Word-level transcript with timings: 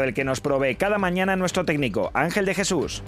del 0.00 0.14
que 0.14 0.24
nos 0.24 0.40
provee 0.40 0.76
cada 0.76 0.98
mañana 0.98 1.36
nuestro 1.36 1.64
técnico, 1.64 2.10
Ángel 2.14 2.46
de 2.46 2.54
Jesús. 2.54 3.02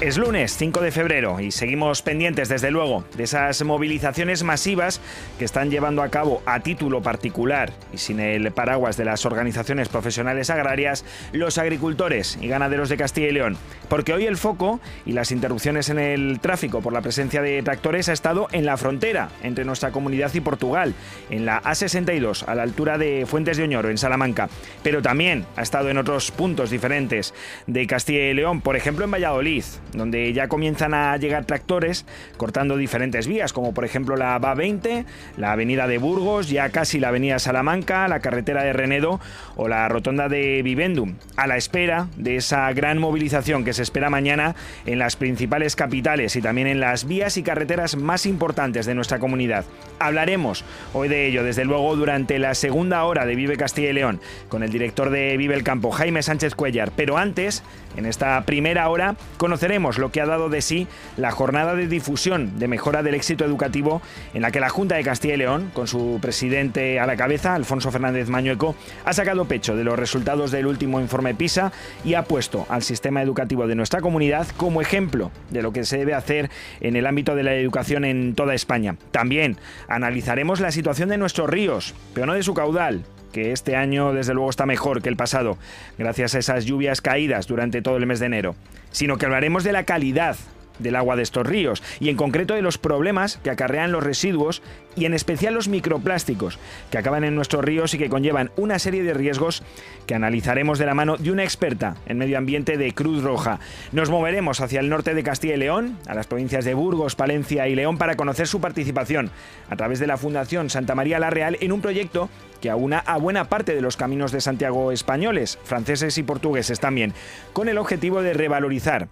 Es 0.00 0.16
lunes 0.16 0.56
5 0.56 0.80
de 0.80 0.92
febrero 0.92 1.40
y 1.40 1.50
seguimos 1.50 2.02
pendientes, 2.02 2.48
desde 2.48 2.70
luego, 2.70 3.02
de 3.16 3.24
esas 3.24 3.64
movilizaciones 3.64 4.44
masivas 4.44 5.00
que 5.40 5.44
están 5.44 5.72
llevando 5.72 6.04
a 6.04 6.08
cabo 6.08 6.40
a 6.46 6.60
título 6.60 7.02
particular 7.02 7.72
y 7.92 7.98
sin 7.98 8.20
el 8.20 8.52
paraguas 8.52 8.96
de 8.96 9.04
las 9.04 9.26
organizaciones 9.26 9.88
profesionales 9.88 10.50
agrarias 10.50 11.04
los 11.32 11.58
agricultores 11.58 12.38
y 12.40 12.46
ganaderos 12.46 12.90
de 12.90 12.96
Castilla 12.96 13.26
y 13.26 13.32
León. 13.32 13.56
Porque 13.88 14.12
hoy 14.12 14.26
el 14.26 14.36
foco 14.36 14.78
y 15.04 15.14
las 15.14 15.32
interrupciones 15.32 15.88
en 15.88 15.98
el 15.98 16.38
tráfico 16.38 16.80
por 16.80 16.92
la 16.92 17.02
presencia 17.02 17.42
de 17.42 17.60
tractores 17.64 18.08
ha 18.08 18.12
estado 18.12 18.46
en 18.52 18.66
la 18.66 18.76
frontera 18.76 19.30
entre 19.42 19.64
nuestra 19.64 19.90
comunidad 19.90 20.32
y 20.32 20.40
Portugal, 20.40 20.94
en 21.28 21.44
la 21.44 21.60
A62, 21.60 22.46
a 22.46 22.54
la 22.54 22.62
altura 22.62 22.98
de 22.98 23.26
Fuentes 23.26 23.56
de 23.56 23.64
Oñoro, 23.64 23.90
en 23.90 23.98
Salamanca. 23.98 24.48
Pero 24.84 25.02
también 25.02 25.44
ha 25.56 25.62
estado 25.62 25.90
en 25.90 25.98
otros 25.98 26.30
puntos 26.30 26.70
diferentes 26.70 27.34
de 27.66 27.88
Castilla 27.88 28.30
y 28.30 28.34
León, 28.34 28.60
por 28.60 28.76
ejemplo 28.76 29.04
en 29.04 29.10
Valladolid 29.10 29.64
donde 29.92 30.32
ya 30.32 30.48
comienzan 30.48 30.94
a 30.94 31.16
llegar 31.16 31.44
tractores 31.44 32.04
cortando 32.36 32.76
diferentes 32.76 33.26
vías, 33.26 33.52
como 33.52 33.74
por 33.74 33.84
ejemplo 33.84 34.16
la 34.16 34.38
BA20, 34.40 35.04
la 35.36 35.52
avenida 35.52 35.86
de 35.86 35.98
Burgos, 35.98 36.48
ya 36.48 36.68
casi 36.70 36.98
la 36.98 37.08
avenida 37.08 37.38
Salamanca, 37.38 38.08
la 38.08 38.20
carretera 38.20 38.62
de 38.62 38.72
Renedo 38.72 39.20
o 39.56 39.68
la 39.68 39.88
rotonda 39.88 40.28
de 40.28 40.62
Vivendum, 40.62 41.14
a 41.36 41.46
la 41.46 41.56
espera 41.56 42.08
de 42.16 42.36
esa 42.36 42.72
gran 42.72 42.98
movilización 42.98 43.64
que 43.64 43.72
se 43.72 43.82
espera 43.82 44.10
mañana 44.10 44.54
en 44.86 44.98
las 44.98 45.16
principales 45.16 45.76
capitales 45.76 46.36
y 46.36 46.42
también 46.42 46.66
en 46.66 46.80
las 46.80 47.06
vías 47.06 47.36
y 47.36 47.42
carreteras 47.42 47.96
más 47.96 48.26
importantes 48.26 48.86
de 48.86 48.94
nuestra 48.94 49.18
comunidad. 49.18 49.64
Hablaremos 49.98 50.64
hoy 50.94 51.08
de 51.08 51.26
ello, 51.26 51.42
desde 51.42 51.64
luego, 51.64 51.96
durante 51.96 52.38
la 52.38 52.54
segunda 52.54 53.04
hora 53.04 53.26
de 53.26 53.34
Vive 53.34 53.56
Castilla 53.56 53.90
y 53.90 53.94
León, 53.94 54.20
con 54.48 54.62
el 54.62 54.70
director 54.70 55.10
de 55.10 55.36
Vive 55.36 55.54
el 55.54 55.64
Campo, 55.64 55.90
Jaime 55.90 56.22
Sánchez 56.22 56.54
Cuellar. 56.54 56.92
Pero 56.94 57.18
antes, 57.18 57.62
en 57.96 58.06
esta 58.06 58.42
primera 58.44 58.88
hora, 58.88 59.16
conoceremos 59.38 59.77
lo 59.78 60.10
que 60.10 60.20
ha 60.20 60.26
dado 60.26 60.48
de 60.48 60.60
sí 60.60 60.88
la 61.16 61.30
jornada 61.30 61.74
de 61.74 61.86
difusión 61.86 62.58
de 62.58 62.68
mejora 62.68 63.02
del 63.02 63.14
éxito 63.14 63.44
educativo 63.44 64.02
en 64.34 64.42
la 64.42 64.50
que 64.50 64.60
la 64.60 64.68
Junta 64.68 64.96
de 64.96 65.04
Castilla 65.04 65.34
y 65.34 65.38
León, 65.38 65.70
con 65.72 65.86
su 65.86 66.18
presidente 66.20 66.98
a 66.98 67.06
la 67.06 67.16
cabeza, 67.16 67.54
Alfonso 67.54 67.90
Fernández 67.90 68.28
Mañueco, 68.28 68.74
ha 69.04 69.12
sacado 69.12 69.44
pecho 69.44 69.76
de 69.76 69.84
los 69.84 69.98
resultados 69.98 70.50
del 70.50 70.66
último 70.66 71.00
informe 71.00 71.34
PISA 71.34 71.72
y 72.04 72.14
ha 72.14 72.24
puesto 72.24 72.66
al 72.68 72.82
sistema 72.82 73.22
educativo 73.22 73.66
de 73.66 73.74
nuestra 73.74 74.00
comunidad 74.00 74.46
como 74.56 74.80
ejemplo 74.80 75.30
de 75.50 75.62
lo 75.62 75.72
que 75.72 75.84
se 75.84 75.98
debe 75.98 76.14
hacer 76.14 76.50
en 76.80 76.96
el 76.96 77.06
ámbito 77.06 77.34
de 77.34 77.44
la 77.44 77.54
educación 77.54 78.04
en 78.04 78.34
toda 78.34 78.54
España. 78.54 78.96
También 79.10 79.56
analizaremos 79.88 80.60
la 80.60 80.72
situación 80.72 81.08
de 81.08 81.18
nuestros 81.18 81.48
ríos, 81.48 81.94
pero 82.14 82.26
no 82.26 82.34
de 82.34 82.42
su 82.42 82.54
caudal, 82.54 83.04
que 83.32 83.52
este 83.52 83.76
año 83.76 84.12
desde 84.12 84.34
luego 84.34 84.50
está 84.50 84.66
mejor 84.66 85.02
que 85.02 85.08
el 85.08 85.16
pasado, 85.16 85.58
gracias 85.98 86.34
a 86.34 86.38
esas 86.38 86.64
lluvias 86.64 87.00
caídas 87.00 87.46
durante 87.46 87.82
todo 87.82 87.96
el 87.96 88.06
mes 88.06 88.20
de 88.20 88.26
enero, 88.26 88.54
sino 88.90 89.16
que 89.16 89.26
hablaremos 89.26 89.64
de 89.64 89.72
la 89.72 89.84
calidad 89.84 90.36
del 90.78 90.96
agua 90.96 91.16
de 91.16 91.22
estos 91.22 91.46
ríos 91.46 91.82
y 92.00 92.08
en 92.08 92.16
concreto 92.16 92.54
de 92.54 92.62
los 92.62 92.78
problemas 92.78 93.38
que 93.42 93.50
acarrean 93.50 93.92
los 93.92 94.04
residuos 94.04 94.62
y 94.96 95.04
en 95.04 95.14
especial 95.14 95.54
los 95.54 95.68
microplásticos 95.68 96.58
que 96.90 96.98
acaban 96.98 97.24
en 97.24 97.34
nuestros 97.34 97.64
ríos 97.64 97.94
y 97.94 97.98
que 97.98 98.08
conllevan 98.08 98.50
una 98.56 98.78
serie 98.78 99.02
de 99.02 99.14
riesgos 99.14 99.62
que 100.06 100.14
analizaremos 100.14 100.78
de 100.78 100.86
la 100.86 100.94
mano 100.94 101.16
de 101.16 101.30
una 101.30 101.44
experta 101.44 101.96
en 102.06 102.18
medio 102.18 102.38
ambiente 102.38 102.76
de 102.76 102.92
Cruz 102.92 103.22
Roja. 103.22 103.60
Nos 103.92 104.10
moveremos 104.10 104.60
hacia 104.60 104.80
el 104.80 104.88
norte 104.88 105.14
de 105.14 105.22
Castilla 105.22 105.54
y 105.54 105.58
León, 105.58 105.98
a 106.06 106.14
las 106.14 106.26
provincias 106.26 106.64
de 106.64 106.74
Burgos, 106.74 107.14
Palencia 107.14 107.68
y 107.68 107.74
León 107.74 107.98
para 107.98 108.16
conocer 108.16 108.46
su 108.48 108.60
participación 108.60 109.30
a 109.70 109.76
través 109.76 109.98
de 109.98 110.06
la 110.06 110.16
Fundación 110.16 110.70
Santa 110.70 110.94
María 110.94 111.18
la 111.18 111.30
Real 111.30 111.56
en 111.60 111.72
un 111.72 111.80
proyecto 111.80 112.28
que 112.60 112.70
aúna 112.70 112.98
a 112.98 113.18
buena 113.18 113.48
parte 113.48 113.74
de 113.74 113.82
los 113.82 113.96
caminos 113.96 114.32
de 114.32 114.40
Santiago 114.40 114.90
españoles, 114.90 115.58
franceses 115.62 116.18
y 116.18 116.22
portugueses 116.22 116.80
también, 116.80 117.14
con 117.52 117.68
el 117.68 117.78
objetivo 117.78 118.22
de 118.22 118.34
revalorizar 118.34 119.08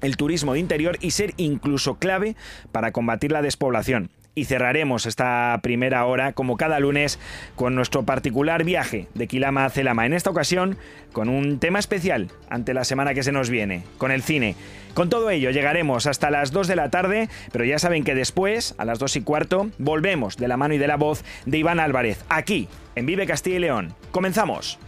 el 0.00 0.16
turismo 0.16 0.54
de 0.54 0.60
interior 0.60 0.98
y 1.00 1.12
ser 1.12 1.34
incluso 1.36 1.98
clave 1.98 2.36
para 2.72 2.92
combatir 2.92 3.32
la 3.32 3.42
despoblación. 3.42 4.10
Y 4.34 4.44
cerraremos 4.44 5.06
esta 5.06 5.58
primera 5.64 6.04
hora, 6.04 6.32
como 6.32 6.56
cada 6.56 6.78
lunes, 6.78 7.18
con 7.56 7.74
nuestro 7.74 8.04
particular 8.04 8.62
viaje 8.62 9.08
de 9.14 9.26
Quilama 9.26 9.64
a 9.64 9.70
Celama. 9.70 10.06
En 10.06 10.12
esta 10.12 10.30
ocasión, 10.30 10.78
con 11.12 11.28
un 11.28 11.58
tema 11.58 11.80
especial 11.80 12.30
ante 12.48 12.72
la 12.72 12.84
semana 12.84 13.14
que 13.14 13.24
se 13.24 13.32
nos 13.32 13.50
viene, 13.50 13.82
con 13.98 14.12
el 14.12 14.22
cine. 14.22 14.54
Con 14.94 15.08
todo 15.08 15.30
ello, 15.30 15.50
llegaremos 15.50 16.06
hasta 16.06 16.30
las 16.30 16.52
2 16.52 16.68
de 16.68 16.76
la 16.76 16.88
tarde, 16.88 17.28
pero 17.50 17.64
ya 17.64 17.80
saben 17.80 18.04
que 18.04 18.14
después, 18.14 18.76
a 18.78 18.84
las 18.84 19.00
2 19.00 19.16
y 19.16 19.20
cuarto, 19.22 19.70
volvemos 19.78 20.36
de 20.36 20.46
la 20.46 20.56
mano 20.56 20.74
y 20.74 20.78
de 20.78 20.86
la 20.86 20.96
voz 20.96 21.24
de 21.44 21.58
Iván 21.58 21.80
Álvarez, 21.80 22.24
aquí, 22.28 22.68
en 22.94 23.06
Vive 23.06 23.26
Castilla 23.26 23.56
y 23.56 23.60
León. 23.60 23.94
Comenzamos. 24.12 24.78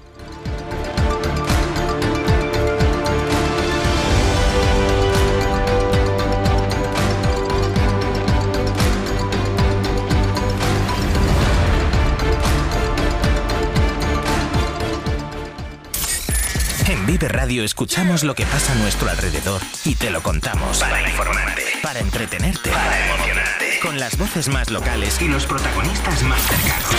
Vive 17.11 17.27
Radio 17.27 17.65
escuchamos 17.65 18.23
lo 18.23 18.37
que 18.37 18.47
pasa 18.47 18.73
a 18.73 18.77
nuestro 18.77 19.11
alrededor 19.11 19.61
y 19.85 19.97
te 19.97 20.11
lo 20.11 20.23
contamos. 20.23 20.79
Para 20.79 21.03
informarte. 21.03 21.65
Para 21.83 21.99
entretenerte. 21.99 22.71
Para 22.71 23.05
emocionarte. 23.05 23.81
Con 23.83 23.99
las 23.99 24.17
voces 24.17 24.49
más 24.49 24.71
locales 24.71 25.21
y 25.21 25.27
los 25.27 25.45
protagonistas 25.45 26.23
más 26.23 26.41
cercanos. 26.41 26.95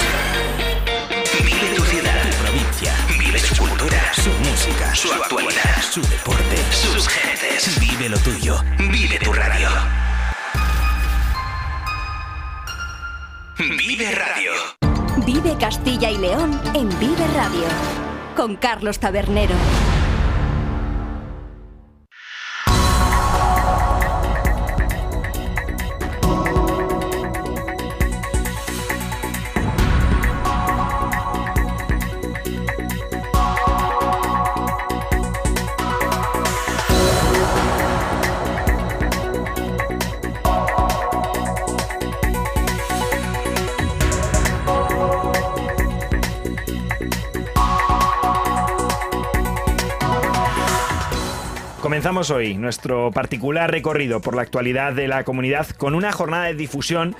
Vive 1.46 1.76
tu 1.78 1.84
ciudad. 1.84 2.30
Tu 2.30 2.38
provincia. 2.44 2.94
Vive 3.18 3.40
su 3.40 3.56
cultura. 3.56 4.12
Su 4.14 4.30
música. 4.32 4.94
Su 4.96 5.14
actualidad. 5.14 5.82
Su 5.90 6.02
deporte. 6.02 6.58
Sus 6.72 7.08
gentes. 7.08 7.80
Vive 7.80 8.10
lo 8.10 8.18
tuyo. 8.18 8.62
Vive 8.80 9.18
tu 9.18 9.32
radio. 9.32 9.70
Vive 13.58 14.12
Radio. 14.12 14.52
Vive 15.26 15.56
Castilla 15.58 16.10
y 16.10 16.18
León 16.18 16.60
en 16.74 16.90
Vive 17.00 17.28
Radio. 17.34 17.64
Con 18.36 18.58
Carlos 18.58 19.00
Tabernero. 19.00 19.56
Comenzamos 52.02 52.32
hoy 52.32 52.56
nuestro 52.56 53.12
particular 53.12 53.70
recorrido 53.70 54.22
por 54.22 54.36
la 54.36 54.42
actualidad 54.42 54.92
de 54.94 55.08
la 55.08 55.24
comunidad 55.24 55.68
con 55.70 55.94
una 55.94 56.12
jornada 56.12 56.46
de 56.46 56.56
difusión 56.56 57.16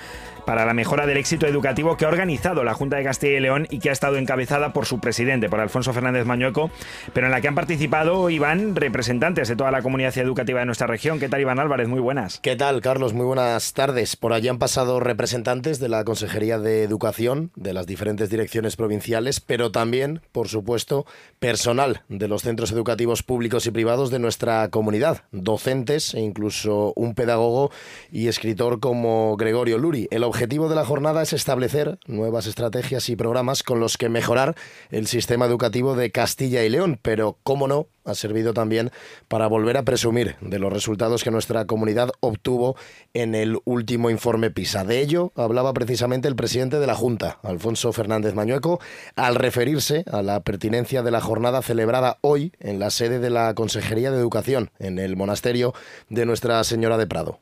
para 0.46 0.66
la 0.66 0.74
mejora 0.74 1.06
del 1.06 1.18
éxito 1.18 1.48
educativo 1.48 1.98
que 1.98 2.06
ha 2.06 2.10
organizado 2.10 2.64
la 2.64 2.74
Junta 2.74 2.98
de 2.98 3.04
Castilla 3.04 3.38
y 3.38 3.40
León 3.40 3.68
y 3.70 3.80
que 3.80 3.90
ha 3.90 3.94
estado 3.94 4.18
encabezada 4.18 4.74
por 4.74 4.86
su 4.86 5.00
presidente, 5.00 5.50
por 5.50 5.60
Alfonso 5.60 5.94
Fernández 5.94 6.26
Mañueco, 6.26 6.72
pero 7.14 7.28
en 7.28 7.32
la 7.32 7.42
que 7.42 7.48
han 7.48 7.56
participado, 7.56 8.30
Iván, 8.30 8.76
representantes 8.76 9.48
de 9.48 9.56
toda 9.56 9.72
la 9.72 9.82
comunidad 9.82 10.18
educativa 10.18 10.60
de 10.60 10.66
nuestra 10.66 10.88
región. 10.88 11.20
¿Qué 11.20 11.30
tal, 11.30 11.42
Iván 11.42 11.60
Álvarez? 11.60 11.88
Muy 11.88 12.00
buenas. 12.00 12.40
¿Qué 12.40 12.56
tal, 12.56 12.82
Carlos? 12.82 13.14
Muy 13.14 13.26
buenas 13.26 13.74
tardes. 13.74 14.16
Por 14.16 14.34
allí 14.34 14.48
han 14.48 14.60
pasado 14.60 15.00
representantes 15.00 15.80
de 15.80 15.90
la 15.90 16.04
Consejería 16.04 16.60
de 16.60 16.84
Educación, 16.84 17.52
de 17.56 17.74
las 17.74 17.88
diferentes 17.88 18.30
direcciones 18.30 18.76
provinciales, 18.76 19.40
pero 19.40 19.72
también, 19.72 20.22
por 20.32 20.48
supuesto, 20.48 21.06
personal 21.40 22.04
de 22.10 22.28
los 22.28 22.42
centros 22.42 22.72
educativos 22.72 23.24
públicos 23.24 23.66
y 23.66 23.72
privados 23.72 24.12
de 24.12 24.20
nuestra 24.20 24.70
comunidad, 24.70 25.24
docentes 25.32 26.14
e 26.14 26.20
incluso 26.20 26.94
un 26.96 27.16
pedagogo 27.16 27.72
y 28.12 28.28
escritor 28.28 28.80
como 28.80 29.36
Gregorio 29.38 29.78
Luri. 29.78 30.08
Objetivo 30.32 30.70
de 30.70 30.76
la 30.76 30.86
jornada 30.86 31.22
es 31.22 31.34
establecer 31.34 32.00
nuevas 32.08 32.48
estrategias 32.48 33.10
y 33.10 33.18
programas 33.18 33.64
con 33.64 33.82
los 33.82 33.98
que 33.98 34.08
mejorar 34.08 34.56
el 34.90 35.06
sistema 35.08 35.46
educativo 35.46 35.94
de 35.94 36.10
Castilla 36.10 36.64
y 36.64 36.70
León, 36.70 36.98
pero, 37.02 37.38
cómo 37.44 37.68
no, 37.68 37.88
ha 38.06 38.16
servido 38.16 38.54
también 38.54 38.92
para 39.28 39.48
volver 39.48 39.76
a 39.76 39.84
presumir 39.84 40.38
de 40.40 40.58
los 40.58 40.72
resultados 40.72 41.26
que 41.26 41.32
nuestra 41.32 41.66
comunidad 41.66 42.12
obtuvo 42.22 42.78
en 43.14 43.36
el 43.36 43.58
último 43.66 44.10
informe 44.10 44.52
PISA. 44.52 44.86
De 44.86 45.02
ello 45.02 45.34
hablaba 45.36 45.74
precisamente 45.74 46.30
el 46.30 46.38
presidente 46.38 46.80
de 46.80 46.88
la 46.88 46.96
Junta, 46.96 47.40
Alfonso 47.44 47.92
Fernández 47.92 48.34
Mañueco, 48.34 48.80
al 49.18 49.36
referirse 49.36 50.06
a 50.10 50.22
la 50.22 50.40
pertinencia 50.40 51.04
de 51.04 51.12
la 51.12 51.20
jornada 51.20 51.62
celebrada 51.62 52.20
hoy 52.22 52.54
en 52.62 52.80
la 52.80 52.90
sede 52.90 53.20
de 53.20 53.32
la 53.32 53.54
Consejería 53.54 54.12
de 54.12 54.20
Educación, 54.20 54.72
en 54.80 54.98
el 54.98 55.18
monasterio 55.18 55.74
de 56.08 56.26
Nuestra 56.26 56.64
Señora 56.64 56.98
de 56.98 57.08
Prado. 57.08 57.40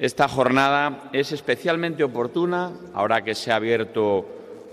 Esta 0.00 0.28
jornada 0.28 1.10
es 1.12 1.30
especialmente 1.30 2.02
oportuna 2.02 2.72
ahora 2.94 3.22
que 3.22 3.34
se 3.34 3.52
ha 3.52 3.56
abierto 3.56 4.26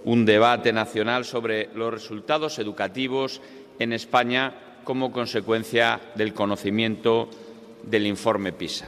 un 0.06 0.24
debate 0.24 0.72
nacional 0.72 1.26
sobre 1.26 1.68
los 1.76 1.94
resultados 1.94 2.60
educativos 2.60 3.42
en 3.78 3.92
España 3.92 4.54
como 4.86 5.12
consecuencia 5.12 6.00
del 6.16 6.34
conocimiento 6.34 7.30
del 7.84 8.08
informe 8.08 8.54
PISA 8.54 8.88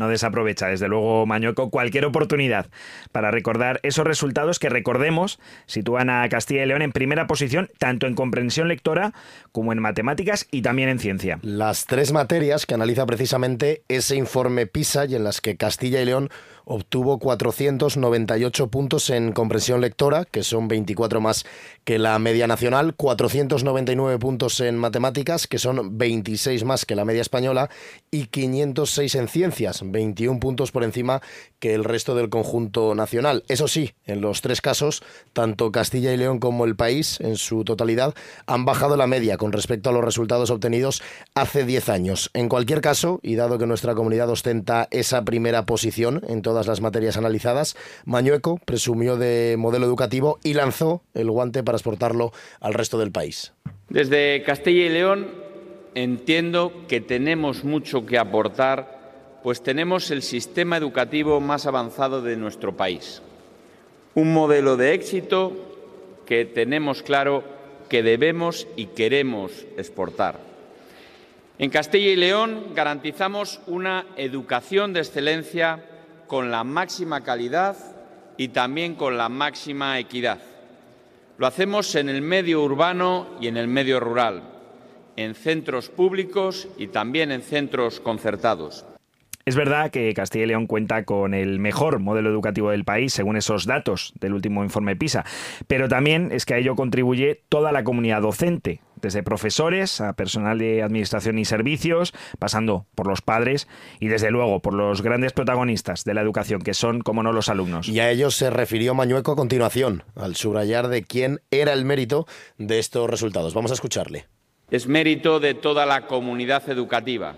no 0.00 0.08
desaprovecha, 0.08 0.66
desde 0.66 0.88
luego, 0.88 1.26
Mañueco, 1.26 1.70
cualquier 1.70 2.06
oportunidad 2.06 2.66
para 3.12 3.30
recordar 3.30 3.78
esos 3.82 4.04
resultados 4.04 4.58
que, 4.58 4.68
recordemos, 4.68 5.38
sitúan 5.66 6.10
a 6.10 6.28
Castilla 6.28 6.64
y 6.64 6.66
León 6.66 6.82
en 6.82 6.90
primera 6.90 7.26
posición, 7.26 7.70
tanto 7.78 8.06
en 8.06 8.14
comprensión 8.14 8.66
lectora 8.66 9.12
como 9.52 9.72
en 9.72 9.78
matemáticas 9.78 10.48
y 10.50 10.62
también 10.62 10.88
en 10.88 10.98
ciencia. 10.98 11.38
Las 11.42 11.86
tres 11.86 12.12
materias 12.12 12.66
que 12.66 12.74
analiza 12.74 13.06
precisamente 13.06 13.82
ese 13.88 14.16
informe 14.16 14.66
PISA 14.66 15.04
y 15.04 15.14
en 15.14 15.24
las 15.24 15.40
que 15.40 15.56
Castilla 15.56 16.00
y 16.00 16.06
León 16.06 16.30
obtuvo 16.70 17.18
498 17.18 18.68
puntos 18.68 19.10
en 19.10 19.32
comprensión 19.32 19.80
lectora, 19.80 20.24
que 20.24 20.44
son 20.44 20.68
24 20.68 21.20
más 21.20 21.44
que 21.82 21.98
la 21.98 22.16
media 22.20 22.46
nacional, 22.46 22.94
499 22.94 24.18
puntos 24.20 24.60
en 24.60 24.78
matemáticas, 24.78 25.48
que 25.48 25.58
son 25.58 25.98
26 25.98 26.64
más 26.64 26.84
que 26.84 26.94
la 26.94 27.04
media 27.04 27.22
española, 27.22 27.70
y 28.12 28.26
506 28.26 29.14
en 29.16 29.26
ciencias, 29.26 29.82
21 29.84 30.38
puntos 30.38 30.70
por 30.70 30.84
encima 30.84 31.20
que 31.58 31.74
el 31.74 31.82
resto 31.82 32.14
del 32.14 32.30
conjunto 32.30 32.94
nacional. 32.94 33.42
Eso 33.48 33.66
sí, 33.66 33.94
en 34.06 34.20
los 34.20 34.40
tres 34.40 34.60
casos, 34.60 35.02
tanto 35.32 35.72
Castilla 35.72 36.12
y 36.12 36.16
León 36.16 36.38
como 36.38 36.64
el 36.66 36.76
país, 36.76 37.18
en 37.20 37.36
su 37.36 37.64
totalidad, 37.64 38.14
han 38.46 38.64
bajado 38.64 38.96
la 38.96 39.08
media 39.08 39.38
con 39.38 39.50
respecto 39.50 39.90
a 39.90 39.92
los 39.92 40.04
resultados 40.04 40.50
obtenidos 40.50 41.02
hace 41.34 41.64
10 41.64 41.88
años. 41.88 42.30
En 42.32 42.48
cualquier 42.48 42.80
caso, 42.80 43.18
y 43.24 43.34
dado 43.34 43.58
que 43.58 43.66
nuestra 43.66 43.96
comunidad 43.96 44.30
ostenta 44.30 44.86
esa 44.92 45.24
primera 45.24 45.66
posición 45.66 46.22
en 46.28 46.42
las 46.66 46.80
materias 46.80 47.16
analizadas, 47.16 47.76
Mañueco 48.04 48.58
presumió 48.64 49.16
de 49.16 49.56
modelo 49.58 49.86
educativo 49.86 50.38
y 50.42 50.54
lanzó 50.54 51.02
el 51.14 51.30
guante 51.30 51.62
para 51.62 51.76
exportarlo 51.76 52.32
al 52.60 52.74
resto 52.74 52.98
del 52.98 53.12
país. 53.12 53.52
Desde 53.88 54.42
Castilla 54.42 54.86
y 54.86 54.88
León 54.88 55.28
entiendo 55.94 56.72
que 56.88 57.00
tenemos 57.00 57.64
mucho 57.64 58.06
que 58.06 58.18
aportar, 58.18 59.40
pues 59.42 59.62
tenemos 59.62 60.10
el 60.10 60.22
sistema 60.22 60.76
educativo 60.76 61.40
más 61.40 61.66
avanzado 61.66 62.22
de 62.22 62.36
nuestro 62.36 62.76
país. 62.76 63.22
Un 64.14 64.32
modelo 64.32 64.76
de 64.76 64.94
éxito 64.94 65.52
que 66.26 66.44
tenemos 66.44 67.02
claro 67.02 67.42
que 67.88 68.02
debemos 68.02 68.68
y 68.76 68.86
queremos 68.86 69.66
exportar. 69.76 70.38
En 71.58 71.70
Castilla 71.70 72.08
y 72.08 72.16
León 72.16 72.72
garantizamos 72.74 73.60
una 73.66 74.06
educación 74.16 74.92
de 74.92 75.00
excelencia 75.00 75.84
con 76.30 76.52
la 76.52 76.62
máxima 76.62 77.22
calidad 77.22 77.76
y 78.36 78.50
también 78.50 78.94
con 78.94 79.18
la 79.18 79.28
máxima 79.28 79.98
equidad. 79.98 80.38
Lo 81.38 81.46
hacemos 81.48 81.96
en 81.96 82.08
el 82.08 82.22
medio 82.22 82.62
urbano 82.62 83.26
y 83.40 83.48
en 83.48 83.56
el 83.56 83.66
medio 83.66 83.98
rural, 83.98 84.44
en 85.16 85.34
centros 85.34 85.88
públicos 85.88 86.68
y 86.78 86.86
también 86.86 87.32
en 87.32 87.42
centros 87.42 87.98
concertados. 87.98 88.86
Es 89.44 89.56
verdad 89.56 89.90
que 89.90 90.14
Castilla 90.14 90.44
y 90.44 90.48
León 90.48 90.68
cuenta 90.68 91.04
con 91.04 91.34
el 91.34 91.58
mejor 91.58 91.98
modelo 91.98 92.30
educativo 92.30 92.70
del 92.70 92.84
país, 92.84 93.12
según 93.12 93.36
esos 93.36 93.66
datos 93.66 94.12
del 94.20 94.34
último 94.34 94.62
informe 94.62 94.94
PISA, 94.94 95.24
pero 95.66 95.88
también 95.88 96.28
es 96.30 96.46
que 96.46 96.54
a 96.54 96.58
ello 96.58 96.76
contribuye 96.76 97.42
toda 97.48 97.72
la 97.72 97.82
comunidad 97.82 98.22
docente, 98.22 98.82
desde 99.02 99.22
profesores 99.22 100.00
a 100.00 100.12
personal 100.14 100.58
de 100.58 100.82
administración 100.82 101.38
y 101.38 101.44
servicios, 101.44 102.12
pasando 102.38 102.86
por 102.94 103.06
los 103.06 103.22
padres 103.22 103.68
y 103.98 104.08
desde 104.08 104.30
luego 104.30 104.60
por 104.60 104.74
los 104.74 105.02
grandes 105.02 105.32
protagonistas 105.32 106.04
de 106.04 106.14
la 106.14 106.20
educación, 106.20 106.62
que 106.62 106.74
son, 106.74 107.00
como 107.00 107.22
no, 107.22 107.32
los 107.32 107.48
alumnos. 107.48 107.88
Y 107.88 108.00
a 108.00 108.10
ellos 108.10 108.36
se 108.36 108.50
refirió 108.50 108.94
Mañueco 108.94 109.32
a 109.32 109.36
continuación, 109.36 110.04
al 110.16 110.36
subrayar 110.36 110.88
de 110.88 111.02
quién 111.02 111.40
era 111.50 111.72
el 111.72 111.84
mérito 111.84 112.26
de 112.58 112.78
estos 112.78 113.08
resultados. 113.08 113.54
Vamos 113.54 113.70
a 113.70 113.74
escucharle. 113.74 114.26
Es 114.70 114.86
mérito 114.86 115.40
de 115.40 115.54
toda 115.54 115.84
la 115.84 116.06
comunidad 116.06 116.68
educativa, 116.70 117.34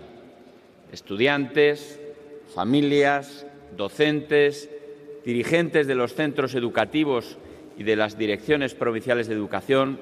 estudiantes, 0.91 1.99
familias, 2.53 3.47
docentes, 3.75 4.69
dirigentes 5.25 5.87
de 5.87 5.95
los 5.95 6.13
centros 6.13 6.53
educativos 6.53 7.37
y 7.77 7.83
de 7.83 7.95
las 7.95 8.17
direcciones 8.17 8.75
provinciales 8.75 9.27
de 9.27 9.33
educación, 9.33 9.99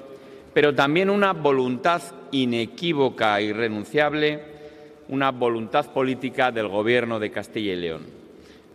pero 0.54 0.74
también 0.74 1.10
una 1.10 1.32
voluntad 1.32 2.02
inequívoca 2.30 3.40
y 3.40 3.46
irrenunciable, 3.46 4.40
una 5.08 5.30
voluntad 5.30 5.92
política 5.92 6.52
del 6.52 6.68
Gobierno 6.68 7.18
de 7.18 7.30
Castilla 7.30 7.72
y 7.72 7.76
León. 7.76 8.06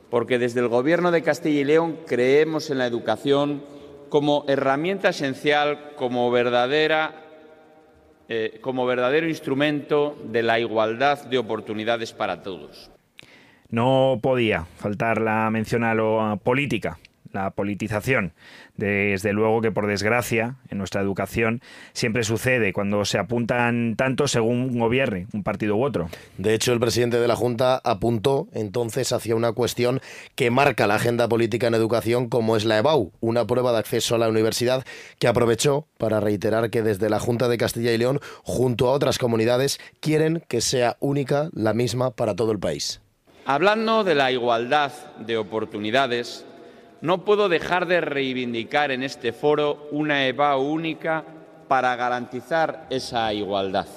Porque 0.10 0.40
desde 0.40 0.62
el 0.62 0.68
Gobierno 0.68 1.12
de 1.12 1.22
Castilla 1.22 1.62
y 1.62 1.66
León 1.66 2.00
creemos 2.08 2.70
en 2.70 2.78
la 2.78 2.88
educación 2.88 3.64
como 4.10 4.46
herramienta 4.48 5.10
esencial, 5.10 5.92
como, 5.96 6.32
verdadera, 6.32 7.26
eh, 8.30 8.60
como 8.62 8.86
verdadero 8.86 9.28
instrumento 9.28 10.18
de 10.24 10.44
la 10.44 10.60
igualdad 10.60 11.26
de 11.26 11.38
oportunidades 11.38 12.14
para 12.14 12.42
todos. 12.42 12.90
No 13.70 14.20
podía 14.22 14.66
faltar 14.78 15.20
la 15.20 15.50
mención 15.52 15.84
a 15.84 15.94
la 15.94 16.38
política 16.42 16.98
la 17.38 17.52
politización. 17.52 18.34
Desde 18.76 19.34
luego 19.34 19.62
que, 19.62 19.72
por 19.72 19.88
desgracia, 19.88 20.56
en 20.70 20.78
nuestra 20.78 21.02
educación 21.02 21.62
siempre 21.94 22.24
sucede 22.24 22.74
cuando 22.74 23.06
se 23.06 23.18
apuntan 23.18 23.96
tanto 23.96 24.28
según 24.28 24.78
gobierne 24.78 25.28
un 25.34 25.44
partido 25.44 25.76
u 25.76 25.84
otro. 25.84 26.10
De 26.38 26.54
hecho, 26.54 26.74
el 26.74 26.80
presidente 26.80 27.20
de 27.20 27.28
la 27.28 27.36
Junta 27.36 27.80
apuntó 27.84 28.48
entonces 28.54 29.12
hacia 29.12 29.36
una 29.36 29.52
cuestión 29.52 30.02
que 30.36 30.52
marca 30.52 30.88
la 30.88 30.96
agenda 30.96 31.28
política 31.28 31.68
en 31.68 31.76
educación, 31.76 32.30
como 32.30 32.58
es 32.58 32.66
la 32.66 32.80
EBAU, 32.80 33.12
una 33.20 33.46
prueba 33.46 33.72
de 33.72 33.80
acceso 33.80 34.16
a 34.16 34.18
la 34.18 34.30
universidad 34.30 34.84
que 35.20 35.28
aprovechó 35.28 35.88
para 35.98 36.20
reiterar 36.20 36.70
que 36.70 36.82
desde 36.82 37.10
la 37.10 37.20
Junta 37.20 37.48
de 37.48 37.58
Castilla 37.58 37.92
y 37.92 37.98
León, 37.98 38.20
junto 38.44 38.88
a 38.88 38.92
otras 38.92 39.18
comunidades, 39.20 39.80
quieren 40.00 40.44
que 40.48 40.62
sea 40.62 40.98
única, 41.00 41.50
la 41.54 41.74
misma 41.74 42.12
para 42.12 42.36
todo 42.36 42.52
el 42.52 42.60
país. 42.60 43.02
Hablando 43.46 44.04
de 44.04 44.14
la 44.14 44.30
igualdad 44.32 44.92
de 45.20 45.38
oportunidades, 45.38 46.46
no 47.02 47.24
puedo 47.24 47.50
dejar 47.50 47.88
de 47.88 48.02
reivindicar 48.02 48.92
en 48.92 49.04
este 49.04 49.34
foro 49.34 49.88
una 49.92 50.26
EVA 50.28 50.58
única 50.58 51.24
para 51.68 51.96
garantizar 51.96 52.88
esa 52.90 53.34
igualdad. 53.34 53.88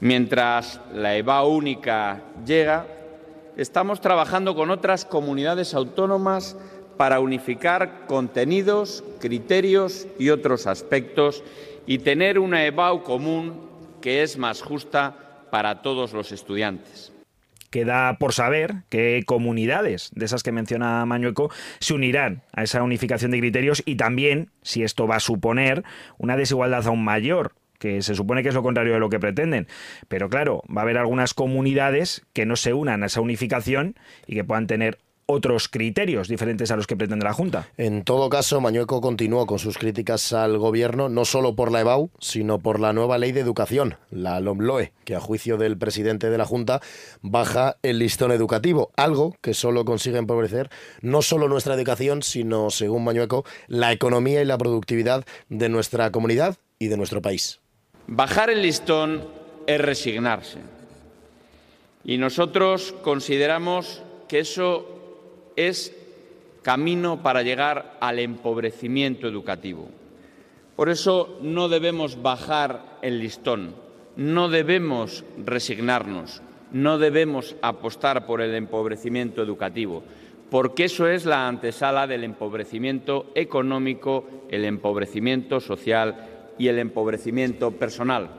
Mientras 0.00 0.80
la 0.94 1.14
EVA 1.16 1.44
única 1.44 2.22
llega, 2.44 2.86
estamos 3.56 4.00
trabajando 4.00 4.54
con 4.54 4.70
otras 4.70 5.04
comunidades 5.04 5.74
autónomas 5.74 6.56
para 6.96 7.20
unificar 7.20 8.06
contenidos, 8.06 9.04
criterios 9.20 10.06
y 10.18 10.30
otros 10.30 10.66
aspectos 10.66 11.42
y 11.86 11.98
tener 11.98 12.38
una 12.38 12.64
EVAU 12.64 13.02
común 13.02 13.68
que 14.00 14.22
es 14.22 14.36
más 14.38 14.62
justa 14.62 15.46
para 15.50 15.82
todos 15.82 16.12
los 16.12 16.32
estudiantes. 16.32 17.12
Queda 17.70 18.18
por 18.18 18.32
saber 18.32 18.82
qué 18.88 19.22
comunidades 19.24 20.10
de 20.14 20.24
esas 20.24 20.42
que 20.42 20.52
menciona 20.52 21.06
Mañueco 21.06 21.50
se 21.78 21.94
unirán 21.94 22.42
a 22.52 22.64
esa 22.64 22.82
unificación 22.82 23.30
de 23.30 23.38
criterios 23.38 23.82
y 23.86 23.96
también 23.96 24.50
si 24.62 24.82
esto 24.82 25.06
va 25.06 25.16
a 25.16 25.20
suponer 25.20 25.84
una 26.18 26.36
desigualdad 26.36 26.86
aún 26.86 27.04
mayor 27.04 27.52
que 27.78 28.02
se 28.02 28.14
supone 28.14 28.42
que 28.42 28.50
es 28.50 28.54
lo 28.54 28.62
contrario 28.62 28.92
de 28.92 29.00
lo 29.00 29.08
que 29.08 29.18
pretenden. 29.18 29.66
Pero 30.06 30.28
claro, 30.28 30.62
va 30.68 30.82
a 30.82 30.84
haber 30.84 30.98
algunas 30.98 31.32
comunidades 31.32 32.22
que 32.34 32.44
no 32.44 32.54
se 32.56 32.74
unan 32.74 33.02
a 33.02 33.06
esa 33.06 33.22
unificación 33.22 33.96
y 34.26 34.34
que 34.34 34.44
puedan 34.44 34.66
tener 34.66 34.98
otros 35.30 35.68
criterios 35.68 36.28
diferentes 36.28 36.70
a 36.70 36.76
los 36.76 36.86
que 36.86 36.96
pretende 36.96 37.24
la 37.24 37.32
Junta. 37.32 37.68
En 37.76 38.02
todo 38.04 38.28
caso, 38.28 38.60
Mañueco 38.60 39.00
continuó 39.00 39.46
con 39.46 39.58
sus 39.58 39.78
críticas 39.78 40.32
al 40.32 40.58
gobierno, 40.58 41.08
no 41.08 41.24
solo 41.24 41.54
por 41.54 41.70
la 41.70 41.80
EBAU, 41.80 42.10
sino 42.18 42.58
por 42.58 42.80
la 42.80 42.92
nueva 42.92 43.18
ley 43.18 43.32
de 43.32 43.40
educación, 43.40 43.96
la 44.10 44.40
LOMLOE, 44.40 44.92
que 45.04 45.14
a 45.14 45.20
juicio 45.20 45.56
del 45.56 45.78
presidente 45.78 46.30
de 46.30 46.38
la 46.38 46.44
Junta 46.44 46.80
baja 47.22 47.76
el 47.82 47.98
listón 47.98 48.32
educativo, 48.32 48.90
algo 48.96 49.36
que 49.40 49.54
solo 49.54 49.84
consigue 49.84 50.18
empobrecer 50.18 50.70
no 51.00 51.22
solo 51.22 51.48
nuestra 51.48 51.74
educación, 51.74 52.22
sino, 52.22 52.70
según 52.70 53.04
Mañueco, 53.04 53.44
la 53.68 53.92
economía 53.92 54.42
y 54.42 54.44
la 54.44 54.58
productividad 54.58 55.24
de 55.48 55.68
nuestra 55.68 56.10
comunidad 56.10 56.56
y 56.78 56.88
de 56.88 56.96
nuestro 56.96 57.22
país. 57.22 57.60
Bajar 58.06 58.50
el 58.50 58.62
listón 58.62 59.24
es 59.66 59.80
resignarse. 59.80 60.58
Y 62.04 62.18
nosotros 62.18 62.94
consideramos 63.02 64.02
que 64.26 64.40
eso 64.40 64.99
es 65.68 65.94
camino 66.62 67.22
para 67.22 67.42
llegar 67.42 67.96
al 68.00 68.18
empobrecimiento 68.18 69.26
educativo. 69.26 69.88
Por 70.76 70.88
eso 70.88 71.38
no 71.42 71.68
debemos 71.68 72.22
bajar 72.22 72.98
el 73.02 73.18
listón, 73.20 73.74
no 74.16 74.48
debemos 74.48 75.24
resignarnos, 75.44 76.42
no 76.72 76.98
debemos 76.98 77.56
apostar 77.62 78.26
por 78.26 78.40
el 78.40 78.54
empobrecimiento 78.54 79.42
educativo, 79.42 80.02
porque 80.50 80.84
eso 80.84 81.06
es 81.08 81.26
la 81.26 81.46
antesala 81.46 82.06
del 82.06 82.24
empobrecimiento 82.24 83.30
económico, 83.34 84.24
el 84.50 84.64
empobrecimiento 84.64 85.60
social 85.60 86.54
y 86.58 86.68
el 86.68 86.78
empobrecimiento 86.78 87.72
personal. 87.72 88.30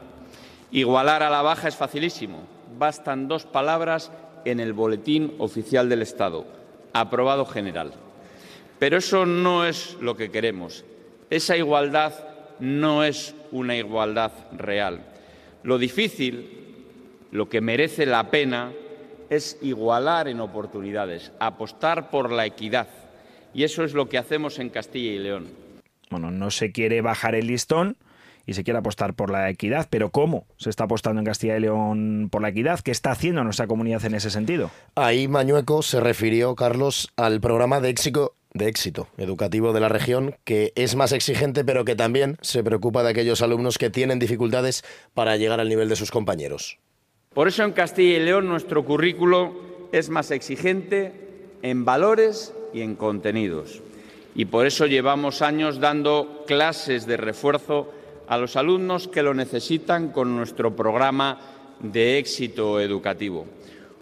Igualar 0.71 1.23
a 1.23 1.29
la 1.29 1.41
baja 1.41 1.67
es 1.67 1.75
facilísimo, 1.75 2.39
bastan 2.77 3.27
dos 3.27 3.45
palabras 3.45 4.11
en 4.45 4.59
el 4.59 4.73
Boletín 4.73 5.33
Oficial 5.37 5.89
del 5.89 6.01
Estado 6.01 6.60
aprobado 6.93 7.45
general. 7.45 7.93
Pero 8.79 8.97
eso 8.97 9.25
no 9.25 9.65
es 9.65 9.97
lo 10.01 10.15
que 10.15 10.31
queremos. 10.31 10.83
Esa 11.29 11.55
igualdad 11.55 12.13
no 12.59 13.03
es 13.03 13.35
una 13.51 13.75
igualdad 13.75 14.31
real. 14.53 15.05
Lo 15.63 15.77
difícil, 15.77 16.49
lo 17.31 17.49
que 17.49 17.61
merece 17.61 18.05
la 18.05 18.29
pena, 18.31 18.71
es 19.29 19.57
igualar 19.61 20.27
en 20.27 20.41
oportunidades, 20.41 21.31
apostar 21.39 22.09
por 22.09 22.31
la 22.31 22.45
equidad. 22.45 22.87
Y 23.53 23.63
eso 23.63 23.83
es 23.83 23.93
lo 23.93 24.09
que 24.09 24.17
hacemos 24.17 24.59
en 24.59 24.69
Castilla 24.69 25.11
y 25.11 25.19
León. 25.19 25.47
Bueno, 26.09 26.31
no 26.31 26.51
se 26.51 26.71
quiere 26.71 27.01
bajar 27.01 27.35
el 27.35 27.47
listón, 27.47 27.95
y 28.45 28.53
se 28.53 28.63
quiere 28.63 28.79
apostar 28.79 29.13
por 29.13 29.31
la 29.31 29.49
equidad. 29.49 29.87
Pero 29.89 30.09
¿cómo 30.09 30.45
se 30.57 30.69
está 30.69 30.85
apostando 30.85 31.19
en 31.19 31.25
Castilla 31.25 31.57
y 31.57 31.61
León 31.61 32.29
por 32.31 32.41
la 32.41 32.49
equidad? 32.49 32.79
¿Qué 32.79 32.91
está 32.91 33.11
haciendo 33.11 33.43
nuestra 33.43 33.67
comunidad 33.67 34.03
en 34.05 34.15
ese 34.15 34.29
sentido? 34.29 34.71
Ahí 34.95 35.27
Mañueco 35.27 35.81
se 35.81 35.99
refirió, 35.99 36.55
Carlos, 36.55 37.11
al 37.17 37.41
programa 37.41 37.79
de 37.79 37.89
éxito 37.89 38.35
de 38.53 38.67
éxito 38.67 39.07
educativo 39.17 39.71
de 39.73 39.79
la 39.79 39.89
región, 39.89 40.35
que 40.43 40.73
es 40.75 40.95
más 40.95 41.13
exigente, 41.13 41.63
pero 41.63 41.85
que 41.85 41.95
también 41.95 42.37
se 42.41 42.63
preocupa 42.63 43.03
de 43.03 43.09
aquellos 43.09 43.41
alumnos 43.41 43.77
que 43.77 43.89
tienen 43.89 44.19
dificultades 44.19 44.83
para 45.13 45.37
llegar 45.37 45.59
al 45.59 45.69
nivel 45.69 45.89
de 45.89 45.95
sus 45.95 46.11
compañeros. 46.11 46.77
Por 47.33 47.47
eso 47.47 47.63
en 47.63 47.71
Castilla 47.71 48.17
y 48.17 48.25
León 48.25 48.47
nuestro 48.47 48.83
currículo 48.83 49.87
es 49.93 50.09
más 50.09 50.31
exigente 50.31 51.13
en 51.61 51.85
valores 51.85 52.53
y 52.73 52.81
en 52.81 52.95
contenidos. 52.95 53.81
Y 54.35 54.45
por 54.45 54.65
eso 54.65 54.85
llevamos 54.85 55.41
años 55.41 55.79
dando 55.79 56.43
clases 56.47 57.05
de 57.05 57.17
refuerzo 57.17 57.93
a 58.27 58.37
los 58.37 58.55
alumnos 58.55 59.07
que 59.07 59.23
lo 59.23 59.33
necesitan 59.33 60.11
con 60.11 60.35
nuestro 60.35 60.75
programa 60.75 61.39
de 61.79 62.17
éxito 62.17 62.79
educativo. 62.79 63.45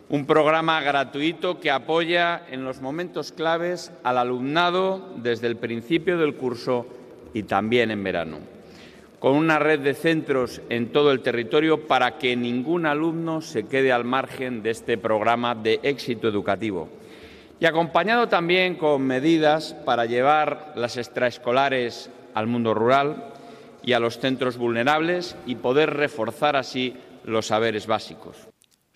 Un 0.09 0.25
programa 0.25 0.81
gratuito 0.81 1.59
que 1.59 1.69
apoya 1.69 2.41
en 2.49 2.63
los 2.63 2.81
momentos 2.81 3.31
claves 3.31 3.91
al 4.03 4.17
alumnado 4.17 5.13
desde 5.17 5.47
el 5.47 5.55
principio 5.55 6.17
del 6.17 6.35
curso 6.35 6.87
y 7.33 7.43
también 7.43 7.91
en 7.91 8.03
verano, 8.03 8.39
con 9.19 9.35
una 9.35 9.59
red 9.59 9.79
de 9.81 9.93
centros 9.93 10.61
en 10.69 10.91
todo 10.91 11.11
el 11.11 11.21
territorio 11.21 11.87
para 11.87 12.17
que 12.17 12.35
ningún 12.35 12.87
alumno 12.87 13.41
se 13.41 13.67
quede 13.67 13.91
al 13.91 14.03
margen 14.03 14.63
de 14.63 14.71
este 14.71 14.97
programa 14.97 15.53
de 15.53 15.79
éxito 15.83 16.27
educativo. 16.27 16.89
Y 17.59 17.65
acompañado 17.65 18.29
también 18.29 18.75
con 18.75 19.01
medidas 19.03 19.75
para 19.85 20.05
llevar 20.05 20.73
las 20.75 20.97
extraescolares 20.97 22.09
al 22.33 22.47
mundo 22.47 22.73
rural, 22.73 23.33
y 23.83 23.93
a 23.93 23.99
los 23.99 24.19
centros 24.19 24.57
vulnerables 24.57 25.35
y 25.45 25.55
poder 25.55 25.93
reforzar 25.93 26.55
así 26.55 26.95
los 27.23 27.47
saberes 27.47 27.87
básicos. 27.87 28.49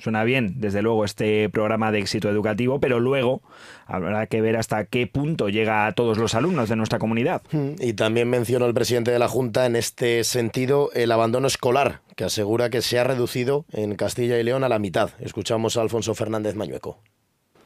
Suena 0.03 0.25
bien, 0.25 0.55
desde 0.57 0.81
luego, 0.81 1.05
este 1.05 1.49
programa 1.49 1.91
de 1.93 1.99
éxito 1.99 2.29
educativo, 2.29 2.79
pero 2.81 2.99
luego 2.99 3.41
habrá 3.85 4.27
que 4.27 4.41
ver 4.41 4.57
hasta 4.57 4.83
qué 4.83 5.07
punto 5.07 5.47
llega 5.47 5.85
a 5.85 5.93
todos 5.93 6.17
los 6.17 6.35
alumnos 6.35 6.67
de 6.67 6.75
nuestra 6.75 6.99
comunidad. 6.99 7.41
Y 7.79 7.93
también 7.93 8.29
mencionó 8.29 8.65
el 8.65 8.73
presidente 8.73 9.11
de 9.11 9.19
la 9.19 9.29
Junta 9.29 9.65
en 9.65 9.77
este 9.77 10.25
sentido 10.25 10.89
el 10.93 11.09
abandono 11.11 11.47
escolar, 11.47 12.01
que 12.17 12.25
asegura 12.25 12.69
que 12.69 12.81
se 12.81 12.99
ha 12.99 13.05
reducido 13.05 13.65
en 13.71 13.95
Castilla 13.95 14.37
y 14.37 14.43
León 14.43 14.65
a 14.65 14.69
la 14.69 14.77
mitad. 14.77 15.11
Escuchamos 15.19 15.77
a 15.77 15.81
Alfonso 15.81 16.13
Fernández 16.15 16.55
Mañueco. 16.55 16.99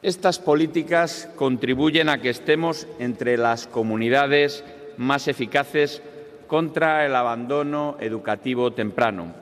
Estas 0.04 0.38
políticas 0.38 1.28
contribuyen 1.38 2.08
a 2.08 2.22
que 2.22 2.30
estemos 2.30 2.88
entre 3.00 3.38
las 3.38 3.66
comunidades 3.66 4.64
más 4.96 5.28
eficaces 5.28 6.04
contra 6.48 7.06
el 7.06 7.16
abandono 7.16 7.98
educativo 8.00 8.72
temprano. 8.72 9.34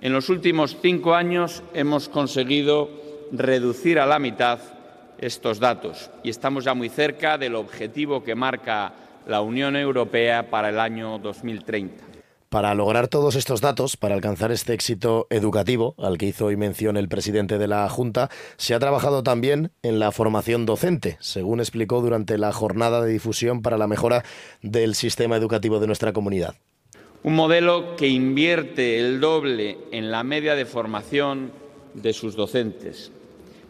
En 0.00 0.12
los 0.12 0.28
últimos 0.28 0.76
cinco 0.80 1.14
años 1.14 1.62
hemos 1.74 2.08
conseguido 2.08 2.90
reducir 3.32 3.98
a 3.98 4.06
la 4.06 4.18
mitad 4.18 4.58
estos 5.18 5.60
datos 5.60 6.10
y 6.22 6.30
estamos 6.30 6.64
ya 6.64 6.74
muy 6.74 6.88
cerca 6.88 7.38
del 7.38 7.54
objetivo 7.54 8.24
que 8.24 8.34
marca 8.34 8.92
la 9.26 9.40
Unión 9.40 9.76
Europea 9.76 10.50
para 10.50 10.70
el 10.70 10.80
año 10.80 11.18
2030. 11.18 12.11
Para 12.52 12.74
lograr 12.74 13.08
todos 13.08 13.34
estos 13.34 13.62
datos, 13.62 13.96
para 13.96 14.14
alcanzar 14.14 14.52
este 14.52 14.74
éxito 14.74 15.26
educativo 15.30 15.94
al 15.96 16.18
que 16.18 16.26
hizo 16.26 16.44
hoy 16.44 16.58
mención 16.58 16.98
el 16.98 17.08
presidente 17.08 17.56
de 17.56 17.66
la 17.66 17.88
Junta, 17.88 18.28
se 18.58 18.74
ha 18.74 18.78
trabajado 18.78 19.22
también 19.22 19.70
en 19.82 19.98
la 19.98 20.12
formación 20.12 20.66
docente, 20.66 21.16
según 21.18 21.60
explicó 21.60 22.02
durante 22.02 22.36
la 22.36 22.52
jornada 22.52 23.00
de 23.00 23.10
difusión 23.10 23.62
para 23.62 23.78
la 23.78 23.86
mejora 23.86 24.22
del 24.60 24.94
sistema 24.94 25.38
educativo 25.38 25.80
de 25.80 25.86
nuestra 25.86 26.12
comunidad. 26.12 26.56
Un 27.22 27.36
modelo 27.36 27.96
que 27.96 28.08
invierte 28.08 29.00
el 29.00 29.18
doble 29.18 29.78
en 29.90 30.10
la 30.10 30.22
media 30.22 30.54
de 30.54 30.66
formación 30.66 31.52
de 31.94 32.12
sus 32.12 32.36
docentes, 32.36 33.12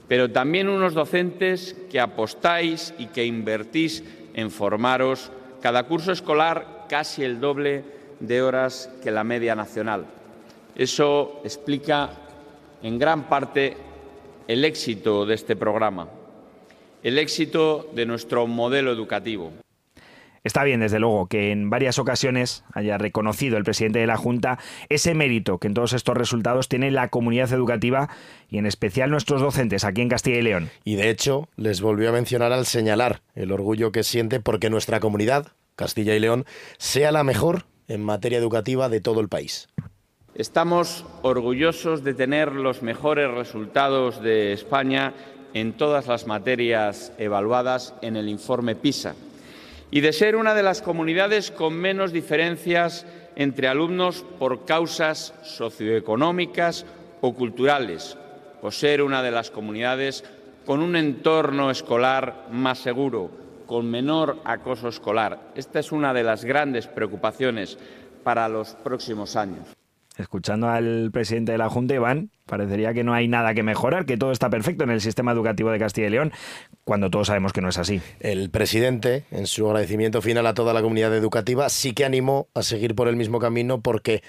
pero 0.09 0.33
también 0.33 0.69
unos 0.69 0.93
docentes 0.93 1.77
que 1.89 2.01
apostáis 2.01 2.95
y 2.99 3.07
que 3.07 3.27
invertís 3.27 4.03
en 4.35 4.51
formaros 4.51 5.31
cada 5.61 5.85
curso 5.85 6.11
escolar 6.11 6.87
casi 6.89 7.23
el 7.23 7.39
doble 7.39 8.02
de 8.23 8.41
horas 8.41 8.91
que 9.03 9.11
la 9.11 9.25
media 9.25 9.55
nacional. 9.55 10.07
Eso 10.75 11.41
explica 11.45 12.11
en 12.83 12.99
gran 12.99 13.29
parte 13.29 13.77
el 14.49 14.65
éxito 14.65 15.27
de 15.27 15.35
este 15.35 15.57
programa, 15.57 16.09
el 17.03 17.19
éxito 17.19 17.91
de 17.95 18.07
nuestro 18.07 18.47
modelo 18.47 18.93
educativo. 18.93 19.53
Está 20.45 20.65
bien, 20.65 20.81
desde 20.81 20.99
luego, 20.99 21.27
que 21.27 21.53
en 21.53 21.71
varias 21.71 22.01
ocasiones 22.01 22.65
haya 22.73 22.99
reconocido 22.99 23.57
el 23.57 23.65
presidente 23.65 24.01
de 24.01 24.09
la 24.09 24.17
Junta 24.17 24.59
ese 24.89 25.15
mérito 25.15 25.59
que 25.59 25.69
en 25.69 25.75
todos 25.75 25.93
estos 25.93 26.17
resultados 26.17 26.69
tiene 26.69 26.91
la 26.91 27.09
comunidad 27.09 27.53
educativa 27.53 28.09
y 28.49 28.59
en 28.59 28.67
especial 28.67 29.11
nuestros 29.11 29.41
docentes 29.41 29.85
aquí 29.85 30.01
en 30.01 30.09
Castilla 30.09 30.39
y 30.39 30.43
León. 30.43 30.71
Y 30.85 30.97
de 30.97 31.11
hecho, 31.11 31.49
les 31.57 31.81
volvió 31.81 32.09
a 32.09 32.13
mencionar 32.13 32.53
al 32.53 32.67
señalar 32.67 33.21
el 33.37 33.53
orgullo 33.53 33.93
que 33.93 34.03
siente 34.03 34.41
porque 34.41 34.69
nuestra 34.69 34.99
comunidad, 34.99 35.53
Castilla 35.77 36.17
y 36.17 36.21
León, 36.21 36.45
sea 36.77 37.13
la 37.13 37.23
mejor 37.23 37.67
en 37.89 38.03
materia 38.03 38.39
educativa 38.39 38.89
de 38.89 39.01
todo 39.01 39.21
el 39.21 39.29
país. 39.29 39.69
Estamos 40.35 41.05
orgullosos 41.23 42.03
de 42.05 42.15
tener 42.15 42.53
los 42.53 42.83
mejores 42.83 43.31
resultados 43.31 44.23
de 44.23 44.53
España 44.53 45.13
en 45.53 45.75
todas 45.75 46.07
las 46.07 46.27
materias 46.27 47.13
evaluadas 47.19 47.95
en 48.01 48.17
el 48.17 48.29
informe 48.29 48.75
PISA 48.75 49.15
y 49.91 50.01
de 50.01 50.15
ser 50.15 50.37
una 50.37 50.55
de 50.55 50.63
las 50.63 50.81
comunidades 50.81 51.51
con 51.51 51.75
menos 51.75 52.13
diferencias 52.13 53.05
entre 53.37 53.69
alumnos 53.69 54.25
por 54.39 54.65
causas 54.65 55.35
socioeconómicas 55.43 56.87
o 57.21 57.35
culturales, 57.35 58.17
por 58.63 58.73
ser 58.73 59.03
una 59.03 59.23
de 59.23 59.31
las 59.31 59.51
comunidades 59.51 60.25
con 60.65 60.81
un 60.81 60.97
entorno 60.97 61.71
escolar 61.71 62.47
más 62.51 62.79
seguro, 62.79 63.42
con 63.73 63.91
menor 63.91 64.37
acoso 64.45 64.89
escolar. 64.89 65.51
Esta 65.55 65.81
es 65.81 65.93
una 65.93 66.13
de 66.13 66.23
las 66.23 66.45
grandes 66.45 66.87
preocupaciones 66.89 67.79
para 68.23 68.47
los 68.47 68.75
próximos 68.75 69.35
años. 69.35 69.67
Escuchando 70.19 70.69
al 70.69 71.11
presidente 71.11 71.53
de 71.53 71.59
la 71.59 71.71
Junta, 71.71 71.95
Iván, 71.95 72.29
parecería 72.45 72.93
que 72.93 73.03
no 73.03 73.15
hay 73.15 73.29
nada 73.29 73.55
que 73.55 73.63
mejorar, 73.63 74.05
que 74.05 74.19
todo 74.19 74.31
está 74.31 74.51
perfecto 74.51 74.85
en 74.85 74.91
el 74.91 75.01
sistema 75.01 75.33
educativo 75.33 75.71
de 75.71 75.79
Castilla 75.79 76.09
y 76.09 76.11
León, 76.11 76.33
cuando 76.85 77.09
todos 77.09 77.29
sabemos 77.29 77.55
que 77.55 77.63
no 77.63 77.71
es 77.71 77.79
así. 77.79 78.03
El 78.21 78.51
presidente, 78.51 79.25
en 79.31 79.47
su 79.47 79.67
agradecimiento 79.67 80.21
final 80.21 80.47
a 80.47 80.53
toda 80.53 80.75
la 80.75 80.83
comunidad 80.83 81.17
educativa, 81.17 81.71
sí 81.71 81.95
que 81.95 82.05
animó 82.05 82.49
a 82.53 82.63
seguir 82.63 82.95
por 82.95 83.09
el 83.09 83.17
mismo 83.17 83.39
camino 83.39 83.81
porque 83.81 84.23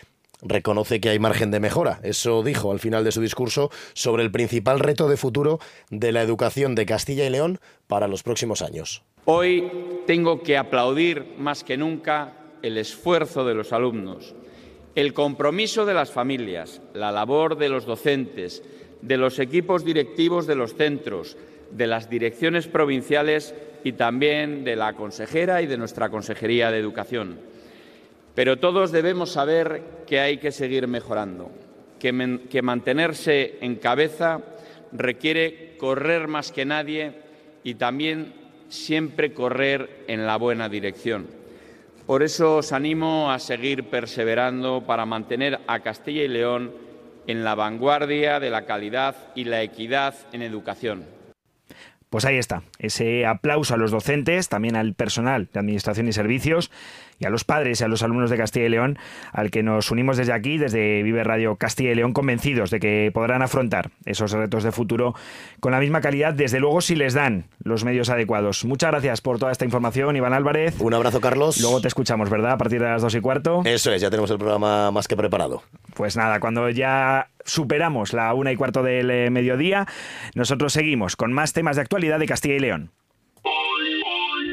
reconoce 0.44 1.00
que 1.00 1.10
hay 1.10 1.20
margen 1.20 1.52
de 1.52 1.60
mejora. 1.60 2.00
Eso 2.04 2.44
dijo 2.44 2.72
al 2.72 2.80
final 2.80 3.04
de 3.04 3.12
su 3.12 3.22
discurso 3.22 3.72
sobre 3.94 4.24
el 4.24 4.32
principal 4.32 4.80
reto 4.80 5.08
de 5.08 5.18
futuro 5.18 5.60
de 5.90 6.12
la 6.12 6.22
educación 6.22 6.76
de 6.76 6.86
Castilla 6.86 7.26
y 7.26 7.30
León 7.30 7.60
para 7.88 8.08
los 8.08 8.24
próximos 8.24 8.62
años. 8.62 9.04
Hoy 9.26 9.72
tengo 10.06 10.44
que 10.44 10.58
aplaudir 10.58 11.36
más 11.38 11.64
que 11.64 11.78
nunca 11.78 12.34
el 12.62 12.78
esfuerzo 12.78 13.46
de 13.46 13.54
los 13.54 13.74
alumnos, 13.74 14.36
el 14.96 15.14
compromiso 15.14 15.86
de 15.86 15.94
las 15.94 16.12
familias, 16.12 16.82
la 16.94 17.12
labor 17.12 17.58
de 17.58 17.70
los 17.70 17.86
docentes, 17.86 18.64
de 19.02 19.18
los 19.18 19.40
equipos 19.40 19.84
directivos 19.84 20.48
de 20.48 20.56
los 20.56 20.76
centros, 20.76 21.38
de 21.72 21.88
las 21.88 22.10
direcciones 22.10 22.68
provinciales 22.68 23.54
y 23.84 23.94
también 23.94 24.64
de 24.64 24.76
la 24.76 24.94
consejera 24.94 25.62
y 25.62 25.68
de 25.68 25.78
nuestra 25.78 26.10
Consejería 26.10 26.72
de 26.72 26.80
Educación. 26.80 27.40
Pero 28.36 28.58
todos 28.58 28.92
debemos 28.92 29.32
saber 29.32 29.82
que 30.08 30.20
hay 30.20 30.38
que 30.38 30.52
seguir 30.52 30.88
mejorando, 30.88 31.52
que, 32.00 32.62
mantenerse 32.62 33.58
en 33.62 33.76
cabeza 33.76 34.42
requiere 34.92 35.78
correr 35.78 36.28
más 36.28 36.52
que 36.52 36.66
nadie 36.66 37.14
y 37.64 37.76
también 37.76 38.34
siempre 38.70 39.34
correr 39.34 40.04
en 40.08 40.26
la 40.26 40.38
buena 40.38 40.68
dirección. 40.68 41.28
Por 42.08 42.24
eso 42.24 42.58
os 42.58 42.74
animo 42.74 43.32
a 43.32 43.40
seguir 43.40 43.86
perseverando 43.86 44.84
para 44.86 45.06
mantener 45.06 45.62
a 45.68 45.80
Castilla 45.80 46.24
y 46.24 46.28
León 46.28 46.72
en 47.28 47.44
la 47.44 47.56
vanguardia 47.56 48.40
de 48.40 48.50
la 48.50 48.66
calidad 48.66 49.16
y 49.36 49.46
la 49.46 49.62
equidad 49.62 50.16
en 50.34 50.42
educación. 50.42 51.06
Pues 52.14 52.26
ahí 52.26 52.38
está, 52.38 52.62
ese 52.78 53.26
aplauso 53.26 53.74
a 53.74 53.78
los 53.78 53.90
docentes, 53.90 54.48
también 54.48 54.76
al 54.76 54.94
personal 54.94 55.50
de 55.52 55.60
Administración 55.60 56.08
y 56.08 56.14
Servicios 56.14 56.70
y 57.24 57.26
a 57.26 57.30
los 57.30 57.44
padres 57.44 57.82
y 57.82 57.84
a 57.84 57.88
los 57.88 58.04
alumnos 58.04 58.30
de 58.30 58.38
Castilla 58.38 58.66
y 58.66 58.70
León, 58.70 58.98
al 59.32 59.50
que 59.50 59.64
nos 59.64 59.92
unimos 59.92 60.18
desde 60.18 60.34
aquí, 60.34 60.58
desde 60.58 61.02
Vive 61.04 61.24
Radio 61.24 61.56
Castilla 61.56 61.92
y 61.92 61.96
León, 61.96 62.14
convencidos 62.14 62.70
de 62.70 62.80
que 62.80 63.12
podrán 63.14 63.42
afrontar 63.42 63.92
esos 64.06 64.32
retos 64.32 64.64
de 64.64 64.72
futuro 64.72 65.16
con 65.60 65.72
la 65.72 65.80
misma 65.80 66.02
calidad, 66.02 66.34
desde 66.34 66.60
luego 66.60 66.82
si 66.82 66.96
les 66.96 67.14
dan 67.14 67.46
los 67.64 67.84
medios 67.84 68.10
adecuados. 68.10 68.66
Muchas 68.66 68.92
gracias 68.92 69.22
por 69.22 69.40
toda 69.40 69.52
esta 69.52 69.66
información, 69.66 70.16
Iván 70.16 70.34
Álvarez. 70.34 70.76
Un 70.80 70.94
abrazo, 70.94 71.22
Carlos. 71.22 71.60
Luego 71.62 71.82
te 71.82 71.88
escuchamos, 71.88 72.30
¿verdad? 72.30 72.52
A 72.52 72.58
partir 72.58 72.82
de 72.82 72.90
las 72.90 73.02
dos 73.02 73.16
y 73.16 73.22
cuarto. 73.22 73.62
Eso 73.66 73.92
es, 73.92 74.02
ya 74.02 74.10
tenemos 74.10 74.30
el 74.32 74.38
programa 74.38 74.92
más 74.92 75.08
que 75.08 75.16
preparado. 75.16 75.64
Pues 75.94 76.18
nada, 76.18 76.40
cuando 76.40 76.70
ya 76.70 77.30
superamos 77.46 78.14
la 78.14 78.34
una 78.34 78.52
y 78.52 78.56
cuarto 78.56 78.84
del 78.84 79.10
eh, 79.10 79.30
mediodía, 79.30 79.88
nosotros 80.36 80.74
seguimos 80.74 81.16
con 81.16 81.34
más 81.34 81.54
temas 81.54 81.76
de 81.76 81.84
actualidad 81.84 82.20
de 82.20 82.26
Castilla 82.26 82.56
y 82.56 82.60
León. 82.60 82.92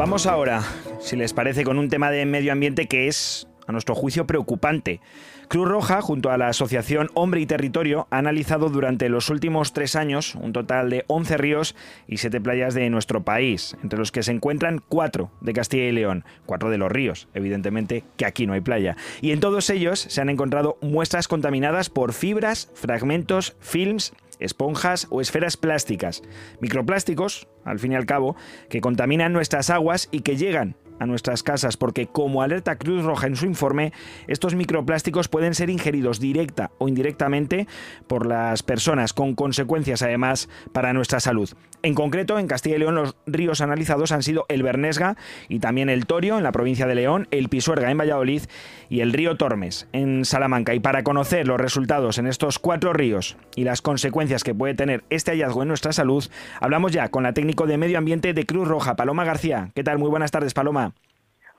Vamos 0.00 0.24
ahora, 0.24 0.64
si 0.98 1.14
les 1.14 1.34
parece, 1.34 1.62
con 1.62 1.78
un 1.78 1.90
tema 1.90 2.10
de 2.10 2.24
medio 2.24 2.52
ambiente 2.52 2.86
que 2.86 3.06
es, 3.06 3.46
a 3.66 3.72
nuestro 3.72 3.94
juicio, 3.94 4.26
preocupante. 4.26 5.02
Cruz 5.46 5.68
Roja, 5.68 6.00
junto 6.00 6.30
a 6.30 6.38
la 6.38 6.48
Asociación 6.48 7.10
Hombre 7.12 7.42
y 7.42 7.46
Territorio, 7.46 8.08
ha 8.10 8.16
analizado 8.16 8.70
durante 8.70 9.10
los 9.10 9.28
últimos 9.28 9.74
tres 9.74 9.96
años 9.96 10.36
un 10.36 10.54
total 10.54 10.88
de 10.88 11.04
11 11.08 11.36
ríos 11.36 11.76
y 12.06 12.16
7 12.16 12.40
playas 12.40 12.72
de 12.72 12.88
nuestro 12.88 13.24
país, 13.24 13.76
entre 13.82 13.98
los 13.98 14.10
que 14.10 14.22
se 14.22 14.32
encuentran 14.32 14.80
cuatro 14.88 15.32
de 15.42 15.52
Castilla 15.52 15.84
y 15.84 15.92
León, 15.92 16.24
cuatro 16.46 16.70
de 16.70 16.78
los 16.78 16.90
ríos, 16.90 17.28
evidentemente 17.34 18.02
que 18.16 18.24
aquí 18.24 18.46
no 18.46 18.54
hay 18.54 18.62
playa. 18.62 18.96
Y 19.20 19.32
en 19.32 19.40
todos 19.40 19.68
ellos 19.68 20.00
se 20.00 20.22
han 20.22 20.30
encontrado 20.30 20.78
muestras 20.80 21.28
contaminadas 21.28 21.90
por 21.90 22.14
fibras, 22.14 22.70
fragmentos, 22.72 23.54
films 23.60 24.14
esponjas 24.40 25.06
o 25.10 25.20
esferas 25.20 25.56
plásticas, 25.56 26.22
microplásticos, 26.60 27.48
al 27.64 27.78
fin 27.78 27.92
y 27.92 27.96
al 27.96 28.06
cabo, 28.06 28.36
que 28.68 28.80
contaminan 28.80 29.32
nuestras 29.32 29.70
aguas 29.70 30.08
y 30.10 30.20
que 30.20 30.36
llegan 30.36 30.76
a 31.00 31.06
nuestras 31.06 31.42
casas 31.42 31.76
porque, 31.76 32.06
como 32.06 32.42
alerta 32.42 32.76
Cruz 32.76 33.02
Roja 33.04 33.26
en 33.26 33.34
su 33.34 33.46
informe, 33.46 33.92
estos 34.28 34.54
microplásticos 34.54 35.28
pueden 35.28 35.54
ser 35.54 35.70
ingeridos 35.70 36.20
directa 36.20 36.70
o 36.78 36.88
indirectamente 36.88 37.66
por 38.06 38.26
las 38.26 38.62
personas, 38.62 39.12
con 39.12 39.34
consecuencias 39.34 40.02
además 40.02 40.48
para 40.72 40.92
nuestra 40.92 41.18
salud. 41.18 41.50
En 41.82 41.94
concreto, 41.94 42.38
en 42.38 42.46
Castilla 42.46 42.76
y 42.76 42.78
León 42.78 42.94
los 42.94 43.16
ríos 43.26 43.62
analizados 43.62 44.12
han 44.12 44.22
sido 44.22 44.44
el 44.48 44.62
Bernesga 44.62 45.16
y 45.48 45.60
también 45.60 45.88
el 45.88 46.04
Torio 46.04 46.36
en 46.36 46.42
la 46.42 46.52
provincia 46.52 46.86
de 46.86 46.94
León, 46.94 47.26
el 47.30 47.48
Pisuerga 47.48 47.90
en 47.90 47.96
Valladolid 47.96 48.42
y 48.90 49.00
el 49.00 49.14
río 49.14 49.36
Tormes 49.36 49.88
en 49.92 50.26
Salamanca. 50.26 50.74
Y 50.74 50.80
para 50.80 51.02
conocer 51.02 51.48
los 51.48 51.58
resultados 51.58 52.18
en 52.18 52.26
estos 52.26 52.58
cuatro 52.58 52.92
ríos 52.92 53.38
y 53.56 53.64
las 53.64 53.80
consecuencias 53.80 54.44
que 54.44 54.54
puede 54.54 54.74
tener 54.74 55.04
este 55.08 55.30
hallazgo 55.30 55.62
en 55.62 55.68
nuestra 55.68 55.92
salud, 55.92 56.24
hablamos 56.60 56.92
ya 56.92 57.08
con 57.08 57.22
la 57.22 57.32
técnico 57.32 57.66
de 57.66 57.78
medio 57.78 57.96
ambiente 57.96 58.34
de 58.34 58.44
Cruz 58.44 58.68
Roja, 58.68 58.94
Paloma 58.94 59.24
García. 59.24 59.70
¿Qué 59.74 59.82
tal? 59.82 59.98
Muy 59.98 60.10
buenas 60.10 60.30
tardes, 60.30 60.52
Paloma. 60.52 60.92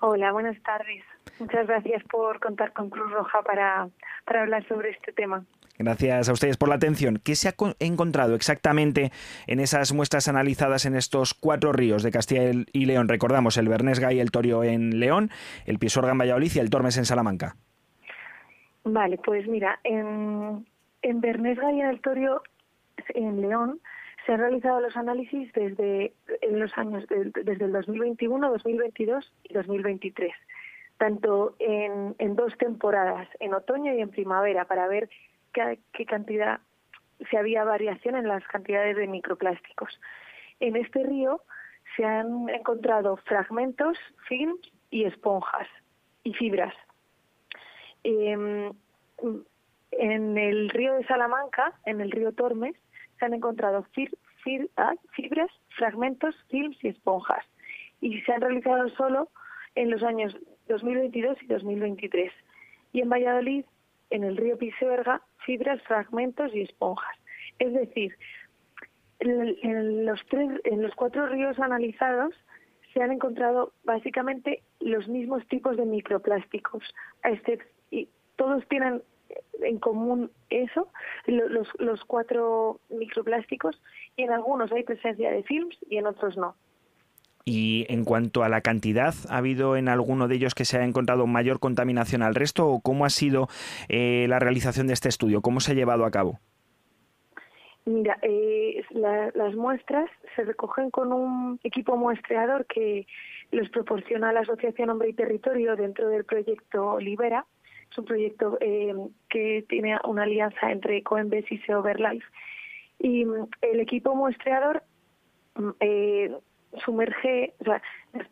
Hola, 0.01 0.31
buenas 0.31 0.61
tardes. 0.61 1.03
Muchas 1.39 1.67
gracias 1.67 2.03
por 2.03 2.39
contar 2.39 2.73
con 2.73 2.89
Cruz 2.89 3.11
Roja 3.11 3.41
para, 3.41 3.89
para 4.25 4.41
hablar 4.43 4.67
sobre 4.67 4.91
este 4.91 5.11
tema. 5.11 5.43
Gracias 5.77 6.29
a 6.29 6.33
ustedes 6.33 6.57
por 6.57 6.69
la 6.69 6.75
atención. 6.75 7.19
¿Qué 7.23 7.35
se 7.35 7.49
ha 7.49 7.55
encontrado 7.79 8.35
exactamente 8.35 9.11
en 9.47 9.59
esas 9.59 9.93
muestras 9.93 10.27
analizadas 10.27 10.85
en 10.85 10.95
estos 10.95 11.33
cuatro 11.33 11.71
ríos 11.73 12.03
de 12.03 12.11
Castilla 12.11 12.51
y 12.71 12.85
León? 12.85 13.07
Recordamos 13.07 13.57
el 13.57 13.67
Bernesga 13.67 14.13
y 14.13 14.19
el 14.19 14.29
Torio 14.29 14.63
en 14.63 14.99
León, 14.99 15.31
el 15.65 15.79
Pisuerga 15.79 16.11
en 16.11 16.19
Valladolid 16.19 16.51
y 16.53 16.59
el 16.59 16.69
Tormes 16.69 16.97
en 16.97 17.05
Salamanca. 17.05 17.55
Vale, 18.83 19.17
pues 19.17 19.47
mira, 19.47 19.79
en, 19.83 20.65
en 21.01 21.21
Bernesga 21.21 21.71
y 21.71 21.81
en 21.81 21.87
el 21.87 22.01
Torio 22.01 22.43
en 23.15 23.41
León 23.41 23.79
se 24.25 24.33
han 24.33 24.39
realizado 24.39 24.79
los 24.81 24.95
análisis 24.95 25.51
desde 25.53 26.13
en 26.41 26.59
los 26.59 26.77
años 26.77 27.05
desde 27.09 27.65
el 27.65 27.71
2021, 27.71 28.51
2022 28.51 29.33
y 29.45 29.53
2023, 29.53 30.31
tanto 31.01 31.55
en, 31.57 32.13
en 32.19 32.35
dos 32.35 32.55
temporadas, 32.59 33.27
en 33.39 33.55
otoño 33.55 33.91
y 33.91 34.01
en 34.01 34.11
primavera, 34.11 34.65
para 34.65 34.87
ver 34.87 35.09
qué, 35.51 36.05
cantidad, 36.05 36.59
si 37.27 37.37
había 37.37 37.63
variación 37.63 38.15
en 38.15 38.27
las 38.27 38.47
cantidades 38.47 38.95
de 38.97 39.07
microplásticos. 39.07 39.99
En 40.59 40.75
este 40.75 41.01
río 41.01 41.41
se 41.95 42.05
han 42.05 42.47
encontrado 42.49 43.17
fragmentos, 43.17 43.97
films 44.27 44.61
y 44.91 45.05
esponjas 45.05 45.67
y 46.23 46.33
fibras. 46.33 46.75
Eh, 48.03 48.71
en 49.93 50.37
el 50.37 50.69
río 50.69 50.93
de 50.93 51.07
Salamanca, 51.07 51.73
en 51.87 51.99
el 51.99 52.11
río 52.11 52.31
Tormes, 52.31 52.75
se 53.17 53.25
han 53.25 53.33
encontrado 53.33 53.87
ah, 54.77 54.93
fibras, 55.15 55.49
fragmentos, 55.69 56.35
films 56.51 56.77
y 56.83 56.89
esponjas. 56.89 57.43
Y 58.01 58.21
se 58.21 58.33
han 58.33 58.41
realizado 58.41 58.87
solo 58.89 59.29
en 59.73 59.89
los 59.89 60.03
años 60.03 60.37
2022 60.71 61.37
y 61.43 61.47
2023. 61.47 62.31
Y 62.93 63.01
en 63.01 63.09
Valladolid, 63.09 63.65
en 64.09 64.23
el 64.23 64.37
río 64.37 64.57
Pisuerga, 64.57 65.21
fibras, 65.45 65.81
fragmentos 65.83 66.53
y 66.53 66.61
esponjas. 66.61 67.15
Es 67.59 67.73
decir, 67.73 68.15
en 69.19 70.05
los, 70.05 70.19
tres, 70.29 70.49
en 70.63 70.81
los 70.81 70.93
cuatro 70.95 71.27
ríos 71.27 71.59
analizados 71.59 72.33
se 72.93 73.01
han 73.01 73.11
encontrado 73.11 73.71
básicamente 73.83 74.63
los 74.79 75.07
mismos 75.07 75.45
tipos 75.47 75.77
de 75.77 75.85
microplásticos, 75.85 76.83
y 77.91 78.09
todos 78.35 78.67
tienen 78.67 79.01
en 79.61 79.79
común 79.79 80.31
eso, 80.49 80.89
los, 81.27 81.67
los 81.79 82.03
cuatro 82.05 82.79
microplásticos, 82.89 83.81
y 84.17 84.23
en 84.23 84.31
algunos 84.31 84.71
hay 84.71 84.83
presencia 84.83 85.31
de 85.31 85.43
films 85.43 85.77
y 85.89 85.97
en 85.97 86.07
otros 86.07 86.35
no. 86.35 86.55
Y 87.45 87.85
en 87.89 88.05
cuanto 88.05 88.43
a 88.43 88.49
la 88.49 88.61
cantidad, 88.61 89.13
¿ha 89.29 89.37
habido 89.37 89.75
en 89.75 89.89
alguno 89.89 90.27
de 90.27 90.35
ellos 90.35 90.55
que 90.55 90.65
se 90.65 90.77
ha 90.77 90.83
encontrado 90.83 91.25
mayor 91.27 91.59
contaminación 91.59 92.21
al 92.21 92.35
resto 92.35 92.67
o 92.67 92.81
cómo 92.81 93.05
ha 93.05 93.09
sido 93.09 93.47
eh, 93.89 94.25
la 94.29 94.39
realización 94.39 94.87
de 94.87 94.93
este 94.93 95.09
estudio? 95.09 95.41
¿Cómo 95.41 95.59
se 95.59 95.71
ha 95.71 95.75
llevado 95.75 96.05
a 96.05 96.11
cabo? 96.11 96.39
Mira, 97.85 98.19
eh, 98.21 98.83
las 98.91 99.55
muestras 99.55 100.09
se 100.35 100.43
recogen 100.43 100.91
con 100.91 101.11
un 101.11 101.59
equipo 101.63 101.97
muestreador 101.97 102.65
que 102.67 103.07
los 103.51 103.69
proporciona 103.69 104.31
la 104.31 104.41
Asociación 104.41 104.91
Hombre 104.91 105.09
y 105.09 105.13
Territorio 105.13 105.75
dentro 105.75 106.07
del 106.09 106.23
proyecto 106.23 106.99
Libera. 106.99 107.45
Es 107.89 107.97
un 107.97 108.05
proyecto 108.05 108.57
eh, 108.61 108.93
que 109.29 109.65
tiene 109.67 109.97
una 110.05 110.23
alianza 110.23 110.71
entre 110.71 111.01
Coembes 111.01 111.51
y 111.51 111.57
Seoverlife. 111.59 112.25
Y 112.99 113.25
mm, 113.25 113.47
el 113.61 113.79
equipo 113.79 114.15
muestreador 114.15 114.83
mm, 115.55 115.69
eh, 115.79 116.37
sumerge, 116.85 117.53
o 117.59 117.63
sea, 117.65 117.81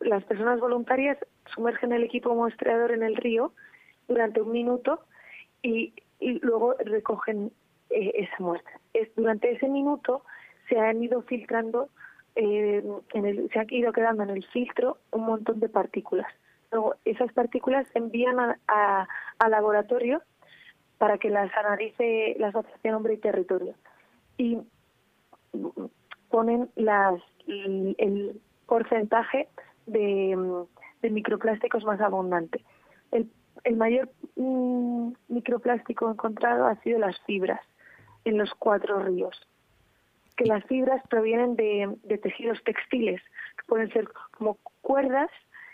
las 0.02 0.24
personas 0.24 0.60
voluntarias 0.60 1.18
sumergen 1.54 1.92
el 1.92 2.04
equipo 2.04 2.34
muestreador 2.36 2.92
en 2.92 3.04
el 3.04 3.16
río 3.16 3.54
durante 4.08 4.42
un 4.42 4.52
minuto 4.52 5.02
y, 5.62 5.94
luego 6.20 6.76
recogen 6.80 7.52
eh, 7.90 8.12
esa 8.16 8.36
muestra. 8.40 8.80
Es, 8.94 9.10
durante 9.16 9.52
ese 9.52 9.70
minuto 9.70 10.24
se 10.68 10.78
han 10.80 11.02
ido 11.02 11.22
filtrando, 11.22 11.90
eh, 12.36 12.84
en 13.14 13.26
el, 13.26 13.50
se 13.52 13.60
han 13.60 13.68
ido 13.70 13.94
quedando 13.94 14.24
en 14.24 14.32
el 14.32 14.46
filtro 14.48 14.98
un 15.12 15.26
montón 15.26 15.60
de 15.60 15.70
partículas. 15.70 16.28
Luego 16.72 16.96
esas 17.06 17.32
partículas 17.34 17.88
se 17.94 18.00
envían 18.00 18.38
a, 18.68 19.08
al 19.40 19.52
laboratorio 19.52 20.22
para 20.98 21.18
que 21.18 21.30
las 21.30 21.52
analice 21.56 22.36
la 22.38 22.50
Asociación 22.50 22.96
Hombre 22.96 23.14
y 23.14 23.18
Territorio. 23.18 23.74
Y 24.38 24.60
ponen 26.30 26.70
las, 26.76 27.22
el, 27.48 28.40
porcentaje 28.68 29.48
de, 29.88 30.38
microplásticos 31.02 31.84
más 31.86 32.00
abundante. 32.02 32.64
El, 33.12 33.30
el 33.64 33.76
mayor 33.76 34.10
mm, 34.36 35.12
microplástico 35.28 36.10
encontrado 36.10 36.68
ha 36.68 36.76
sido 36.82 37.00
las 37.00 37.20
fibras 37.22 37.62
en 38.26 38.38
los 38.38 38.54
cuatro 38.54 39.00
ríos. 39.00 39.48
Que 40.38 40.46
las 40.46 40.64
fibras 40.66 41.02
provienen 41.10 41.56
de, 41.56 42.18
tejidos 42.22 42.64
textiles, 42.64 43.22
que 43.58 43.64
pueden 43.68 43.92
ser 43.92 44.08
como 44.38 44.58
cuerdas 44.82 45.30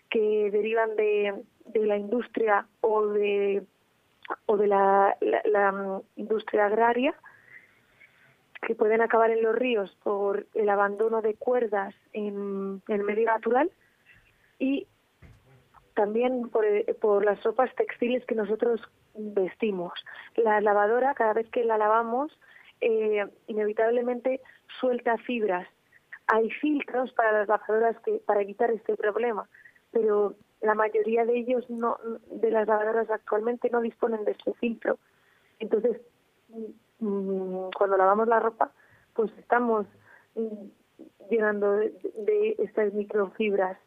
que 0.09 0.49
derivan 0.51 0.95
de, 0.95 1.43
de 1.65 1.85
la 1.85 1.97
industria 1.97 2.65
o 2.81 3.07
de, 3.07 3.63
o 4.45 4.57
de 4.57 4.67
la, 4.67 5.17
la 5.45 5.71
mm, 5.71 6.01
industria 6.15 6.67
agraria 6.67 7.13
que 8.65 8.75
pueden 8.75 9.01
acabar 9.01 9.29
en 9.29 9.43
los 9.43 9.55
ríos 9.55 9.95
por 10.03 10.47
el 10.55 10.69
abandono 10.69 11.21
de 11.21 11.35
cuerdas 11.35 11.93
en, 12.13 12.81
el 12.87 13.03
medio 13.03 13.25
natural 13.25 13.71
y 14.59 14.87
también 15.93 16.49
por, 16.49 16.65
por 16.99 17.23
las 17.23 17.41
ropas 17.43 17.73
textiles 17.75 18.25
que 18.25 18.35
nosotros 18.35 18.81
vestimos. 19.13 19.93
La 20.35 20.59
lavadora, 20.61 21.13
cada 21.13 21.33
vez 21.33 21.49
que 21.49 21.63
la 21.63 21.77
lavamos, 21.77 22.37
eh, 22.81 23.25
inevitablemente 23.47 24.41
suelta 24.79 25.17
fibras. 25.19 25.67
Hay 26.27 26.49
filtros 26.49 27.13
para 27.13 27.31
las 27.31 27.47
lavadoras 27.47 27.97
que, 28.01 28.19
para 28.25 28.41
evitar 28.41 28.71
este 28.71 28.95
problema, 28.95 29.47
pero 29.91 30.35
la 30.61 30.73
mayoría 30.73 31.23
de 31.23 31.37
ellos 31.37 31.69
no, 31.69 31.97
de 32.31 32.49
las 32.51 32.67
lavadoras 32.67 33.09
actualmente 33.09 33.69
no 33.69 33.81
disponen 33.81 34.25
de 34.25 34.31
este 34.31 34.53
filtro. 34.55 34.97
Entonces, 35.59 36.01
Mm, 36.99 37.69
cuando 37.77 37.97
lavamos 37.97 38.27
la 38.27 38.39
ropa, 38.39 38.71
pues 39.13 39.31
estamos 39.37 39.85
mm, 40.35 41.29
llenando 41.29 41.73
de, 41.73 42.55
estas 42.59 42.93
microfibras 42.93 43.77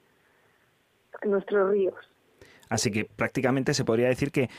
nuestros 1.25 1.71
ríos. 1.71 1.95
Así 2.69 2.91
que 2.91 3.07
prácticamente 3.07 3.73
se 3.73 3.85
podría 3.85 4.09
decir 4.09 4.31
que 4.31 4.51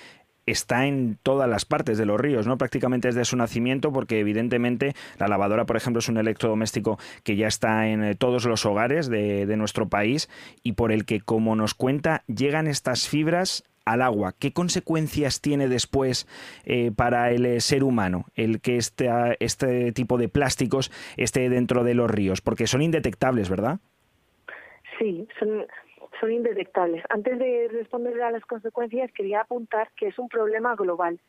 está 0.47 0.87
en 0.87 1.19
todas 1.21 1.47
las 1.47 1.65
partes 1.65 1.99
de 1.99 2.07
los 2.07 2.19
ríos, 2.19 2.47
¿no? 2.47 2.57
Prácticamente 2.57 3.09
desde 3.09 3.23
su 3.23 3.37
nacimiento, 3.37 3.91
porque 3.93 4.19
evidentemente 4.19 4.95
la 5.19 5.27
lavadora, 5.27 5.65
por 5.65 5.77
ejemplo, 5.77 5.99
es 5.99 6.09
un 6.09 6.17
electrodoméstico 6.17 6.97
que 7.23 7.35
ya 7.35 7.47
está 7.47 7.87
en 7.87 8.03
eh, 8.03 8.15
todos 8.15 8.45
los 8.45 8.65
hogares 8.65 9.09
de 9.09 9.57
nuestro 9.57 9.89
país 9.89 10.27
y 10.63 10.73
por 10.73 10.91
el 10.91 11.05
que, 11.05 11.21
como 11.21 11.55
nos 11.55 11.75
cuenta, 11.75 12.23
llegan 12.25 12.65
estas 12.65 13.07
fibras 13.07 13.63
al 13.89 14.01
agua. 14.01 14.33
¿Qué 14.37 14.53
consecuencias 14.53 15.41
tiene 15.41 15.67
después 15.67 16.27
eh, 16.65 16.91
para 16.95 17.31
el 17.31 17.45
eh, 17.45 17.59
ser 17.59 17.83
humano 17.83 18.25
el 18.35 18.61
que 18.61 18.77
este, 18.77 19.09
este 19.39 19.91
tipo 19.91 20.17
de 20.17 20.29
plásticos 20.29 20.91
esté 21.17 21.49
dentro 21.49 21.83
de 21.83 21.95
los 21.95 22.09
ríos? 22.09 22.41
Porque 22.41 22.67
son 22.67 22.81
indetectables, 22.81 23.49
¿verdad? 23.49 23.79
Sí, 24.99 25.27
son, 25.39 25.65
son 26.19 26.31
indetectables. 26.31 27.03
Antes 27.09 27.39
de 27.39 27.67
responder 27.71 28.21
a 28.21 28.31
las 28.31 28.45
consecuencias, 28.45 29.11
quería 29.11 29.41
apuntar 29.41 29.89
que 29.97 30.07
es 30.07 30.19
un 30.19 30.29
problema 30.29 30.75
global, 30.75 31.19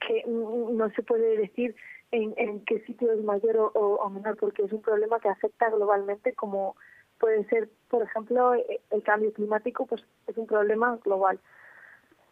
que 0.00 0.24
no 0.26 0.90
se 0.90 1.02
puede 1.02 1.36
decir 1.36 1.74
en, 2.12 2.34
en 2.36 2.64
qué 2.64 2.80
sitio 2.80 3.12
es 3.12 3.22
mayor 3.22 3.56
o, 3.56 3.70
o, 3.72 4.10
menor, 4.10 4.36
porque 4.36 4.62
es 4.62 4.72
un 4.72 4.80
problema 4.80 5.20
que 5.20 5.28
afecta 5.28 5.68
globalmente, 5.70 6.32
como 6.32 6.76
puede 7.18 7.44
ser, 7.46 7.68
por 7.88 8.02
ejemplo, 8.02 8.54
e, 8.54 8.80
el 8.90 9.02
cambio 9.02 9.32
climático, 9.32 9.86
pues 9.86 10.02
es 10.26 10.36
un 10.36 10.46
problema 10.46 10.98
global 11.04 11.38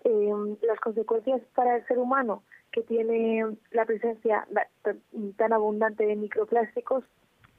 eh, 0.05 0.57
las 0.63 0.79
consecuencias 0.81 1.41
para 1.55 1.77
el 1.77 1.87
ser 1.87 1.99
humano 1.99 2.43
que 2.73 2.83
tiene 2.83 3.57
la 3.71 3.85
presencia 3.87 4.47
tan 5.37 5.53
abundante 5.53 6.05
de 6.05 6.17
microplásticos 6.17 7.05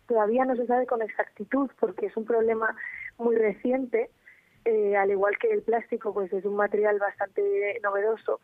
todavía 0.08 0.46
no 0.46 0.56
se 0.56 0.68
sabe 0.68 0.86
con 0.86 1.02
exactitud 1.02 1.70
porque 1.80 2.08
es 2.08 2.18
un 2.18 2.26
problema 2.26 2.76
muy 3.18 3.36
reciente. 3.36 4.10
Eh, 4.66 4.96
al 4.96 5.12
igual 5.12 5.38
que 5.40 5.52
el 5.52 5.62
plástico 5.62 6.14
pues 6.14 6.34
es 6.34 6.44
un 6.44 6.56
material 6.56 6.98
bastante 6.98 7.80
novedoso 7.84 8.40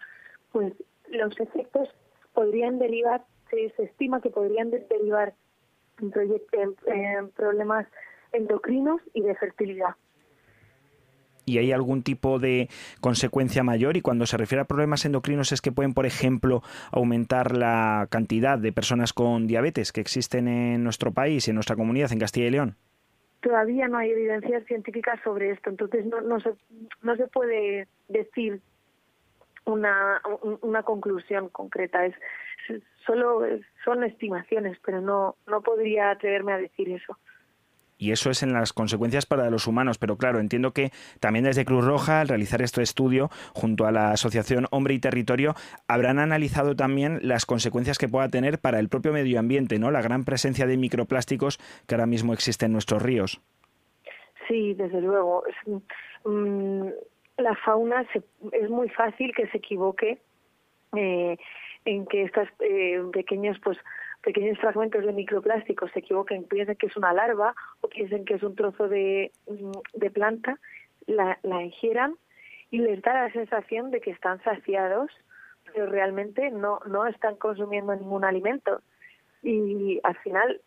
pues 0.52 0.72
los 1.10 1.40
efectos 1.40 1.90
podrían 2.34 2.78
derivar 2.78 3.26
se, 3.50 3.74
estima 3.84 4.22
que 4.22 4.30
podrían 4.30 4.70
derivar 4.70 5.34
en 6.00 7.30
problemas 7.32 7.88
endocrinos 8.34 9.02
y 9.16 9.22
de 9.22 9.34
fertilidad 9.34 9.96
y 11.46 11.58
hay 11.58 11.72
algún 11.72 12.04
tipo 12.04 12.40
de 12.40 12.70
consecuencia 13.00 13.64
mayor 13.64 13.98
y 13.98 14.02
cuando 14.02 14.26
se 14.26 14.38
refiere 14.38 14.62
a 14.62 14.66
problemas 14.66 15.06
endocrinos 15.06 15.52
es 15.52 15.62
que 15.62 15.72
pueden, 15.72 15.94
por 15.94 16.06
ejemplo, 16.06 16.62
aumentar 16.92 17.56
la 17.56 18.08
cantidad 18.10 18.58
de 18.58 18.72
personas 18.72 19.14
con 19.14 19.48
diabetes 19.48 19.92
que 19.92 20.02
existen 20.02 20.48
en 20.48 20.84
nuestro 20.84 21.12
país 21.12 21.48
en 21.48 21.56
nuestra 21.56 21.76
comunidad, 21.76 22.12
en 22.12 22.20
Castilla 22.20 22.48
y 22.48 22.52
León. 22.52 22.76
Todavía 23.42 23.88
no 23.88 23.98
hay 23.98 24.12
evidencias 24.12 24.66
científicas 24.66 25.20
sobre 25.24 25.52
esto, 25.52 25.70
entonces 25.70 26.06
no, 26.06 26.22
no, 26.22 26.40
se, 26.40 26.54
no 27.02 27.16
se 27.16 27.28
puede 27.28 27.88
decir 28.08 28.62
una, 29.66 30.22
una 30.62 30.84
conclusión 30.84 31.50
concreta. 31.50 32.06
Es, 32.06 32.16
solo 33.06 33.42
son 33.84 34.04
estimaciones, 34.04 34.78
pero 34.86 35.02
no, 35.02 35.36
no 35.48 35.62
podría 35.62 36.12
atreverme 36.12 36.54
a 36.54 36.58
decir 36.58 36.90
eso 36.90 37.18
y 38.02 38.12
eso 38.12 38.32
es 38.32 38.42
en 38.42 38.52
las 38.52 38.74
consecuencias 38.74 39.28
para 39.28 39.52
los 39.52 39.68
humanos. 39.68 40.00
Pero 40.00 40.18
claro, 40.18 40.40
entiendo 40.40 40.72
que 40.72 40.90
también 41.20 41.46
desde 41.46 41.66
Cruz 41.66 41.86
Roja, 41.86 42.22
al 42.22 42.30
realizar 42.30 42.64
este 42.64 42.82
estudio, 42.82 43.30
junto 43.54 43.86
a 43.86 43.92
la 43.92 44.12
Asociación 44.12 44.66
Hombre 44.72 44.96
y 44.96 45.00
Territorio, 45.00 45.54
habrán 45.88 46.18
analizado 46.18 46.76
también 46.76 47.20
las 47.22 47.46
consecuencias 47.46 48.00
que 48.00 48.10
pueda 48.10 48.28
tener 48.30 48.58
para 48.58 48.80
el 48.80 48.90
propio 48.90 49.14
medio 49.14 49.40
ambiente, 49.40 49.78
¿no? 49.78 49.92
La 49.92 50.02
gran 50.02 50.26
presencia 50.26 50.66
de 50.66 50.78
microplásticos 50.78 51.60
que 51.88 51.94
ahora 51.94 52.08
mismo 52.08 52.34
existe 52.34 52.66
en 52.66 52.74
nuestros 52.74 53.04
ríos. 53.04 53.40
Sí, 54.48 54.74
desde 54.74 55.00
luego. 55.00 55.44
Mm, 56.26 56.88
la 57.38 57.56
fauna 57.64 58.04
es 58.52 58.70
muy 58.70 58.90
fácil 58.90 59.32
que 59.36 59.46
se 59.50 59.60
equivoque 59.60 60.18
eh, 60.96 61.38
en 61.86 62.08
que 62.08 62.24
estos 62.24 62.48
eh, 62.62 63.00
pequeños 63.14 63.60
pues 63.64 63.78
pequeños 64.22 64.58
fragmentos 64.60 65.06
de 65.06 65.14
microplásticos 65.14 65.92
se 65.92 66.00
equivoquen, 66.00 66.44
piensen 66.44 66.76
que 66.76 66.88
es 66.88 66.98
una 66.98 67.14
larva 67.14 67.56
o 67.82 67.88
piensen 67.88 68.26
que 68.26 68.36
es 68.36 68.44
un 68.44 68.56
trozo 68.56 68.88
de, 68.88 69.32
mm, 69.48 69.72
de 69.94 70.12
planta, 70.12 70.60
la, 71.08 71.40
la 71.44 71.64
ingieran 71.64 72.16
y 72.70 72.80
les 72.80 73.02
da 73.02 73.14
la 73.14 73.32
sensación 73.32 73.92
de 73.92 74.00
que 74.00 74.12
están 74.12 74.42
saciados, 74.44 75.12
pero 75.66 75.88
realmente 75.88 76.52
no, 76.52 76.80
no 76.86 77.06
están 77.08 77.36
consumiendo 77.36 77.96
ningún 77.96 78.24
alimento. 78.24 78.82
Y 79.44 80.00
al 80.04 80.16
final, 80.18 80.62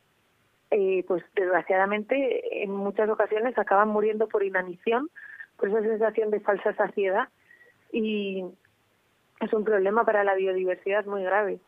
eh, 0.70 1.04
pues 1.06 1.24
desgraciadamente, 1.34 2.62
en 2.62 2.72
muchas 2.72 3.08
ocasiones 3.08 3.56
acaban 3.56 3.88
muriendo 3.88 4.28
por 4.28 4.42
inanición, 4.42 5.08
por 5.56 5.68
esa 5.68 5.80
sensación 5.80 6.30
de 6.30 6.40
falsa 6.40 6.74
saciedad. 6.74 7.28
Y 7.92 8.44
es 9.40 9.52
un 9.52 9.64
problema 9.64 10.04
para 10.04 10.24
la 10.24 10.34
biodiversidad 10.34 11.06
muy 11.06 11.22
grave 11.22 11.60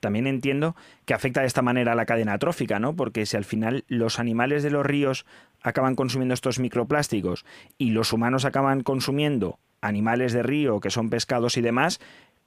también 0.00 0.26
entiendo 0.26 0.74
que 1.04 1.14
afecta 1.14 1.42
de 1.42 1.46
esta 1.46 1.62
manera 1.62 1.92
a 1.92 1.94
la 1.94 2.06
cadena 2.06 2.38
trófica, 2.38 2.78
¿no? 2.78 2.96
Porque 2.96 3.26
si 3.26 3.36
al 3.36 3.44
final 3.44 3.84
los 3.88 4.18
animales 4.18 4.62
de 4.62 4.70
los 4.70 4.84
ríos 4.84 5.26
acaban 5.62 5.94
consumiendo 5.94 6.34
estos 6.34 6.58
microplásticos 6.58 7.44
y 7.78 7.90
los 7.90 8.12
humanos 8.12 8.44
acaban 8.44 8.82
consumiendo 8.82 9.58
animales 9.80 10.32
de 10.32 10.42
río 10.42 10.80
que 10.80 10.90
son 10.90 11.10
pescados 11.10 11.56
y 11.56 11.60
demás, 11.60 12.00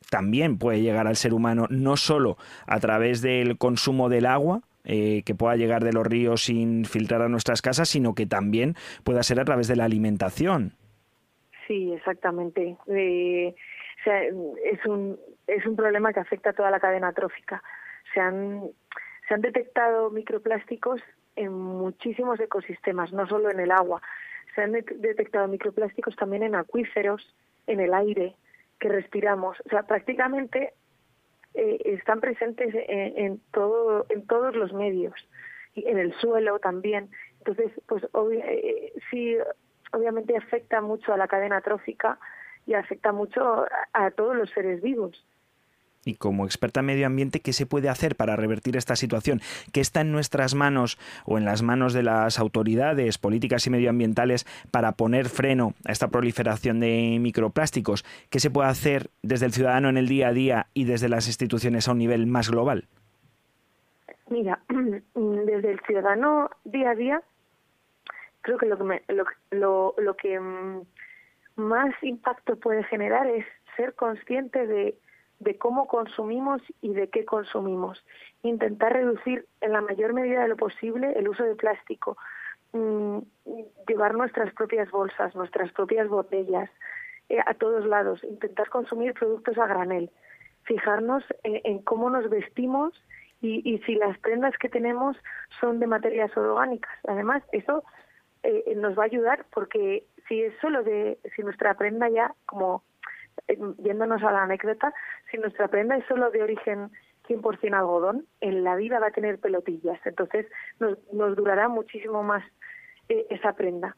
también 0.10 0.58
puede 0.58 0.82
llegar 0.82 1.08
al 1.08 1.16
ser 1.16 1.34
humano 1.34 1.68
no 1.70 1.96
solo 1.96 2.38
a 2.68 2.80
través 2.80 3.22
del 3.22 3.58
consumo 3.58 4.10
del 4.10 4.26
agua, 4.26 4.62
eh, 4.86 5.24
que 5.26 5.34
pueda 5.34 5.56
llegar 5.56 5.84
de 5.84 5.94
los 5.94 6.06
ríos 6.06 6.44
sin 6.44 6.84
filtrar 6.84 7.22
a 7.22 7.30
nuestras 7.30 7.62
casas, 7.62 7.88
sino 7.88 8.16
que 8.16 8.26
también 8.26 8.76
pueda 9.04 9.24
ser 9.24 9.40
a 9.40 9.46
través 9.46 9.68
de 9.68 9.78
la 9.78 9.86
alimentación. 9.86 10.74
Sí, 11.68 11.94
exactamente. 11.94 12.76
Eh, 12.88 13.56
o 13.56 14.04
sea, 14.04 14.24
es 14.24 14.86
un 14.86 15.18
es 15.48 15.66
un 15.66 15.76
problema 15.76 16.14
que 16.14 16.20
afecta 16.20 16.52
a 16.52 16.54
toda 16.54 16.72
la 16.72 16.80
cadena 16.80 17.14
trófica. 17.14 17.64
Se 18.14 18.20
han, 18.20 18.70
se 19.28 19.34
han 19.34 19.42
detectado 19.42 20.10
microplásticos 20.10 21.02
en 21.36 21.54
muchísimos 21.54 22.40
ecosistemas, 22.40 23.12
no 23.12 23.28
solo 23.28 23.50
en 23.50 23.60
el 23.60 23.72
agua. 23.72 24.02
Se 24.56 24.62
han 24.62 24.72
detectado 24.72 25.48
microplásticos 25.48 26.16
también 26.16 26.44
en 26.44 26.56
acuíferos, 26.56 27.36
en 27.68 27.80
el 27.80 27.94
aire 27.94 28.36
que 28.80 28.90
respiramos. 28.90 29.58
O 29.66 29.70
sea, 29.70 29.84
prácticamente 29.84 30.74
eh, 31.56 31.82
están 31.86 32.20
presentes 32.20 32.74
en, 32.76 33.40
todo, 33.52 34.06
en 34.10 34.26
todos 34.28 34.56
los 34.56 34.74
medios, 34.74 35.14
y 35.76 35.88
en 35.88 35.98
el 35.98 36.14
suelo 36.20 36.60
también. 36.60 37.10
Entonces, 37.40 37.72
pues 37.88 38.04
eh, 38.32 38.94
sí, 39.10 39.36
obviamente 39.92 40.38
afecta 40.38 40.82
mucho 40.82 41.14
a 41.14 41.18
la 41.18 41.28
cadena 41.28 41.62
trófica 41.62 42.20
y 42.66 42.74
afecta 42.74 43.12
mucho 43.12 43.66
a 43.94 44.12
todos 44.12 44.36
los 44.36 44.50
seres 44.52 44.82
vivos. 44.82 45.26
Y 46.06 46.16
como 46.16 46.46
experta 46.46 46.82
en 46.82 46.88
medio 46.88 47.08
ambiente, 47.08 47.40
¿qué 47.40 47.54
se 47.54 47.66
puede 47.66 47.90
hacer 47.90 48.16
para 48.16 48.36
revertir 48.36 48.76
esta 48.76 48.96
situación? 48.96 49.42
¿Qué 49.72 49.82
está 49.82 50.02
en 50.02 50.12
nuestras 50.12 50.54
manos 50.54 50.98
o 51.26 51.38
en 51.38 51.46
las 51.46 51.62
manos 51.62 51.94
de 51.94 52.04
las 52.04 52.40
autoridades 52.40 53.18
políticas 53.18 53.66
y 53.68 53.70
medioambientales 53.70 54.46
para 54.72 54.94
poner 54.94 55.30
freno 55.30 55.74
a 55.86 55.92
esta 55.92 56.10
proliferación 56.10 56.80
de 56.80 57.18
microplásticos? 57.22 58.04
¿Qué 58.30 58.40
se 58.40 58.52
puede 58.52 58.70
hacer 58.70 59.10
desde 59.22 59.46
el 59.46 59.54
ciudadano 59.54 59.90
en 59.90 59.98
el 59.98 60.08
día 60.08 60.30
a 60.30 60.34
día 60.34 60.68
y 60.74 60.84
desde 60.86 61.10
las 61.10 61.28
instituciones 61.28 61.88
a 61.88 61.94
un 61.94 62.00
nivel 62.00 62.28
más 62.28 62.50
global? 62.50 62.88
Mira, 64.30 64.60
desde 65.16 65.72
el 65.72 65.80
ciudadano 65.82 66.50
día 66.66 66.92
a 66.92 66.96
día, 66.96 67.22
creo 68.42 68.58
que 68.58 68.66
lo 68.66 68.78
que, 68.78 69.02
lo, 69.52 69.96
lo 69.98 70.16
que 70.16 70.40
mm, 70.40 70.82
más 71.56 71.94
impacto 72.02 72.58
puede 72.58 72.84
generar 72.86 73.28
es 73.28 73.46
ser 73.76 73.94
consciente 73.94 74.68
de 74.68 74.96
de 75.40 75.58
cómo 75.58 75.88
consumimos 75.88 76.62
y 76.82 76.94
de 76.94 77.10
qué 77.10 77.26
consumimos. 77.26 78.04
Intentar 78.44 78.94
reducir 78.94 79.46
en 79.62 79.74
la 79.74 79.82
mayor 79.82 80.14
medida 80.14 80.42
de 80.42 80.50
lo 80.50 80.58
posible 80.58 81.14
el 81.16 81.28
uso 81.28 81.44
de 81.44 81.56
plástico. 81.56 82.18
Mm, 82.72 83.20
llevar 83.88 84.16
nuestras 84.16 84.54
propias 84.54 84.90
bolsas, 84.92 85.36
nuestras 85.36 85.72
propias 85.72 86.08
botellas 86.08 86.70
eh, 87.30 87.40
a 87.46 87.54
todos 87.54 87.86
lados. 87.86 88.24
Intentar 88.24 88.70
consumir 88.70 89.14
productos 89.14 89.58
a 89.58 89.68
granel. 89.68 90.10
Fijarnos 90.64 91.24
en, 91.44 91.80
cómo 91.80 92.10
nos 92.10 92.30
vestimos 92.30 92.94
y, 93.42 93.78
si 93.86 93.96
las 93.96 94.18
prendas 94.20 94.58
que 94.58 94.70
tenemos 94.70 95.18
son 95.60 95.82
de 95.82 95.88
materias 95.88 96.36
orgánicas. 96.38 96.94
Además, 97.06 97.44
eso 97.52 97.84
eh, 98.44 98.74
nos 98.78 98.98
va 98.98 99.04
a 99.04 99.08
ayudar 99.08 99.46
porque 99.54 100.06
si 100.28 100.42
es 100.42 100.54
solo 100.62 100.84
de, 100.84 101.20
si 101.36 101.44
nuestra 101.44 101.74
prenda 101.74 102.08
ya, 102.08 102.34
como 102.46 102.78
eh, 102.78 102.93
yéndonos 103.80 104.24
a 104.24 104.32
la 104.32 104.44
anécdota, 104.44 104.94
si 105.30 105.38
nuestra 105.38 105.68
prenda 105.68 105.98
es 105.98 106.06
solo 106.06 106.32
de 106.32 106.44
origen 106.44 106.92
100% 107.28 107.74
algodón, 107.74 108.26
en 108.42 108.64
la 108.64 108.76
vida 108.76 109.00
va 109.00 109.08
a 109.08 109.12
tener 109.12 109.40
pelotillas. 109.40 110.00
Entonces, 110.06 110.48
nos, 110.80 110.98
nos 111.14 111.36
durará 111.36 111.68
muchísimo 111.68 112.24
más 112.24 112.44
eh, 113.10 113.26
esa 113.30 113.54
prenda. 113.54 113.96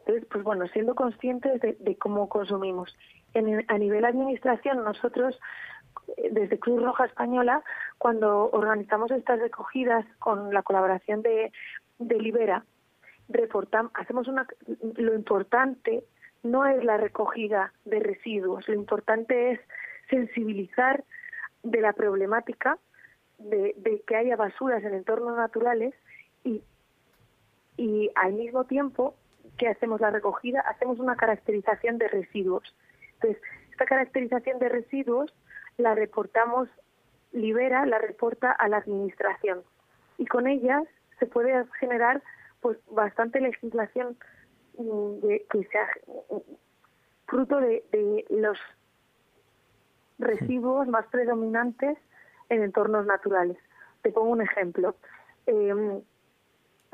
Entonces, 0.00 0.26
pues 0.30 0.44
bueno, 0.44 0.66
siendo 0.68 0.94
conscientes 0.94 1.60
de, 1.60 1.96
cómo 1.96 2.28
consumimos. 2.28 2.94
En, 3.32 3.64
a 3.68 3.78
nivel 3.78 4.04
administración, 4.04 4.84
nosotros, 4.84 5.38
eh, 6.16 6.28
desde 6.30 6.58
Cruz 6.58 6.82
Roja 6.82 7.06
Española, 7.06 7.62
cuando 7.98 8.50
organizamos 8.50 9.10
estas 9.10 9.40
recogidas 9.40 10.04
con 10.18 10.52
la 10.52 10.62
colaboración 10.62 11.22
de, 11.22 11.52
de 11.98 12.18
Libera, 12.18 12.64
reportamos, 13.28 13.92
hacemos 13.94 14.28
una, 14.28 14.46
lo 14.96 15.14
importante 15.14 16.04
no 16.44 16.66
es 16.66 16.84
la 16.84 16.98
recogida 16.98 17.72
de 17.84 17.98
residuos, 17.98 18.68
lo 18.68 18.74
importante 18.74 19.52
es 19.52 19.60
sensibilizar 20.08 21.02
de 21.62 21.80
la 21.80 21.94
problemática 21.94 22.78
de, 23.38 24.02
que 24.06 24.16
haya 24.16 24.36
basuras 24.36 24.84
en 24.84 24.94
entornos 24.94 25.36
naturales 25.36 25.94
y, 26.44 26.62
y 27.76 28.10
al 28.14 28.34
mismo 28.34 28.64
tiempo 28.64 29.16
que 29.56 29.68
hacemos 29.68 30.00
la 30.00 30.10
recogida, 30.10 30.60
hacemos 30.60 30.98
una 30.98 31.16
caracterización 31.16 31.98
de 31.98 32.08
residuos. 32.08 32.74
Entonces, 33.14 33.42
esta 33.70 33.86
caracterización 33.86 34.58
de 34.58 34.68
residuos 34.68 35.34
la 35.78 35.94
reportamos, 35.94 36.68
libera, 37.32 37.86
la 37.86 37.98
reporta 37.98 38.52
a 38.52 38.68
la 38.68 38.76
administración 38.76 39.62
y 40.18 40.26
con 40.26 40.46
ellas 40.46 40.84
se 41.18 41.26
puede 41.26 41.64
generar 41.80 42.22
pues 42.60 42.78
bastante 42.90 43.40
legislación 43.40 44.16
de, 44.78 45.46
que 45.50 45.64
sea 45.64 45.88
fruto 47.26 47.60
de, 47.60 48.24
los 48.30 48.58
residuos 50.18 50.88
más 50.88 51.06
predominantes 51.06 51.98
en 52.48 52.62
entornos 52.62 53.06
naturales. 53.06 53.58
Te 54.02 54.12
pongo 54.12 54.30
un 54.30 54.42
ejemplo. 54.42 54.94
Em, 55.46 56.00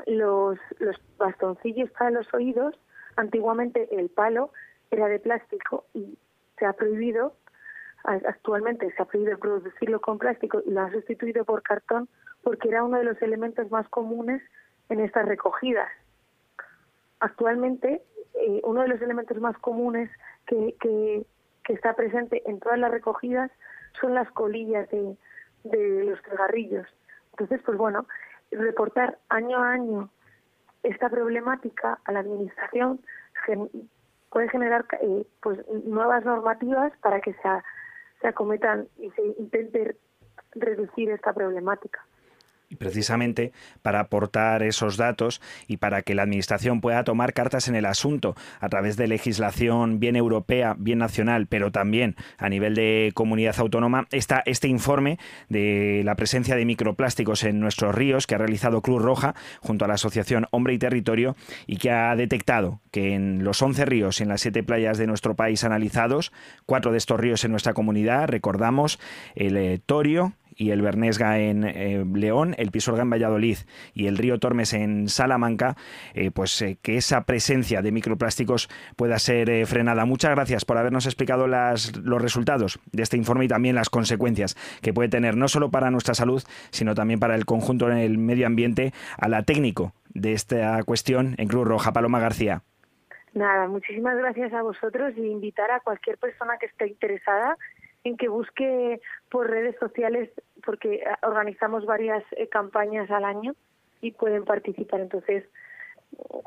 los, 0.06 0.58
los 0.78 0.96
bastoncillos 1.18 1.90
para 1.90 2.10
los 2.10 2.32
oídos, 2.32 2.74
antiguamente 3.16 3.88
el 3.94 4.08
palo 4.08 4.50
era 4.90 5.08
de 5.08 5.18
plástico 5.18 5.84
y 5.92 6.18
se 6.58 6.66
ha 6.66 6.72
prohibido, 6.72 7.34
actualmente 8.04 8.90
se 8.92 9.02
ha 9.02 9.04
prohibido 9.04 9.38
producirlo 9.38 10.00
con 10.00 10.18
plástico 10.18 10.62
y 10.64 10.70
lo 10.70 10.80
han 10.80 10.92
sustituido 10.92 11.44
por 11.44 11.62
cartón 11.62 12.08
porque 12.42 12.68
era 12.68 12.82
uno 12.82 12.96
de 12.96 13.04
los 13.04 13.20
elementos 13.20 13.70
más 13.70 13.86
comunes 13.90 14.42
en 14.88 15.00
estas 15.00 15.26
recogidas 15.26 15.90
actualmente 17.20 18.02
eh, 18.34 18.60
uno 18.64 18.82
de 18.82 18.88
los 18.88 19.00
elementos 19.02 19.38
más 19.40 19.56
comunes 19.58 20.10
que, 20.46 21.24
está 21.68 21.94
presente 21.94 22.42
en 22.50 22.58
todas 22.58 22.80
las 22.80 22.90
recogidas 22.90 23.48
son 24.00 24.12
las 24.12 24.28
colillas 24.32 24.88
de, 24.90 25.16
los 26.04 26.20
cigarrillos. 26.22 26.84
Entonces, 27.30 27.60
pues 27.64 27.78
bueno, 27.78 28.08
reportar 28.50 29.18
año 29.28 29.56
a 29.58 29.70
año 29.70 30.10
esta 30.82 31.08
problemática 31.08 32.00
a 32.04 32.10
la 32.10 32.20
administración 32.20 33.00
puede 34.30 34.48
generar 34.48 34.84
eh, 35.00 35.24
pues 35.40 35.60
nuevas 35.84 36.24
normativas 36.24 36.92
para 37.02 37.20
que 37.20 37.34
se, 37.34 37.48
se 38.20 38.26
acometan 38.26 38.88
y 38.98 39.10
se 39.10 39.22
intente 39.38 39.96
reducir 40.56 41.10
esta 41.10 41.32
problemática 41.32 42.04
precisamente 42.78 43.52
para 43.82 44.00
aportar 44.00 44.62
esos 44.62 44.96
datos 44.96 45.40
y 45.66 45.78
para 45.78 46.02
que 46.02 46.14
la 46.14 46.22
Administración 46.22 46.80
pueda 46.80 47.04
tomar 47.04 47.32
cartas 47.32 47.68
en 47.68 47.74
el 47.74 47.86
asunto 47.86 48.34
a 48.60 48.68
través 48.68 48.96
de 48.96 49.08
legislación 49.08 50.00
bien 50.00 50.16
europea, 50.16 50.74
bien 50.78 50.98
nacional, 50.98 51.46
pero 51.46 51.72
también 51.72 52.16
a 52.38 52.48
nivel 52.48 52.74
de 52.74 53.12
comunidad 53.14 53.58
autónoma, 53.58 54.06
está 54.10 54.42
este 54.46 54.68
informe 54.68 55.18
de 55.48 56.02
la 56.04 56.14
presencia 56.14 56.56
de 56.56 56.64
microplásticos 56.64 57.44
en 57.44 57.60
nuestros 57.60 57.94
ríos 57.94 58.26
que 58.26 58.34
ha 58.34 58.38
realizado 58.38 58.82
Cruz 58.82 59.02
Roja 59.02 59.34
junto 59.60 59.84
a 59.84 59.88
la 59.88 59.94
Asociación 59.94 60.46
Hombre 60.50 60.74
y 60.74 60.78
Territorio 60.78 61.36
y 61.66 61.76
que 61.76 61.90
ha 61.90 62.14
detectado 62.16 62.80
que 62.90 63.14
en 63.14 63.44
los 63.44 63.62
11 63.62 63.84
ríos 63.84 64.20
y 64.20 64.22
en 64.24 64.28
las 64.28 64.40
7 64.40 64.62
playas 64.62 64.98
de 64.98 65.06
nuestro 65.06 65.34
país 65.34 65.64
analizados, 65.64 66.32
cuatro 66.66 66.92
de 66.92 66.98
estos 66.98 67.18
ríos 67.18 67.44
en 67.44 67.50
nuestra 67.50 67.74
comunidad, 67.74 68.28
recordamos 68.28 68.98
el 69.34 69.56
eh, 69.56 69.80
Torio, 69.84 70.34
y 70.56 70.70
el 70.70 70.82
Bernesga 70.82 71.38
en 71.38 71.64
eh, 71.64 72.04
León, 72.14 72.54
el 72.58 72.70
Pisuerga 72.70 73.02
en 73.02 73.10
Valladolid 73.10 73.58
y 73.94 74.06
el 74.06 74.18
río 74.18 74.38
Tormes 74.38 74.72
en 74.72 75.08
Salamanca, 75.08 75.76
eh, 76.14 76.30
pues 76.30 76.60
eh, 76.62 76.78
que 76.82 76.96
esa 76.96 77.24
presencia 77.24 77.82
de 77.82 77.92
microplásticos 77.92 78.68
pueda 78.96 79.18
ser 79.18 79.66
frenada. 79.66 80.04
Muchas 80.04 80.32
gracias 80.32 80.64
por 80.64 80.78
habernos 80.78 81.06
explicado 81.06 81.46
las, 81.46 81.96
los 81.96 82.20
resultados 82.20 82.78
de 82.92 83.02
este 83.02 83.16
informe 83.16 83.46
y 83.46 83.48
también 83.48 83.74
las 83.74 83.90
consecuencias 83.90 84.56
que 84.82 84.92
puede 84.92 85.08
tener 85.08 85.36
no 85.36 85.48
solo 85.48 85.70
para 85.70 85.90
nuestra 85.90 86.14
salud, 86.14 86.42
sino 86.70 86.94
también 86.94 87.20
para 87.20 87.34
el 87.34 87.46
conjunto 87.46 87.90
en 87.90 87.98
el 87.98 88.18
medio 88.18 88.46
ambiente, 88.46 88.92
a 89.18 89.28
la 89.28 89.42
técnico 89.42 89.92
de 90.12 90.32
esta 90.32 90.82
cuestión 90.84 91.34
en 91.38 91.48
Cruz 91.48 91.66
Roja, 91.66 91.92
Paloma 91.92 92.20
García. 92.20 92.62
Nada, 93.32 93.68
muchísimas 93.68 94.16
gracias 94.16 94.52
a 94.52 94.62
vosotros 94.62 95.12
y 95.16 95.20
invitar 95.20 95.70
a 95.70 95.80
cualquier 95.80 96.18
persona 96.18 96.58
que 96.58 96.66
esté 96.66 96.88
interesada 96.88 97.56
en 98.04 98.16
que 98.16 98.28
busque 98.28 99.00
por 99.30 99.50
redes 99.50 99.76
sociales, 99.78 100.30
porque 100.64 100.94
eh, 100.94 101.04
organizamos 101.22 101.84
varias 101.84 102.24
eh, 102.32 102.48
campañas 102.48 103.10
al 103.10 103.24
año 103.24 103.54
y 104.00 104.12
pueden 104.12 104.44
participar. 104.44 105.00
Entonces, 105.00 105.44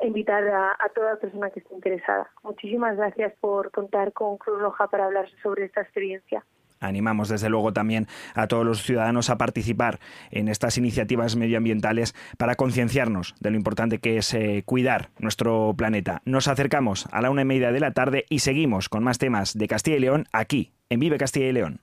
invitar 0.02 0.46
a, 0.48 0.72
a, 0.72 0.88
toda 0.94 1.16
persona 1.16 1.50
que 1.50 1.60
esté 1.60 1.74
interesada. 1.74 2.30
Muchísimas 2.42 2.96
gracias 2.96 3.32
por 3.40 3.70
contar 3.70 4.12
con 4.12 4.36
Cruz 4.36 4.60
Roja 4.60 4.88
para 4.88 5.06
hablar 5.06 5.28
sobre 5.42 5.64
esta 5.64 5.80
experiencia. 5.80 6.44
Animamos 6.84 7.28
desde 7.28 7.48
luego 7.48 7.72
también 7.72 8.06
a 8.34 8.46
todos 8.46 8.64
los 8.64 8.82
ciudadanos 8.82 9.30
a 9.30 9.38
participar 9.38 9.98
en 10.30 10.48
estas 10.48 10.78
iniciativas 10.78 11.36
medioambientales 11.36 12.14
para 12.36 12.56
concienciarnos 12.56 13.34
de 13.40 13.50
lo 13.50 13.56
importante 13.56 13.98
que 13.98 14.18
es 14.18 14.34
eh, 14.34 14.62
cuidar 14.64 15.10
nuestro 15.18 15.74
planeta. 15.76 16.20
Nos 16.24 16.48
acercamos 16.48 17.06
a 17.10 17.22
la 17.22 17.30
una 17.30 17.42
y 17.42 17.46
media 17.46 17.72
de 17.72 17.80
la 17.80 17.92
tarde 17.92 18.26
y 18.28 18.40
seguimos 18.40 18.88
con 18.88 19.02
más 19.02 19.18
temas 19.18 19.56
de 19.56 19.68
Castilla 19.68 19.96
y 19.96 20.00
León 20.00 20.26
aquí, 20.32 20.72
en 20.94 21.00
Vive 21.00 21.18
Castilla 21.18 21.46
y 21.46 21.52
León. 21.52 21.80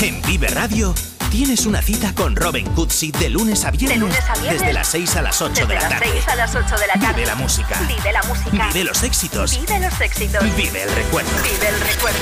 En 0.00 0.20
Vive 0.22 0.48
Radio 0.48 0.94
Tienes 1.32 1.64
una 1.64 1.80
cita 1.80 2.14
con 2.14 2.36
Robin 2.36 2.66
Cootsy 2.74 3.10
de 3.10 3.30
lunes 3.30 3.64
a 3.64 3.70
viernes. 3.70 4.14
Desde 4.42 4.70
las 4.74 4.86
6 4.88 5.16
a 5.16 5.22
las 5.22 5.40
8 5.40 5.66
de 5.66 5.74
la 5.76 5.88
tarde. 5.88 6.04
a 6.30 6.36
las 6.36 6.54
8 6.54 6.76
de 6.76 6.86
la 6.88 6.92
tarde. 6.92 7.14
Vive 7.14 7.26
la 7.26 7.34
música. 7.36 7.80
Vive 7.88 8.12
la 8.12 8.22
música. 8.24 8.68
Vive 8.68 8.84
los 8.84 9.02
éxitos. 9.02 9.58
Vive 9.58 9.80
los 9.80 9.98
éxitos. 9.98 10.56
Vive 10.56 10.82
el 10.82 10.94
recuerdo. 10.94 11.30
Vive 11.42 11.68
el 11.68 11.80
recuerdo. 11.80 12.18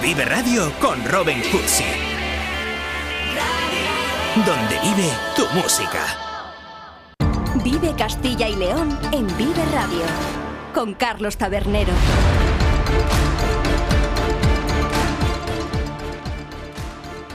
Vive 0.00 0.24
Radio 0.24 0.72
con 0.80 1.04
Robin 1.04 1.42
Cutsi. 1.52 1.84
Donde 4.46 4.80
vive 4.80 5.10
tu 5.36 5.46
música. 5.48 6.06
Vive 7.62 7.94
Castilla 7.98 8.48
y 8.48 8.56
León 8.56 8.98
en 9.12 9.26
Vive 9.36 9.62
Radio. 9.74 10.45
Con 10.76 10.92
Carlos 10.92 11.38
Tabernero. 11.38 11.90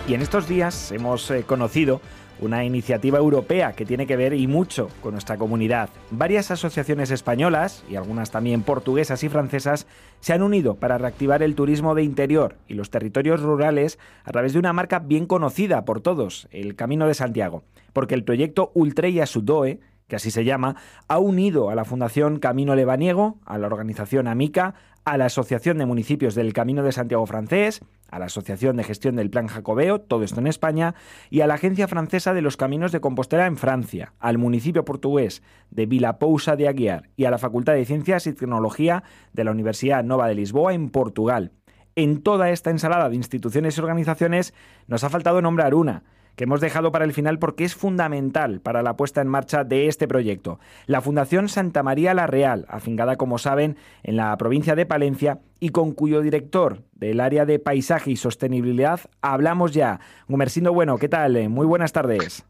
Y 0.08 0.14
en 0.14 0.22
estos 0.22 0.48
días 0.48 0.92
hemos 0.92 1.32
eh, 1.32 1.44
conocido 1.48 2.02
una 2.40 2.64
iniciativa 2.66 3.18
europea 3.18 3.74
que 3.74 3.84
tiene 3.84 4.06
que 4.06 4.16
ver 4.16 4.36
y 4.36 4.46
mucho 4.46 4.90
con 5.02 5.14
nuestra 5.14 5.38
comunidad. 5.38 5.90
Varias 6.12 6.52
asociaciones 6.52 7.10
españolas 7.10 7.84
y 7.90 7.96
algunas 7.96 8.30
también 8.30 8.62
portuguesas 8.62 9.24
y 9.24 9.30
francesas 9.30 9.88
se 10.20 10.34
han 10.34 10.44
unido 10.44 10.76
para 10.76 11.00
reactivar 11.00 11.42
el 11.42 11.56
turismo 11.56 11.96
de 11.96 12.04
interior 12.04 12.58
y 12.68 12.76
los 12.76 12.92
territorios 12.92 13.42
rurales 13.42 13.98
a 14.24 14.32
través 14.32 14.54
de 14.54 14.60
una 14.60 14.72
marca 14.72 15.00
bien 15.00 15.26
conocida 15.26 15.84
por 15.84 16.00
todos, 16.02 16.48
el 16.52 16.76
Camino 16.76 17.08
de 17.08 17.16
Santiago, 17.16 17.64
porque 17.92 18.14
el 18.14 18.24
proyecto 18.24 18.72
Ultreya 18.76 19.26
Sudoe 19.26 19.80
que 20.12 20.18
así 20.18 20.30
se 20.30 20.44
llama, 20.44 20.76
ha 21.08 21.20
unido 21.20 21.70
a 21.70 21.76
la 21.76 21.86
Fundación 21.86 22.40
Camino 22.40 22.76
Lebaniego, 22.76 23.40
a 23.46 23.58
la 23.58 23.68
organización 23.68 24.28
Amica, 24.28 24.76
a 25.06 25.16
la 25.16 25.28
Asociación 25.28 25.78
de 25.78 25.86
Municipios 25.86 26.36
del 26.36 26.52
Camino 26.52 26.84
de 26.84 26.92
Santiago 26.92 27.26
francés, 27.26 27.80
a 28.10 28.20
la 28.20 28.26
Asociación 28.26 28.76
de 28.76 28.84
Gestión 28.84 29.16
del 29.16 29.30
Plan 29.30 29.48
Jacobeo, 29.48 30.02
todo 30.02 30.24
esto 30.24 30.42
en 30.42 30.48
España, 30.48 30.96
y 31.30 31.40
a 31.40 31.48
la 31.48 31.54
Agencia 31.54 31.88
Francesa 31.88 32.34
de 32.34 32.42
los 32.42 32.58
Caminos 32.58 32.92
de 32.92 33.00
Compostela 33.00 33.46
en 33.46 33.56
Francia, 33.56 34.12
al 34.20 34.38
municipio 34.38 34.84
portugués 34.84 35.44
de 35.70 35.86
Vilapousa 35.86 36.58
de 36.58 36.68
Aguiar 36.68 37.10
y 37.16 37.24
a 37.24 37.32
la 37.32 37.38
Facultad 37.38 37.76
de 37.76 37.86
Ciencias 37.86 38.28
y 38.28 38.34
Tecnología 38.34 39.04
de 39.32 39.46
la 39.46 39.52
Universidad 39.52 40.04
Nova 40.04 40.28
de 40.28 40.36
Lisboa 40.36 40.74
en 40.74 40.90
Portugal. 40.90 41.54
En 41.96 42.22
toda 42.22 42.50
esta 42.50 42.70
ensalada 42.70 43.08
de 43.08 43.16
instituciones 43.16 43.78
y 43.78 43.80
organizaciones 43.80 44.54
nos 44.88 45.06
ha 45.06 45.10
faltado 45.10 45.42
nombrar 45.42 45.74
una, 45.74 46.04
que 46.42 46.46
hemos 46.46 46.60
dejado 46.60 46.92
para 46.92 47.06
el 47.06 47.14
final 47.14 47.38
porque 47.38 47.64
es 47.64 47.76
fundamental 47.76 48.62
para 48.62 48.82
la 48.82 48.98
puesta 48.98 49.22
en 49.22 49.28
marcha 49.28 49.64
de 49.64 49.86
este 49.86 50.08
proyecto. 50.08 50.60
La 50.88 51.00
Fundación 51.00 51.50
Santa 51.50 51.84
María 51.84 52.16
la 52.16 52.26
Real, 52.26 52.66
afincada, 52.68 53.16
como 53.16 53.38
saben, 53.38 53.78
en 54.02 54.16
la 54.16 54.36
provincia 54.38 54.74
de 54.74 54.88
Palencia 54.88 55.38
y 55.60 55.70
con 55.70 55.92
cuyo 55.92 56.20
director 56.22 56.82
del 56.94 57.20
área 57.20 57.46
de 57.46 57.60
paisaje 57.60 58.10
y 58.10 58.16
sostenibilidad 58.16 59.02
hablamos 59.22 59.72
ya. 59.72 60.00
Gumersindo 60.28 60.74
Bueno, 60.74 60.98
¿qué 60.98 61.10
tal? 61.10 61.48
Muy 61.48 61.68
buenas 61.68 61.92
tardes. 61.92 62.44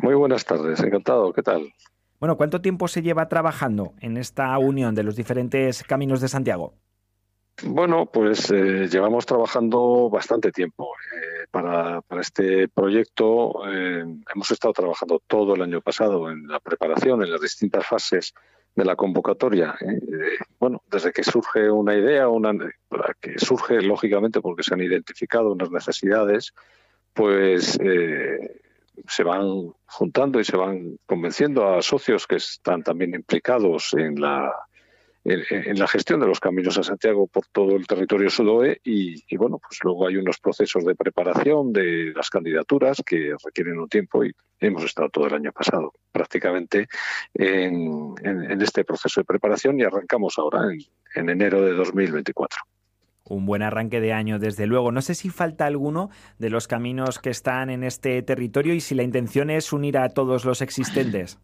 Muy 0.00 0.16
buenas 0.16 0.44
tardes, 0.44 0.80
encantado, 0.80 1.32
¿qué 1.32 1.44
tal? 1.44 1.72
Bueno, 2.18 2.36
¿cuánto 2.36 2.60
tiempo 2.60 2.88
se 2.88 3.02
lleva 3.02 3.28
trabajando 3.28 3.92
en 4.00 4.16
esta 4.16 4.58
unión 4.58 4.96
de 4.96 5.04
los 5.04 5.14
diferentes 5.14 5.84
caminos 5.84 6.20
de 6.20 6.26
Santiago? 6.26 6.74
Bueno, 7.64 8.06
pues 8.06 8.50
eh, 8.52 8.86
llevamos 8.88 9.26
trabajando 9.26 10.08
bastante 10.08 10.52
tiempo. 10.52 10.92
Eh, 11.12 11.46
para, 11.50 12.00
este 12.20 12.68
proyecto 12.68 13.68
eh, 13.68 14.04
hemos 14.32 14.50
estado 14.50 14.72
trabajando 14.72 15.20
todo 15.26 15.54
el 15.54 15.62
año 15.62 15.80
pasado 15.80 16.30
en 16.30 16.46
la 16.46 16.60
preparación, 16.60 17.22
en 17.22 17.30
las 17.32 17.40
distintas 17.40 17.84
fases 17.84 18.32
de 18.76 18.84
la 18.84 18.94
convocatoria. 18.94 19.76
bueno, 20.60 20.82
desde 20.88 21.12
que 21.12 21.24
surge 21.24 21.68
una 21.68 21.96
idea, 21.96 22.28
una, 22.28 22.52
que 23.20 23.38
surge 23.38 23.80
lógicamente 23.82 24.40
porque 24.40 24.62
se 24.62 24.74
han 24.74 24.82
identificado 24.82 25.50
unas 25.50 25.70
necesidades, 25.72 26.54
pues 27.12 27.76
se 29.08 29.24
van 29.24 29.72
juntando 29.86 30.38
y 30.38 30.44
se 30.44 30.56
van 30.56 30.98
convenciendo 31.06 31.68
a 31.68 31.82
socios 31.82 32.26
que 32.28 32.36
están 32.36 32.84
también 32.84 33.14
implicados 33.14 33.94
en 33.94 34.20
la 34.20 34.52
en, 35.28 35.78
la 35.78 35.86
gestión 35.86 36.20
de 36.20 36.26
los 36.26 36.40
caminos 36.40 36.78
a 36.78 36.82
Santiago 36.82 37.26
por 37.26 37.46
todo 37.46 37.76
el 37.76 37.86
territorio 37.86 38.30
sudoe 38.30 38.80
y, 38.82 39.36
bueno, 39.36 39.58
pues 39.58 39.78
luego 39.82 40.06
hay 40.06 40.16
unos 40.16 40.38
procesos 40.38 40.84
de 40.84 40.94
preparación 40.94 41.72
de 41.72 42.12
las 42.14 42.30
candidaturas 42.30 43.02
que 43.04 43.34
requieren 43.44 43.78
un 43.78 43.88
tiempo 43.88 44.24
y 44.24 44.32
hemos 44.60 44.84
estado 44.84 45.08
todo 45.10 45.26
el 45.26 45.34
año 45.34 45.52
pasado 45.52 45.92
prácticamente 46.10 46.88
en, 47.34 48.14
este 48.60 48.84
proceso 48.84 49.20
de 49.20 49.24
preparación 49.24 49.78
y 49.78 49.82
arrancamos 49.82 50.38
ahora 50.38 50.60
en, 51.14 51.28
enero 51.28 51.62
de 51.62 51.74
2024 51.74 52.58
un 53.30 53.44
buen 53.44 53.60
arranque 53.60 54.00
de 54.00 54.14
año, 54.14 54.38
desde 54.38 54.66
luego. 54.66 54.90
No 54.90 55.02
sé 55.02 55.14
si 55.14 55.28
falta 55.28 55.66
alguno 55.66 56.08
de 56.38 56.48
los 56.48 56.66
caminos 56.66 57.18
que 57.18 57.28
están 57.28 57.68
en 57.68 57.84
este 57.84 58.22
territorio 58.22 58.72
y 58.72 58.80
si 58.80 58.94
la 58.94 59.02
intención 59.02 59.50
es 59.50 59.74
unir 59.74 59.98
a 59.98 60.08
todos 60.08 60.46
los 60.46 60.62
existentes. 60.62 61.38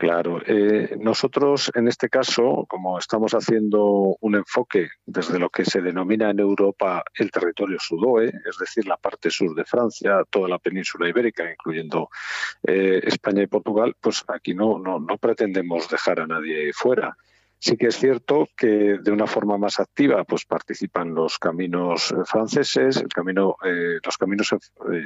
Claro, 0.00 0.40
eh, 0.46 0.96
nosotros 0.98 1.70
en 1.74 1.86
este 1.86 2.08
caso, 2.08 2.64
como 2.66 2.98
estamos 2.98 3.32
haciendo 3.32 4.16
un 4.22 4.34
enfoque 4.34 4.88
desde 5.04 5.38
lo 5.38 5.50
que 5.50 5.66
se 5.66 5.82
denomina 5.82 6.30
en 6.30 6.40
Europa 6.40 7.04
el 7.16 7.30
territorio 7.30 7.76
sudoe, 7.78 8.28
es 8.28 8.56
decir, 8.58 8.86
la 8.86 8.96
parte 8.96 9.28
sur 9.28 9.54
de 9.54 9.66
Francia, 9.66 10.24
toda 10.30 10.48
la 10.48 10.58
península 10.58 11.06
ibérica, 11.06 11.50
incluyendo 11.50 12.08
eh, 12.66 13.02
España 13.02 13.42
y 13.42 13.46
Portugal, 13.46 13.94
pues 14.00 14.24
aquí 14.28 14.54
no, 14.54 14.78
no, 14.78 15.00
no 15.00 15.18
pretendemos 15.18 15.86
dejar 15.90 16.20
a 16.20 16.26
nadie 16.26 16.72
fuera. 16.72 17.14
Sí 17.62 17.76
que 17.76 17.88
es 17.88 17.96
cierto 17.96 18.48
que 18.56 18.98
de 19.02 19.12
una 19.12 19.26
forma 19.26 19.58
más 19.58 19.80
activa 19.80 20.24
pues 20.24 20.46
participan 20.46 21.14
los 21.14 21.38
caminos 21.38 22.14
franceses, 22.24 22.96
el 22.96 23.08
camino, 23.08 23.56
eh, 23.62 23.98
los 24.02 24.16
caminos 24.16 24.54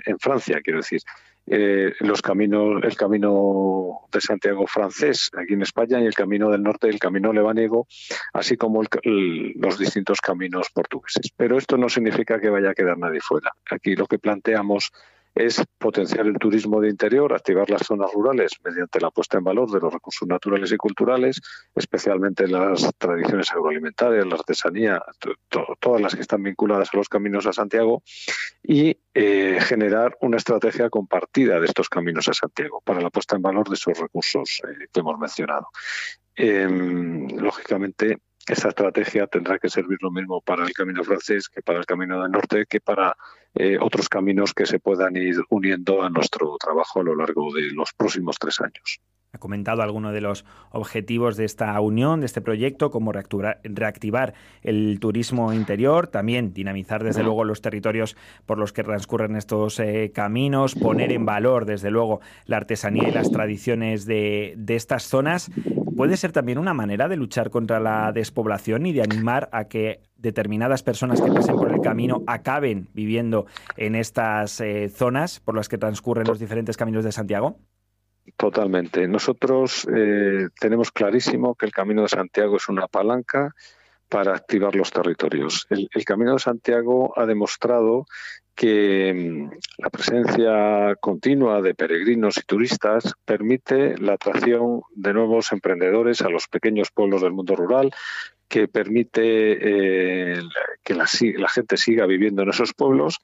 en, 0.07 0.19
Francia, 0.21 0.61
quiero 0.63 0.79
decir, 0.79 1.01
eh, 1.47 1.93
los 1.99 2.23
caminos, 2.23 2.81
el 2.85 2.97
camino 2.97 4.03
de 4.13 4.21
Santiago 4.21 4.69
francés 4.69 5.33
aquí 5.37 5.55
en 5.55 5.63
España 5.63 6.01
y 6.01 6.07
el 6.07 6.15
camino 6.15 6.49
del 6.49 6.63
norte, 6.63 6.89
el 6.89 7.01
camino 7.01 7.33
lebaniego, 7.33 7.89
así 8.33 8.57
como 8.57 8.83
los 8.85 9.77
distintos 9.77 10.21
caminos 10.21 10.69
portugueses. 10.73 11.33
Pero 11.37 11.59
esto 11.59 11.77
no 11.77 11.89
significa 11.89 12.41
que 12.41 12.51
vaya 12.51 12.71
a 12.71 12.75
quedar 12.75 12.99
nadie 12.99 13.21
fuera. 13.21 13.53
Aquí 13.69 13.97
lo 13.97 14.07
que 14.07 14.21
planteamos 14.21 14.93
es 15.35 15.63
potenciar 15.79 16.27
el 16.27 16.39
turismo 16.39 16.81
de 16.81 16.89
interior, 16.89 17.33
activar 17.33 17.69
las 17.69 17.83
zonas 17.87 18.13
rurales 18.13 18.53
mediante 18.65 19.01
la 19.01 19.11
puesta 19.11 19.39
en 19.39 19.45
valor 19.45 19.71
de 19.71 19.81
los 19.81 19.93
recursos 19.93 20.29
naturales 20.29 20.71
y 20.71 20.77
culturales, 20.77 21.41
especialmente 21.75 22.47
las 22.47 22.89
tradiciones 22.97 23.51
agroalimentarias, 23.51 24.27
la 24.27 24.37
artesanía, 24.37 25.03
todas 25.81 26.01
las 26.01 26.15
que 26.15 26.23
están 26.23 26.43
vinculadas 26.43 26.91
a 26.93 26.97
los 26.97 27.09
caminos 27.09 27.47
a 27.47 27.53
Santiago, 27.53 28.03
y 28.63 28.97
eh, 29.13 29.59
generar 29.61 30.17
una 30.21 30.37
estrategia 30.37 30.89
compartida 30.89 31.59
de 31.59 31.67
estos 31.67 31.89
caminos 31.89 32.29
a 32.29 32.35
Santiago 32.35 32.81
para 32.85 33.01
la 33.01 33.11
puesta 33.11 33.37
en 33.37 33.43
valor 33.43 33.69
de 33.69 33.75
esos 33.75 33.99
recursos 33.99 34.63
eh, 34.65 34.87
que 34.93 35.01
hemos 35.01 35.19
mencionado. 35.19 35.69
Em, 36.37 37.29
lógicamente, 37.37 38.19
esa 38.53 38.69
estrategia 38.69 39.27
tendrá 39.27 39.59
que 39.59 39.69
servir 39.69 39.99
lo 40.03 40.11
mismo 40.11 40.41
para 40.41 40.65
el 40.65 40.73
camino 40.73 41.03
francés 41.03 41.49
que 41.49 41.63
para 41.63 41.79
el 41.79 41.87
camino 41.87 42.23
del 42.23 42.31
norte, 42.31 42.67
que 42.69 42.81
para 42.81 43.17
eh, 43.55 43.79
otros 43.81 44.09
caminos 44.09 44.53
que 44.53 44.67
se 44.67 44.79
puedan 44.79 45.17
ir 45.17 45.37
uniendo 45.49 46.03
a 46.03 46.11
nuestro 46.11 46.57
trabajo 46.59 47.01
a 47.01 47.05
lo 47.05 47.17
largo 47.17 47.53
de 47.55 47.73
los 47.73 47.93
próximos 47.93 48.37
tres 48.39 48.61
años. 48.61 49.01
Ha 49.35 49.39
comentado 49.39 49.83
algunos 49.83 50.13
de 50.13 50.21
los 50.21 50.45
objetivos 50.71 51.37
de 51.37 51.45
esta 51.45 51.81
unión, 51.81 52.21
de 52.21 52.27
este 52.27 52.41
proyecto, 52.41 52.93
como 52.93 53.11
reactivar, 53.13 54.35
el 54.63 55.01
turismo 55.01 55.53
interior, 55.53 56.07
también 56.07 56.55
dinamizar 56.55 57.03
desde 57.03 57.25
luego 57.25 57.43
los 57.43 57.61
territorios 57.61 58.17
por 58.47 58.59
los 58.59 58.73
que 58.73 58.85
transcurren 58.85 59.35
estos 59.35 59.81
eh, 59.81 60.13
caminos, 60.15 60.77
poner 60.77 61.11
en 61.11 61.27
valor 61.27 61.65
desde 61.65 61.91
luego 61.91 62.21
la 62.47 62.59
artesanía 62.59 63.09
y 63.09 63.13
las 63.13 63.33
tradiciones 63.33 64.07
de, 64.07 64.55
de 64.57 64.77
estas 64.77 65.03
zonas. 65.03 65.51
Puede 66.05 66.19
ser 66.19 66.33
también 66.33 66.59
una 66.59 66.75
manera 66.75 67.09
de 67.09 67.17
luchar 67.17 67.49
contra 67.49 67.81
la 67.81 68.13
despoblación 68.13 68.85
y 68.85 68.93
de 68.93 69.01
animar 69.01 69.49
a 69.53 69.69
que 69.69 70.03
determinadas 70.19 70.83
personas 70.83 71.23
que 71.23 71.33
pasen 71.33 71.57
por 71.57 71.73
el 71.73 71.81
camino 71.81 72.23
acaben 72.27 72.89
viviendo 72.93 73.47
en 73.79 73.95
estas 73.95 74.61
eh, 74.61 74.91
zonas 74.91 75.41
por 75.41 75.57
las 75.57 75.71
que 75.71 75.79
transcurren 75.79 76.27
los 76.27 76.39
diferentes 76.39 76.77
caminos 76.77 77.05
de 77.05 77.13
Santiago? 77.13 77.57
Totalmente. 78.37 79.09
Nosotros 79.09 79.89
eh, 79.97 80.49
tenemos 80.61 80.93
clarísimo 80.93 81.55
que 81.55 81.65
el 81.65 81.73
Camino 81.73 82.03
de 82.03 82.09
Santiago 82.09 82.59
es 82.59 82.69
una 82.69 82.87
palanca 82.87 83.55
para 84.15 84.37
activar 84.37 84.77
los 84.77 84.93
territorios. 84.93 85.67
El, 85.71 86.05
Camino 86.05 86.35
de 86.35 86.39
Santiago 86.39 87.13
ha 87.17 87.27
demostrado 87.27 88.07
que 88.55 89.13
mm, 89.13 89.51
la 89.79 89.91
presencia 89.91 90.95
continua 91.01 91.61
de 91.61 91.75
peregrinos 91.75 92.37
y 92.37 92.43
turistas 92.43 93.15
permite 93.25 93.99
la 93.99 94.13
atracción 94.13 94.83
de 94.95 95.15
nuevos 95.15 95.51
emprendedores 95.51 96.23
a 96.23 96.29
los 96.29 96.47
pequeños 96.47 96.93
pueblos 96.93 97.23
del 97.23 97.33
mundo 97.33 97.57
rural, 97.57 97.91
que 98.47 98.69
permite 98.69 99.25
eh, 99.25 100.41
que 100.85 100.95
la, 100.95 101.09
gente 101.49 101.77
siga 101.77 102.07
viviendo 102.07 102.43
en 102.43 102.51
esos 102.51 102.73
pueblos 102.73 103.19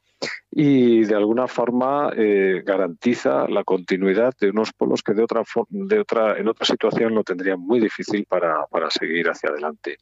y 0.51 1.05
de 1.05 1.15
alguna 1.15 1.47
forma 1.47 2.11
eh, 2.17 2.65
garantiza 2.67 3.47
la 3.47 3.63
continuidad 3.63 4.35
de 4.41 4.51
unos 4.51 4.73
pueblos 4.73 5.05
que 5.05 5.15
de 5.15 5.23
otra, 5.23 5.45
de 5.69 6.01
otra, 6.01 6.37
en 6.37 6.49
otra 6.49 6.67
situación 6.67 7.15
lo 7.15 7.23
tendrían 7.23 7.61
muy 7.61 7.79
difícil 7.79 8.27
para, 8.29 8.67
para 8.67 8.91
seguir 8.91 9.29
hacia 9.29 9.51
adelante. 9.51 9.99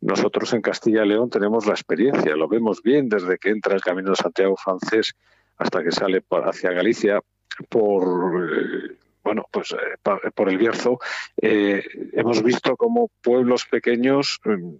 Nosotros 0.00 0.52
en 0.52 0.62
Castilla 0.62 1.04
y 1.04 1.08
León 1.08 1.30
tenemos 1.30 1.66
la 1.66 1.72
experiencia, 1.72 2.36
lo 2.36 2.48
vemos 2.48 2.82
bien 2.82 3.08
desde 3.08 3.38
que 3.38 3.50
entra 3.50 3.74
el 3.74 3.80
Camino 3.80 4.10
de 4.10 4.16
Santiago 4.16 4.56
francés 4.56 5.14
hasta 5.56 5.82
que 5.82 5.90
sale 5.90 6.22
hacia 6.30 6.72
Galicia 6.72 7.20
por 7.68 8.04
eh, 8.04 8.96
bueno, 9.28 9.44
pues 9.50 9.72
eh, 9.72 10.30
por 10.34 10.48
el 10.48 10.56
Bierzo, 10.56 11.00
eh, 11.42 11.84
hemos 12.12 12.42
visto 12.42 12.76
cómo 12.76 13.10
pueblos 13.20 13.66
pequeños, 13.66 14.40
mm, 14.42 14.74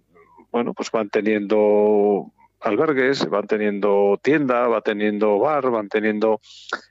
bueno, 0.51 0.73
pues 0.73 0.89
van 0.89 1.09
teniendo 1.09 2.31
albergues, 2.61 3.29
van 3.29 3.45
teniendo 3.45 4.19
tienda, 4.21 4.67
va 4.67 4.81
teniendo 4.81 5.37
bar, 5.37 5.69
van 5.69 5.87
teniendo 5.87 6.41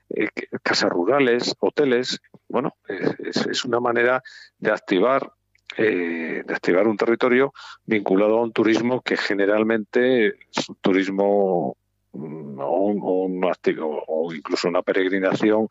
eh, 0.09 0.29
casas 0.63 0.89
rurales, 0.89 1.53
hoteles. 1.59 2.21
Bueno, 2.47 2.75
es, 2.87 3.65
una 3.65 3.81
manera 3.81 4.23
de 4.57 4.71
activar 4.71 5.33
eh, 5.77 6.43
de 6.45 6.53
activar 6.53 6.87
un 6.87 6.97
territorio 6.97 7.53
vinculado 7.85 8.37
a 8.37 8.43
un 8.43 8.51
turismo 8.51 9.01
que 9.01 9.17
generalmente 9.17 10.27
es 10.27 10.69
un 10.69 10.75
turismo 10.81 11.77
mm, 12.13 12.59
o, 12.61 14.33
incluso 14.33 14.67
una 14.67 14.81
peregrinación 14.81 15.67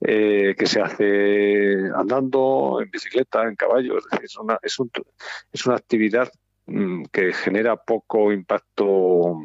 eh, 0.00 0.54
que 0.58 0.66
se 0.66 0.80
hace 0.80 1.90
andando, 1.94 2.80
en 2.82 2.90
bicicleta, 2.90 3.42
en 3.44 3.56
caballo. 3.56 3.98
Es, 3.98 4.04
decir, 4.04 4.24
es, 4.24 4.36
una, 4.36 4.58
es, 4.62 4.78
un, 4.78 4.90
es 5.52 5.66
una 5.66 5.76
actividad 5.76 6.30
Mm, 6.66 7.04
que 7.12 7.34
genera 7.34 7.76
poco 7.76 8.32
impacto 8.32 9.38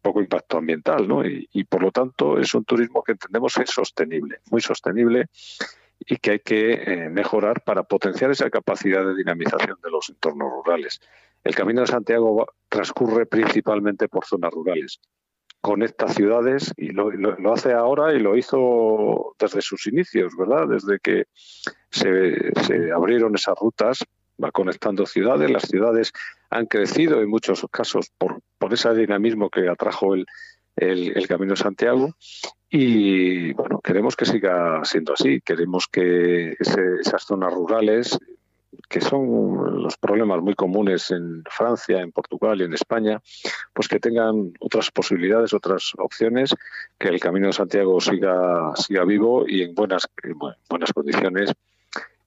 poco 0.00 0.20
impacto 0.22 0.56
ambiental, 0.56 1.06
¿no? 1.06 1.22
Y, 1.26 1.64
por 1.64 1.82
lo 1.82 1.90
tanto 1.90 2.38
es 2.38 2.54
un 2.54 2.64
turismo 2.64 3.02
que 3.02 3.12
entendemos 3.12 3.58
es 3.58 3.68
sostenible, 3.70 4.38
muy 4.50 4.62
sostenible 4.62 5.26
y 6.06 6.16
que 6.16 6.30
hay 6.32 6.38
que 6.40 6.72
eh, 6.72 7.08
mejorar 7.10 7.62
para 7.62 7.82
potenciar 7.82 8.30
esa 8.30 8.50
capacidad 8.50 9.04
de 9.04 9.14
dinamización 9.14 9.78
de 9.82 9.90
los 9.90 10.08
entornos 10.10 10.50
rurales. 10.50 11.00
El 11.44 11.54
Camino 11.54 11.80
de 11.80 11.88
Santiago 11.88 12.46
transcurre 12.68 13.26
principalmente 13.26 14.08
por 14.08 14.24
zonas 14.24 14.52
rurales. 14.52 15.00
Conecta 15.60 16.08
ciudades 16.08 16.72
y 16.76 16.90
lo, 16.90 17.10
hace 17.52 17.72
ahora 17.72 18.12
y 18.14 18.20
lo 18.20 18.36
hizo 18.36 19.34
desde 19.38 19.60
sus 19.60 19.86
inicios, 19.86 20.36
¿verdad? 20.36 20.66
Desde 20.68 20.98
que 20.98 21.26
se 21.90 22.92
abrieron 22.92 23.34
esas 23.34 23.56
rutas 23.58 24.04
va 24.42 24.50
conectando 24.50 25.06
ciudades, 25.06 25.50
las 25.50 25.64
ciudades 25.64 26.12
han 26.50 26.66
crecido 26.66 27.20
en 27.20 27.28
muchos 27.28 27.64
casos 27.70 28.10
por, 28.18 28.40
por 28.58 28.72
ese 28.72 28.92
dinamismo 28.94 29.50
que 29.50 29.68
atrajo 29.68 30.14
el, 30.14 30.26
el, 30.76 31.28
Camino 31.28 31.52
de 31.52 31.56
Santiago 31.58 32.14
y 32.74 33.52
bueno, 33.52 33.80
queremos 33.80 34.16
que 34.16 34.24
siga 34.24 34.82
siendo 34.84 35.12
así, 35.12 35.42
queremos 35.42 35.88
que 35.88 36.56
esas 36.58 37.22
zonas 37.22 37.52
rurales 37.52 38.18
que 38.88 39.02
son 39.02 39.82
los 39.82 39.98
problemas 39.98 40.40
muy 40.40 40.54
comunes 40.54 41.10
en 41.10 41.44
Francia, 41.50 42.00
en 42.00 42.12
Portugal 42.12 42.60
y 42.60 42.64
en 42.64 42.72
España, 42.72 43.20
pues 43.74 43.88
que 43.88 44.00
tengan 44.00 44.54
otras 44.58 44.90
posibilidades, 44.90 45.52
otras 45.52 45.92
opciones, 45.98 46.54
que 46.98 47.08
el 47.08 47.20
Camino 47.20 47.48
de 47.48 47.52
Santiago 47.52 48.00
siga, 48.00 48.72
siga 48.76 49.04
vivo 49.04 49.44
y 49.46 49.62
en 49.62 49.74
buenas, 49.74 50.08
en 50.22 50.38
buenas 50.38 50.92
condiciones 50.94 51.52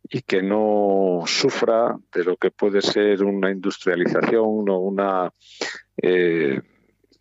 y 0.08 0.22
que 0.22 0.44
no 0.44 1.24
sufra 1.26 1.98
de 2.14 2.24
lo 2.24 2.38
que 2.38 2.52
puede 2.52 2.84
ser 2.84 3.24
una 3.24 3.50
industrialización 3.50 4.70
o 4.70 4.78
una 4.78 5.32
eh, 5.98 6.62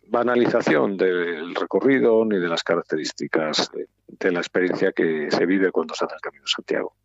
banalización 0.07 0.97
del 0.97 1.55
recorrido 1.55 2.23
ni 2.25 2.37
de 2.37 2.47
las 2.47 2.63
características 2.63 3.71
de 4.07 4.31
la 4.31 4.39
experiencia 4.39 4.91
que 4.91 5.29
se 5.29 5.45
vive 5.45 5.71
cuando 5.71 5.93
se 5.93 6.05
hace 6.05 6.15
el 6.15 6.21
Camino 6.21 6.43
de 6.43 6.51
Santiago. 6.55 6.95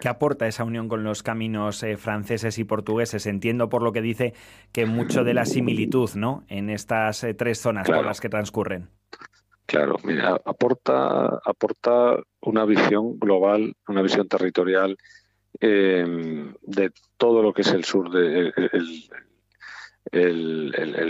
¿Qué 0.00 0.08
aporta 0.08 0.46
esa 0.46 0.64
unión 0.64 0.88
con 0.88 1.04
los 1.04 1.22
caminos 1.22 1.82
eh, 1.82 1.98
franceses 1.98 2.58
y 2.58 2.64
portugueses? 2.64 3.26
Entiendo 3.26 3.68
por 3.68 3.82
lo 3.82 3.92
que 3.92 4.00
dice 4.00 4.32
que 4.72 4.86
mucho 4.86 5.24
de 5.24 5.34
la 5.34 5.44
similitud 5.44 6.10
¿no? 6.14 6.44
en 6.48 6.70
estas 6.70 7.22
eh, 7.22 7.34
tres 7.34 7.60
zonas 7.60 7.86
por 7.86 8.04
las 8.04 8.20
que 8.20 8.30
transcurren. 8.30 8.88
Claro, 9.66 9.96
mira, 10.02 10.40
aporta, 10.44 11.26
aporta 11.44 12.16
una 12.40 12.64
visión 12.64 13.18
global, 13.18 13.74
una 13.86 14.02
visión 14.02 14.26
territorial 14.26 14.96
em, 15.60 16.54
de 16.62 16.90
todo 17.18 17.42
lo 17.42 17.52
que 17.52 17.62
es 17.62 17.72
el 17.72 17.84
sur 17.84 18.10
de 18.10 18.52
el, 18.56 19.10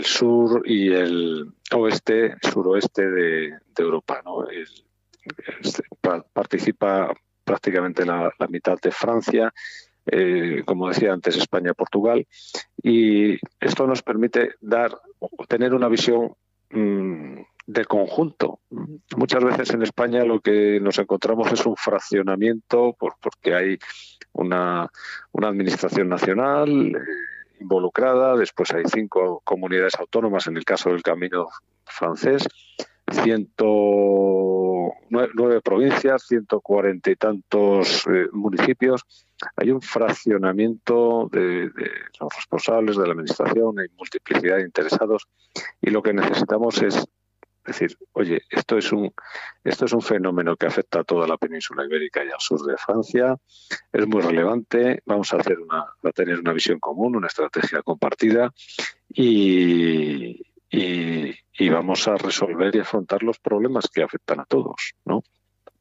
sur 0.03 0.63
y 0.65 0.91
el 0.91 1.53
oeste, 1.73 2.35
suroeste 2.41 3.09
de, 3.09 3.57
Europa. 3.77 4.21
¿no? 4.23 4.47
Este, 4.49 5.83
participa 6.33 7.13
prácticamente 7.43 8.05
la, 8.05 8.31
mitad 8.49 8.77
de 8.81 8.91
Francia, 8.91 9.53
eh, 10.05 10.63
como 10.65 10.87
decía 10.87 11.13
antes, 11.13 11.35
España, 11.37 11.73
Portugal, 11.73 12.27
y 12.81 13.37
esto 13.59 13.87
nos 13.87 14.01
permite 14.01 14.55
dar, 14.61 14.97
tener 15.47 15.73
una 15.73 15.87
visión 15.87 16.35
mm, 16.69 17.39
de 17.67 17.85
conjunto. 17.85 18.59
Muchas 19.15 19.43
veces 19.43 19.71
en 19.71 19.83
España 19.83 20.23
lo 20.23 20.39
que 20.39 20.79
nos 20.79 20.97
encontramos 20.99 21.51
es 21.51 21.65
un 21.65 21.75
fraccionamiento 21.75 22.95
por, 22.97 23.15
porque 23.21 23.53
hay 23.53 23.77
una, 24.33 24.89
una 25.31 25.47
administración 25.47 26.09
nacional 26.09 26.95
eh, 26.95 26.99
involucrada, 27.61 28.35
después 28.35 28.71
hay 28.73 28.83
cinco 28.85 29.41
comunidades 29.43 29.95
autónomas 29.99 30.47
en 30.47 30.57
el 30.57 30.65
caso 30.65 30.89
del 30.89 31.03
Camino 31.03 31.47
francés, 31.85 32.47
ciento 33.11 34.91
nueve 35.09 35.61
provincias, 35.61 36.23
ciento 36.27 36.61
cuarenta 36.61 37.11
y 37.11 37.15
tantos 37.15 38.05
eh, 38.07 38.27
municipios. 38.31 39.03
Hay 39.55 39.71
un 39.71 39.81
fraccionamiento 39.81 41.27
de, 41.31 41.69
los 42.19 42.35
responsables 42.35 42.97
de 42.97 43.05
la 43.05 43.13
administración, 43.13 43.79
hay 43.79 43.87
multiplicidad 43.97 44.57
de 44.57 44.63
interesados 44.63 45.27
y 45.81 45.89
lo 45.89 46.01
que 46.01 46.13
necesitamos 46.13 46.81
es 46.81 47.07
decir, 47.65 47.97
oye, 48.13 48.41
esto 48.49 48.77
es 48.77 48.91
un 48.91 49.13
esto 49.63 49.85
es 49.85 49.93
un 49.93 50.01
fenómeno 50.01 50.55
que 50.55 50.65
afecta 50.65 51.01
a 51.01 51.03
toda 51.03 51.27
la 51.27 51.37
península 51.37 51.85
ibérica 51.85 52.23
y 52.23 52.29
al 52.29 52.39
sur 52.39 52.61
de 52.65 52.77
Francia, 52.77 53.37
es 53.91 54.07
muy 54.07 54.21
relevante, 54.21 55.01
vamos 55.05 55.33
a 55.33 55.37
hacer 55.37 55.59
una 55.59 55.85
a 56.03 56.11
tener 56.11 56.39
una 56.39 56.53
visión 56.53 56.79
común, 56.79 57.15
una 57.15 57.27
estrategia 57.27 57.81
compartida 57.81 58.51
y, 59.09 60.41
y, 60.69 61.69
vamos 61.69 62.07
a 62.07 62.17
resolver 62.17 62.75
y 62.75 62.79
afrontar 62.79 63.23
los 63.23 63.39
problemas 63.39 63.87
que 63.93 64.03
afectan 64.03 64.39
a 64.39 64.45
todos, 64.45 64.93
¿no? 65.05 65.23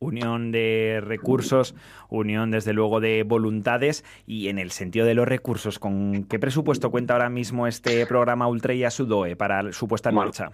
unión 0.01 0.51
de 0.51 1.01
recursos, 1.03 1.75
unión 2.09 2.51
desde 2.51 2.73
luego 2.73 3.01
de 3.01 3.23
voluntades 3.23 4.03
y 4.27 4.49
en 4.49 4.59
el 4.59 4.71
sentido 4.71 5.05
de 5.05 5.15
los 5.15 5.29
recursos, 5.29 5.79
¿con 5.79 6.25
qué 6.25 6.39
presupuesto 6.39 6.91
cuenta 6.91 7.13
ahora 7.15 7.29
mismo 7.29 7.67
este 7.67 8.07
programa 8.07 8.49
Ultreya 8.49 8.91
Sudoe 8.91 9.37
para 9.37 9.73
su 9.73 9.87
puesta 9.87 10.09
en 10.09 10.15
marcha? 10.15 10.53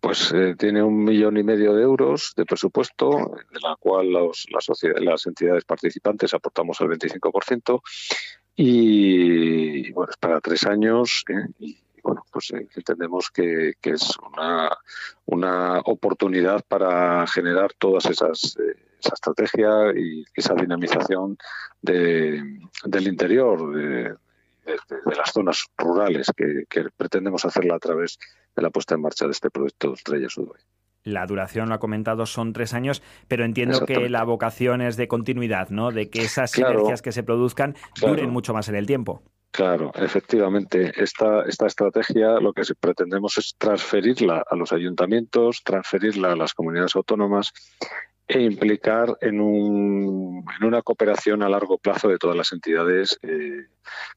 Pues 0.00 0.32
eh, 0.32 0.54
tiene 0.56 0.82
un 0.82 1.04
millón 1.04 1.36
y 1.36 1.42
medio 1.42 1.74
de 1.74 1.82
euros 1.82 2.32
de 2.36 2.44
presupuesto, 2.44 3.08
de 3.52 3.60
la 3.60 3.76
cual 3.76 4.10
los, 4.10 4.46
las 4.50 5.26
entidades 5.26 5.64
participantes 5.64 6.34
aportamos 6.34 6.80
el 6.80 6.88
25%, 6.88 7.80
y 8.56 9.92
bueno, 9.92 10.10
es 10.10 10.16
para 10.16 10.40
tres 10.40 10.64
años, 10.66 11.24
¿eh? 11.28 11.46
y 11.58 11.78
bueno, 12.02 12.24
pues 12.32 12.50
eh, 12.52 12.66
entendemos 12.74 13.30
que, 13.30 13.74
es 13.82 14.16
una, 14.32 14.70
una, 15.26 15.80
oportunidad 15.80 16.64
para 16.68 17.26
generar 17.26 17.72
todas 17.78 18.06
esas 18.06 18.56
esa 19.00 19.14
estrategia 19.14 19.92
y 19.96 20.24
esa 20.34 20.54
dinamización 20.54 21.38
de, 21.80 22.42
del 22.84 23.08
interior, 23.08 23.74
de, 23.74 24.14
las 25.16 25.32
zonas 25.32 25.64
rurales 25.78 26.30
que, 26.36 26.84
pretendemos 26.94 27.44
hacerla 27.46 27.76
a 27.76 27.78
través 27.78 28.18
de 28.58 28.62
la 28.62 28.70
puesta 28.70 28.94
en 28.94 29.02
marcha 29.02 29.24
de 29.26 29.30
este 29.32 29.50
proyecto 29.50 29.94
Estrella 29.94 30.28
Sudway. 30.28 30.60
La 31.04 31.24
duración, 31.26 31.68
lo 31.68 31.76
ha 31.76 31.78
comentado, 31.78 32.26
son 32.26 32.52
tres 32.52 32.74
años, 32.74 33.02
pero 33.28 33.44
entiendo 33.44 33.86
que 33.86 34.08
la 34.08 34.24
vocación 34.24 34.82
es 34.82 34.96
de 34.96 35.08
continuidad, 35.08 35.70
¿no? 35.70 35.90
De 35.90 36.10
que 36.10 36.22
esas 36.22 36.50
sinergias 36.50 37.02
que 37.02 37.12
se 37.12 37.22
produzcan 37.22 37.76
duren 38.00 38.30
mucho 38.30 38.52
más 38.52 38.68
en 38.68 38.74
el 38.74 38.86
tiempo. 38.86 39.22
Claro, 39.50 39.92
efectivamente. 39.94 40.92
Esta, 40.96 41.42
esta 41.42 41.66
estrategia 41.66 42.40
lo 42.40 42.52
que 42.52 42.62
pretendemos 42.78 43.38
es 43.38 43.54
transferirla 43.56 44.44
a 44.48 44.56
los 44.56 44.72
ayuntamientos, 44.72 45.62
transferirla 45.64 46.32
a 46.32 46.36
las 46.36 46.52
comunidades 46.52 46.94
autónomas 46.96 47.52
e 48.26 48.42
implicar 48.42 49.16
en, 49.22 49.40
un, 49.40 50.44
en 50.60 50.66
una 50.66 50.82
cooperación 50.82 51.42
a 51.42 51.48
largo 51.48 51.78
plazo 51.78 52.08
de 52.08 52.18
todas 52.18 52.36
las 52.36 52.52
entidades 52.52 53.18
eh, 53.22 53.68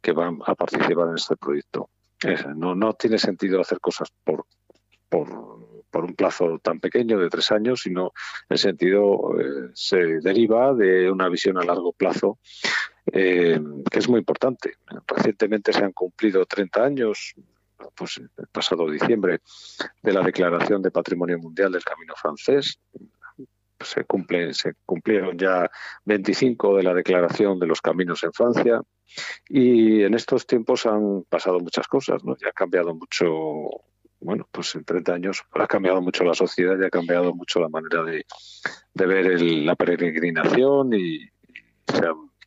que 0.02 0.12
van 0.12 0.40
a 0.46 0.56
participar 0.56 1.08
en 1.08 1.16
este 1.16 1.38
proyecto. 1.38 1.90
No, 2.56 2.76
no 2.76 2.94
tiene 2.94 3.18
sentido 3.18 3.62
hacer 3.62 3.80
cosas 3.80 4.10
por, 4.24 4.46
por, 5.10 5.28
por, 5.90 6.06
un 6.06 6.16
plazo 6.16 6.60
tan 6.60 6.80
pequeño 6.80 7.20
de 7.20 7.30
tres 7.30 7.52
años, 7.52 7.82
sino 7.82 8.12
el 8.50 8.58
sentido 8.58 9.40
eh, 9.40 9.72
se 9.74 10.20
deriva 10.22 10.74
de 10.74 11.12
una 11.12 11.30
visión 11.30 11.58
a 11.58 11.64
largo 11.64 11.94
plazo 11.94 12.40
eh, 13.12 13.60
que 13.90 14.00
es 14.00 14.10
muy 14.10 14.20
importante. 14.20 14.74
Recientemente 15.08 15.74
se 15.74 15.84
han 15.84 15.92
cumplido 15.92 16.46
30 16.46 16.84
años, 16.84 17.34
pues 17.96 18.18
el 18.18 18.48
pasado 18.48 18.90
diciembre, 18.90 19.40
de 20.02 20.14
la 20.14 20.22
Declaración 20.22 20.82
de 20.82 20.92
Patrimonio 20.92 21.40
Mundial 21.40 21.72
del 21.72 21.84
Camino 21.84 22.14
Francés, 22.16 22.80
se, 23.80 24.04
cumple, 24.06 24.54
se 24.54 24.74
cumplieron 24.86 25.38
ya 25.38 25.70
25 26.06 26.78
de 26.78 26.84
la 26.84 26.94
Declaración 26.94 27.60
de 27.60 27.68
los 27.68 27.82
Caminos 27.82 28.24
en 28.24 28.34
Francia 28.34 28.82
y 29.50 30.04
en 30.04 30.14
estos 30.14 30.46
tiempos 30.46 30.86
han 30.86 31.24
pasado 31.30 31.60
muchas 31.60 31.88
cosas, 31.88 32.24
¿no? 32.24 32.36
Ya 32.38 32.50
ha 32.50 32.54
cambiado 32.54 32.94
mucho, 32.94 33.28
bueno, 34.20 34.48
pues 34.52 34.76
en 34.76 34.84
30 34.84 35.14
años 35.14 35.44
ha 35.54 35.68
cambiado 35.68 36.02
mucho 36.02 36.24
la 36.24 36.34
sociedad 36.34 36.78
y 36.80 36.86
ha 36.86 36.90
cambiado 36.90 37.34
mucho 37.34 37.60
la 37.60 37.70
manera 37.70 38.04
de, 38.04 38.26
ver 38.94 39.42
la 39.42 39.76
peregrinación 39.76 40.94
y, 40.94 41.30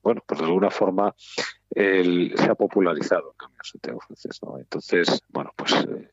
bueno, 0.03 0.23
pues 0.27 0.41
de 0.41 0.47
alguna 0.47 0.71
forma 0.71 1.15
se 1.75 2.33
ha 2.49 2.55
popularizado 2.55 3.33
el 3.33 3.37
Camino 3.37 3.65
Santiago 3.65 4.01
francés, 4.01 4.39
¿no? 4.43 4.59
Entonces, 4.59 5.23
bueno, 5.29 5.53
pues... 5.57 5.73
Eh, 5.73 6.11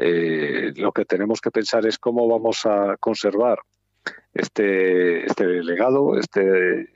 eh, 0.00 0.72
lo 0.76 0.92
que 0.92 1.04
tenemos 1.04 1.40
que 1.40 1.50
pensar 1.50 1.84
es 1.84 1.98
cómo 1.98 2.28
vamos 2.28 2.64
a 2.66 2.96
conservar 2.98 3.58
este, 4.32 5.26
este 5.26 5.44
legado, 5.64 6.16
este 6.16 6.88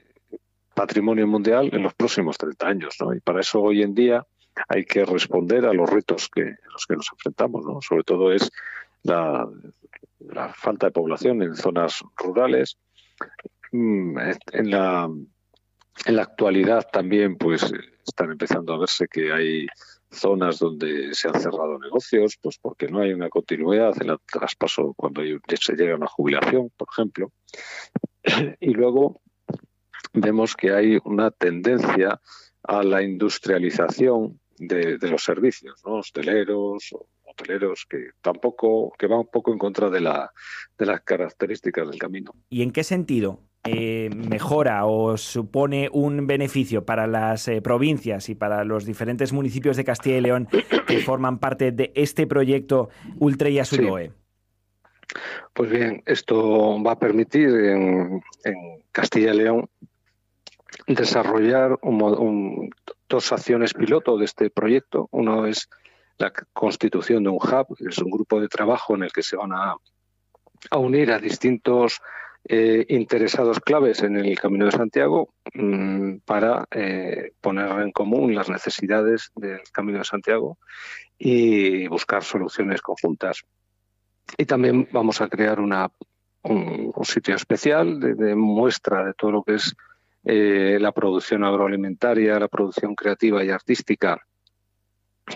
patrimonio 0.74 1.26
mundial 1.26 1.70
en 1.72 1.82
los 1.82 1.94
próximos 1.94 2.38
30 2.38 2.66
años. 2.66 2.96
¿no? 3.00 3.14
Y 3.14 3.20
para 3.20 3.40
eso 3.40 3.60
hoy 3.60 3.82
en 3.82 3.94
día 3.94 4.26
hay 4.68 4.84
que 4.84 5.04
responder 5.04 5.64
a 5.64 5.72
los 5.72 5.88
retos 5.88 6.28
que, 6.28 6.42
a 6.42 6.72
los 6.72 6.86
que 6.86 6.96
nos 6.96 7.08
enfrentamos. 7.12 7.64
¿no? 7.64 7.80
Sobre 7.80 8.04
todo 8.04 8.32
es 8.32 8.50
la, 9.02 9.48
falta 10.54 10.86
de 10.86 10.92
población 10.92 11.42
en 11.42 11.56
zonas 11.56 12.02
rurales. 12.16 12.78
Mm, 13.72 14.18
en 14.52 14.70
la, 14.70 15.08
en 16.06 16.16
la 16.16 16.22
actualidad 16.22 16.86
también 16.92 17.36
pues 17.36 17.72
están 18.06 18.30
empezando 18.30 18.74
a 18.74 18.78
verse 18.78 19.06
que 19.08 19.32
hay 19.32 19.66
zonas 20.10 20.58
donde 20.58 21.14
se 21.14 21.28
han 21.28 21.40
cerrado 21.40 21.78
negocios, 21.78 22.38
pues 22.40 22.58
porque 22.58 22.88
no 22.88 23.00
hay 23.00 23.12
una 23.12 23.28
continuidad 23.28 23.94
en 24.00 24.10
el 24.10 24.18
traspaso 24.30 24.92
cuando 24.94 25.22
se 25.22 25.74
llega 25.74 25.94
a 25.94 25.96
una 25.96 26.06
jubilación, 26.06 26.70
por 26.76 26.88
ejemplo. 26.90 27.32
Y 28.60 28.70
luego 28.70 29.20
vemos 30.12 30.54
que 30.54 30.72
hay 30.72 30.98
una 31.04 31.30
tendencia 31.30 32.20
a 32.62 32.82
la 32.82 33.02
industrialización 33.02 34.40
de, 34.58 34.98
los 35.00 35.24
servicios, 35.24 35.80
¿no? 35.84 35.94
hosteleros, 35.94 36.94
hoteleros, 37.24 37.86
que 37.88 38.10
tampoco, 38.20 38.92
que 38.98 39.06
va 39.06 39.18
un 39.18 39.28
poco 39.28 39.52
en 39.52 39.58
contra 39.58 39.90
de, 39.90 40.00
la, 40.00 40.32
de 40.78 40.86
las 40.86 41.00
características 41.00 41.88
del 41.88 41.98
camino. 41.98 42.32
¿Y 42.48 42.62
en 42.62 42.70
qué 42.70 42.84
sentido 42.84 43.40
eh, 43.64 44.10
mejora 44.12 44.86
o 44.86 45.16
supone 45.16 45.88
un 45.92 46.26
beneficio 46.26 46.84
para 46.84 47.06
las 47.06 47.46
eh, 47.46 47.62
provincias 47.62 48.28
y 48.28 48.34
para 48.34 48.64
los 48.64 48.84
diferentes 48.84 49.32
municipios 49.32 49.76
de 49.76 49.84
Castilla 49.84 50.18
y 50.18 50.20
León 50.20 50.48
que 50.86 50.98
forman 50.98 51.38
parte 51.38 51.70
de 51.70 51.92
este 51.94 52.26
proyecto 52.26 52.88
Ultra 53.18 53.48
y 53.48 53.64
Sudoe? 53.64 54.10
Pues 55.52 55.70
bien, 55.70 56.02
esto 56.06 56.82
va 56.82 56.92
a 56.92 56.98
permitir 56.98 57.48
en, 57.50 58.22
Castilla 58.90 59.32
y 59.32 59.36
León 59.36 59.68
desarrollar 60.86 61.78
dos 63.08 63.32
acciones 63.32 63.74
piloto 63.74 64.16
de 64.16 64.24
este 64.24 64.50
proyecto. 64.50 65.08
Uno 65.10 65.46
es 65.46 65.68
la 66.18 66.32
constitución 66.52 67.24
de 67.24 67.30
un 67.30 67.36
hub, 67.36 67.76
que 67.76 67.88
es 67.88 67.98
un 67.98 68.10
grupo 68.10 68.40
de 68.40 68.48
trabajo 68.48 68.94
en 68.94 69.04
el 69.04 69.12
que 69.12 69.22
se 69.22 69.36
van 69.36 69.52
a, 69.52 69.76
unir 70.76 71.10
a 71.12 71.18
distintos 71.18 72.00
eh, 72.44 72.84
interesados 72.88 73.60
claves 73.60 74.02
en 74.02 74.16
el 74.16 74.38
Camino 74.38 74.66
de 74.66 74.72
Santiago 74.72 75.34
mm, 75.54 76.16
para 76.24 76.66
eh, 76.70 77.32
poner 77.40 77.70
en 77.82 77.92
común 77.92 78.34
las 78.34 78.48
necesidades 78.48 79.30
del 79.36 79.60
Camino 79.72 79.98
de 79.98 80.04
Santiago 80.04 80.58
y 81.18 81.86
buscar 81.88 82.24
soluciones 82.24 82.80
conjuntas. 82.82 83.44
Y 84.36 84.46
también 84.46 84.88
vamos 84.92 85.20
a 85.20 85.28
crear 85.28 85.60
un, 85.60 85.72
sitio 87.04 87.34
especial 87.34 88.00
de, 88.00 88.34
muestra 88.34 89.04
de 89.04 89.14
todo 89.14 89.30
lo 89.30 89.42
que 89.42 89.54
es 89.54 89.74
eh, 90.24 90.78
la 90.80 90.92
producción 90.92 91.42
agroalimentaria, 91.42 92.38
la 92.38 92.48
producción 92.48 92.94
creativa 92.94 93.42
y 93.42 93.50
artística, 93.50 94.20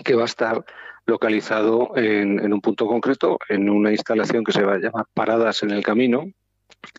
que 0.03 0.15
va 0.15 0.23
a 0.23 0.25
estar 0.25 0.63
localizado 1.05 1.91
en, 1.95 2.53
un 2.53 2.61
punto 2.61 2.87
concreto, 2.87 3.37
en 3.49 3.69
una 3.69 3.91
instalación 3.91 4.43
que 4.43 4.51
se 4.51 4.63
va 4.63 4.75
a 4.75 4.79
llamar 4.79 5.05
Paradas 5.13 5.63
en 5.63 5.71
el 5.71 5.83
Camino, 5.83 6.25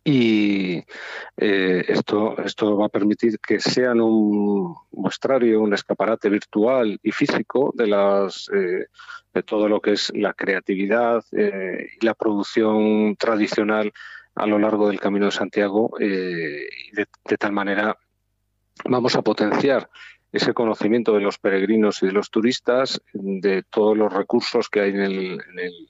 y 0.04 0.82
eh, 1.36 1.84
esto, 1.88 2.36
esto 2.42 2.76
va 2.76 2.86
a 2.86 2.90
permitir 2.90 3.38
que 3.38 3.60
sean 3.60 4.00
un 4.00 4.74
muestrario, 4.92 5.62
un 5.62 5.72
escaparate 5.72 6.28
virtual 6.28 6.98
y 7.02 7.12
físico 7.12 7.72
de, 7.74 7.86
las, 7.86 8.50
eh, 8.52 8.86
de 9.32 9.42
todo 9.42 9.68
lo 9.68 9.80
que 9.80 9.92
es 9.92 10.12
la 10.14 10.34
creatividad 10.34 11.24
y 11.32 12.04
la 12.04 12.14
producción 12.14 13.16
tradicional 13.16 13.92
a 14.38 14.46
lo 14.46 14.58
largo 14.58 14.88
del 14.88 15.00
Camino 15.00 15.26
de 15.26 15.32
Santiago. 15.32 15.90
y 15.98 16.94
de 16.94 17.36
tal 17.38 17.52
manera 17.52 17.96
vamos 18.84 19.16
a 19.16 19.22
potenciar 19.22 19.88
ese 20.30 20.52
conocimiento 20.52 21.14
de 21.14 21.20
los 21.20 21.38
peregrinos 21.38 22.02
y 22.02 22.06
de 22.06 22.12
los 22.12 22.30
turistas, 22.30 23.00
de 23.12 23.62
todos 23.62 23.96
los 23.96 24.12
recursos 24.12 24.68
que 24.68 24.80
hay 24.80 24.90
en 24.90 25.00
el, 25.00 25.40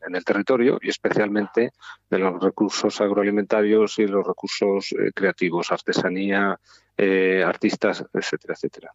en 0.06 0.14
el, 0.14 0.24
territorio 0.24 0.78
y 0.80 0.90
especialmente 0.90 1.72
de 2.08 2.18
los 2.18 2.40
recursos 2.40 3.00
agroalimentarios 3.00 3.98
y 3.98 4.06
los 4.06 4.24
recursos 4.24 4.92
eh, 4.92 5.10
creativos, 5.12 5.72
artesanía, 5.72 6.58
eh, 6.96 7.42
artistas, 7.44 8.04
etcétera, 8.12 8.54
etcétera. 8.54 8.92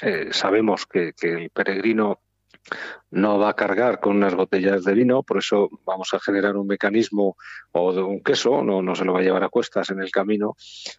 Eh, 0.00 0.28
sabemos 0.32 0.86
que, 0.86 1.12
el 1.20 1.50
peregrino 1.50 2.20
no 3.10 3.38
va 3.38 3.50
a 3.50 3.56
cargar 3.56 4.00
con 4.00 4.16
unas 4.16 4.34
botellas 4.34 4.84
de 4.84 4.94
vino, 4.94 5.22
por 5.22 5.38
eso 5.38 5.68
vamos 5.84 6.14
a 6.14 6.20
generar 6.20 6.56
un 6.56 6.66
mecanismo 6.66 7.36
o 7.72 7.92
de 7.92 8.02
un 8.02 8.22
queso, 8.22 8.62
no, 8.62 8.82
no 8.82 8.94
se 8.94 9.04
lo 9.04 9.12
va 9.12 9.20
a 9.20 9.22
llevar 9.22 9.44
a 9.44 9.48
cuestas 9.48 9.90
en 9.90 10.00
el 10.00 10.10
camino, 10.10 10.54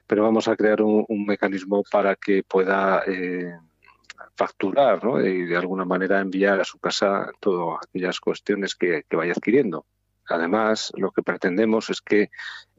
pero 0.08 0.24
vamos 0.24 0.48
a 0.48 0.56
crear 0.56 0.82
un, 0.82 1.06
mecanismo 1.26 1.84
para 1.90 2.16
que 2.16 2.44
pueda 2.44 3.04
facturar 4.36 5.04
¿no? 5.04 5.22
y 5.22 5.46
de 5.46 5.58
alguna 5.58 5.86
manera 5.86 6.20
enviar 6.20 6.60
a 6.60 6.66
su 6.66 6.80
casa 6.80 7.32
todas 7.40 7.80
aquellas 7.88 8.20
cuestiones 8.20 8.76
que, 8.76 9.04
vaya 9.12 9.34
adquiriendo. 9.34 9.86
Además, 10.30 10.92
lo 10.96 11.12
que 11.12 11.24
pretendemos 11.24 11.90
es 11.90 12.02
que 12.02 12.30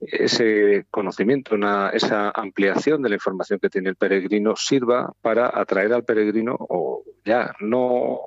ese 0.01 0.87
conocimiento, 0.91 1.57
esa 1.93 2.31
ampliación 2.31 3.03
de 3.03 3.11
la 3.11 3.17
información 3.17 3.59
que 3.59 3.69
tiene 3.69 3.91
el 3.91 3.97
peregrino 3.97 4.57
sirva 4.57 5.13
para 5.21 5.51
atraer 5.53 5.93
al 5.93 6.05
peregrino 6.05 6.57
o 6.59 7.05
ya 7.25 7.55
no 7.61 8.21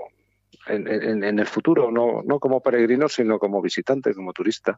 en, 0.68 1.40
el 1.40 1.48
futuro, 1.48 1.92
no, 1.92 2.22
no 2.24 2.40
como 2.40 2.62
peregrino, 2.62 3.08
sino 3.10 3.40
como 3.40 3.62
visitante, 3.62 4.14
como 4.14 4.34
turista, 4.34 4.78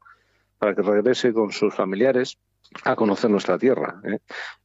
para 0.58 0.76
que 0.76 0.82
regrese 0.82 1.34
con 1.34 1.52
sus 1.52 1.74
familiares 1.74 2.38
a 2.84 2.96
conocer 2.96 3.30
nuestra 3.30 3.58
tierra. 3.58 4.02
¿eh? 4.04 4.20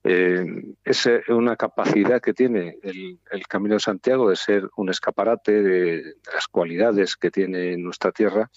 Eh, 0.05 0.75
es 0.85 1.09
una 1.29 1.57
capacidad 1.57 2.21
que 2.21 2.35
tiene 2.35 2.79
el, 2.83 3.19
Camino 3.49 3.75
de 3.75 3.81
Santiago 3.81 4.31
de 4.31 4.37
ser 4.37 4.69
un 4.77 4.89
escaparate 4.89 5.63
de, 5.63 6.15
las 6.33 6.49
cualidades 6.49 7.17
que 7.17 7.31
tiene 7.31 7.77
nuestra 7.77 8.13
tierra 8.13 8.51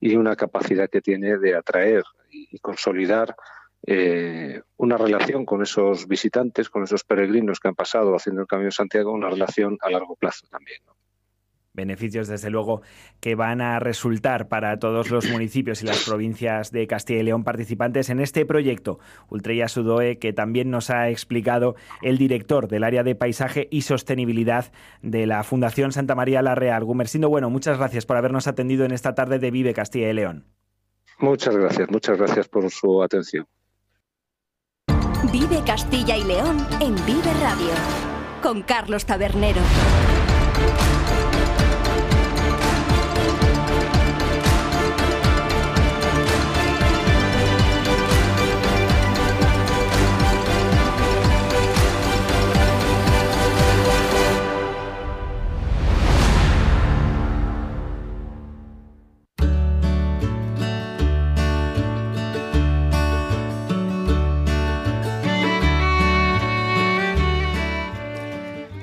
y 0.00 0.16
una 0.16 0.36
capacidad 0.36 0.90
que 0.90 1.00
tiene 1.00 1.38
de 1.38 1.54
atraer 1.54 2.04
y, 2.30 2.58
consolidar 2.58 3.34
eh, 3.86 4.60
una 4.76 4.98
relación 4.98 5.46
con 5.46 5.62
esos 5.62 6.06
visitantes, 6.06 6.68
con 6.68 6.82
esos 6.82 7.04
peregrinos 7.04 7.60
que 7.60 7.68
han 7.68 7.74
pasado 7.74 8.14
haciendo 8.14 8.42
el 8.42 8.48
Camino 8.48 8.66
de 8.66 8.72
Santiago, 8.72 9.12
una 9.12 9.30
relación 9.30 9.78
a 9.80 9.90
largo 9.90 10.16
plazo 10.16 10.46
también 10.50 10.80
beneficios 11.72 12.28
desde 12.28 12.50
luego 12.50 12.82
que 13.20 13.34
van 13.34 13.60
a 13.60 13.78
resultar 13.78 14.48
para 14.48 14.78
todos 14.78 15.10
los 15.10 15.30
municipios 15.30 15.82
y 15.82 15.86
las 15.86 16.04
provincias 16.04 16.72
de 16.72 16.86
Castilla 16.86 17.20
y 17.20 17.24
León 17.24 17.44
participantes 17.44 18.10
en 18.10 18.20
este 18.20 18.44
proyecto 18.44 18.98
Ultrella 19.28 19.68
Sudoe 19.68 20.18
que 20.18 20.32
también 20.32 20.70
nos 20.70 20.90
ha 20.90 21.08
explicado 21.08 21.76
el 22.02 22.18
director 22.18 22.68
del 22.68 22.84
área 22.84 23.02
de 23.02 23.14
paisaje 23.14 23.68
y 23.70 23.82
sostenibilidad 23.82 24.72
de 25.02 25.26
la 25.26 25.42
Fundación 25.42 25.92
Santa 25.92 26.14
María 26.14 26.42
la 26.42 26.54
Real. 26.54 26.84
Gumersindo, 26.84 27.28
bueno, 27.28 27.50
muchas 27.50 27.78
gracias 27.78 28.06
por 28.06 28.16
habernos 28.16 28.46
atendido 28.46 28.84
en 28.84 28.92
esta 28.92 29.14
tarde 29.14 29.38
de 29.38 29.50
Vive 29.50 29.74
Castilla 29.74 30.10
y 30.10 30.14
León. 30.14 30.46
Muchas 31.18 31.54
gracias, 31.56 31.90
muchas 31.90 32.18
gracias 32.18 32.48
por 32.48 32.70
su 32.70 33.02
atención. 33.02 33.46
Vive 35.32 35.62
Castilla 35.66 36.16
y 36.16 36.24
León 36.24 36.56
en 36.80 36.94
Vive 37.06 37.32
Radio 37.40 37.70
con 38.42 38.62
Carlos 38.62 39.04
Tabernero. 39.04 39.60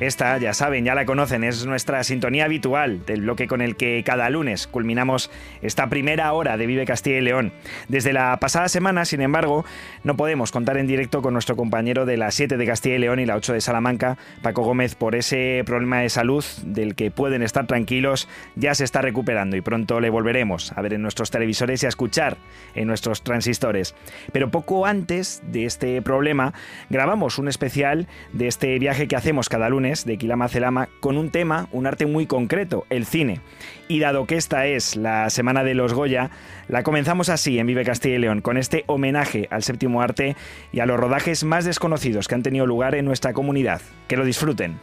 Esta, 0.08 0.38
ya 0.38 0.53
saben, 0.53 0.86
ya 0.86 0.95
la 0.95 1.05
conocen, 1.05 1.43
es 1.43 1.66
nuestra 1.66 2.01
sintonía 2.05 2.45
habitual 2.45 3.05
del 3.05 3.24
bloque 3.24 3.45
con 3.45 3.60
el 3.60 3.76
que 3.76 4.01
cada 4.05 4.30
lunes 4.30 4.66
culminamos 4.66 5.30
esta 5.62 5.89
primera 5.89 6.32
hora 6.32 6.55
de 6.55 6.66
Vive 6.66 6.86
Castilla 6.86 7.18
y 7.18 7.22
León. 7.22 7.51
Desde 7.89 8.14
la 8.14 8.38
pasada 8.38 8.70
semana, 8.70 9.03
sin 9.03 9.20
embargo, 9.20 9.66
no 10.05 10.16
podemos 10.16 10.53
contar 10.53 10.78
en 10.78 10.88
directo 10.88 11.22
con 11.22 11.34
nuestro 11.34 11.58
compañero 11.58 12.05
de 12.05 12.16
la 12.16 12.32
7 12.32 12.55
de 12.55 12.66
Castilla 12.66 12.95
y 12.95 12.99
León 12.99 13.20
y 13.20 13.26
la 13.26 13.36
8 13.36 13.51
de 13.51 13.60
Salamanca, 13.60 14.18
Paco 14.41 14.64
Gómez, 14.64 14.95
por 14.95 15.14
ese 15.14 15.62
problema 15.66 15.99
de 15.99 16.08
salud 16.08 16.45
del 16.64 16.95
que 16.95 17.12
pueden 17.12 17.43
estar 17.43 17.68
tranquilos, 17.68 18.30
ya 18.55 18.76
se 18.76 18.86
está 18.86 19.01
recuperando 19.01 19.58
y 19.58 19.62
pronto 19.62 19.99
le 19.99 20.10
volveremos 20.10 20.72
a 20.72 20.82
ver 20.82 20.93
en 20.93 21.01
nuestros 21.01 21.32
televisores 21.32 21.84
y 21.84 21.86
a 21.86 21.89
escuchar 21.89 22.38
en 22.76 22.88
nuestros 22.88 23.24
transistores. 23.24 23.93
Pero 24.32 24.51
poco 24.51 24.86
antes 24.86 25.41
de 25.51 25.66
este 25.66 26.01
problema, 26.01 26.53
grabamos 26.89 27.39
un 27.39 27.49
especial 27.49 28.08
de 28.32 28.47
este 28.47 28.80
viaje 28.80 29.10
que 29.10 29.18
hacemos 29.18 29.49
cada 29.49 29.68
lunes 29.68 29.97
de 30.06 30.18
Kilama 30.18 30.48
Celama 30.48 30.89
con 31.00 31.18
un 31.18 31.30
tema, 31.30 31.68
un 31.72 31.88
arte 31.88 32.06
muy 32.06 32.26
concreto, 32.26 32.86
el 32.89 33.06
cine. 33.06 33.41
Y 33.88 34.00
dado 34.00 34.26
que 34.26 34.36
esta 34.36 34.66
es 34.66 34.95
la 34.95 35.30
Semana 35.30 35.64
de 35.64 35.74
los 35.74 35.93
Goya, 35.93 36.32
la 36.68 36.84
comenzamos 36.84 37.30
así 37.30 37.60
en 37.60 37.68
Vive 37.68 37.84
Castilla 37.84 38.16
y 38.16 38.20
León, 38.20 38.41
con 38.41 38.58
este 38.58 38.84
homenaje 38.88 39.48
al 39.52 39.64
séptimo 39.64 40.02
arte 40.02 40.36
y 40.72 40.80
a 40.80 40.86
los 40.86 41.00
rodajes 41.00 41.43
más 41.43 41.66
desconocidos 41.66 42.28
que 42.28 42.36
han 42.36 42.43
tenido 42.43 42.66
lugar 42.66 42.95
en 42.95 43.06
nuestra 43.06 43.34
comunidad. 43.34 43.82
Que 44.08 44.18
lo 44.18 44.26
disfruten. 44.26 44.80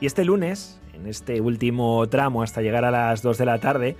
Y 0.00 0.06
este 0.06 0.24
lunes, 0.24 0.80
en 0.94 1.06
este 1.06 1.40
último 1.40 2.08
tramo 2.08 2.42
hasta 2.42 2.62
llegar 2.62 2.84
a 2.84 2.90
las 2.90 3.22
2 3.22 3.36
de 3.36 3.44
la 3.44 3.58
tarde, 3.58 3.96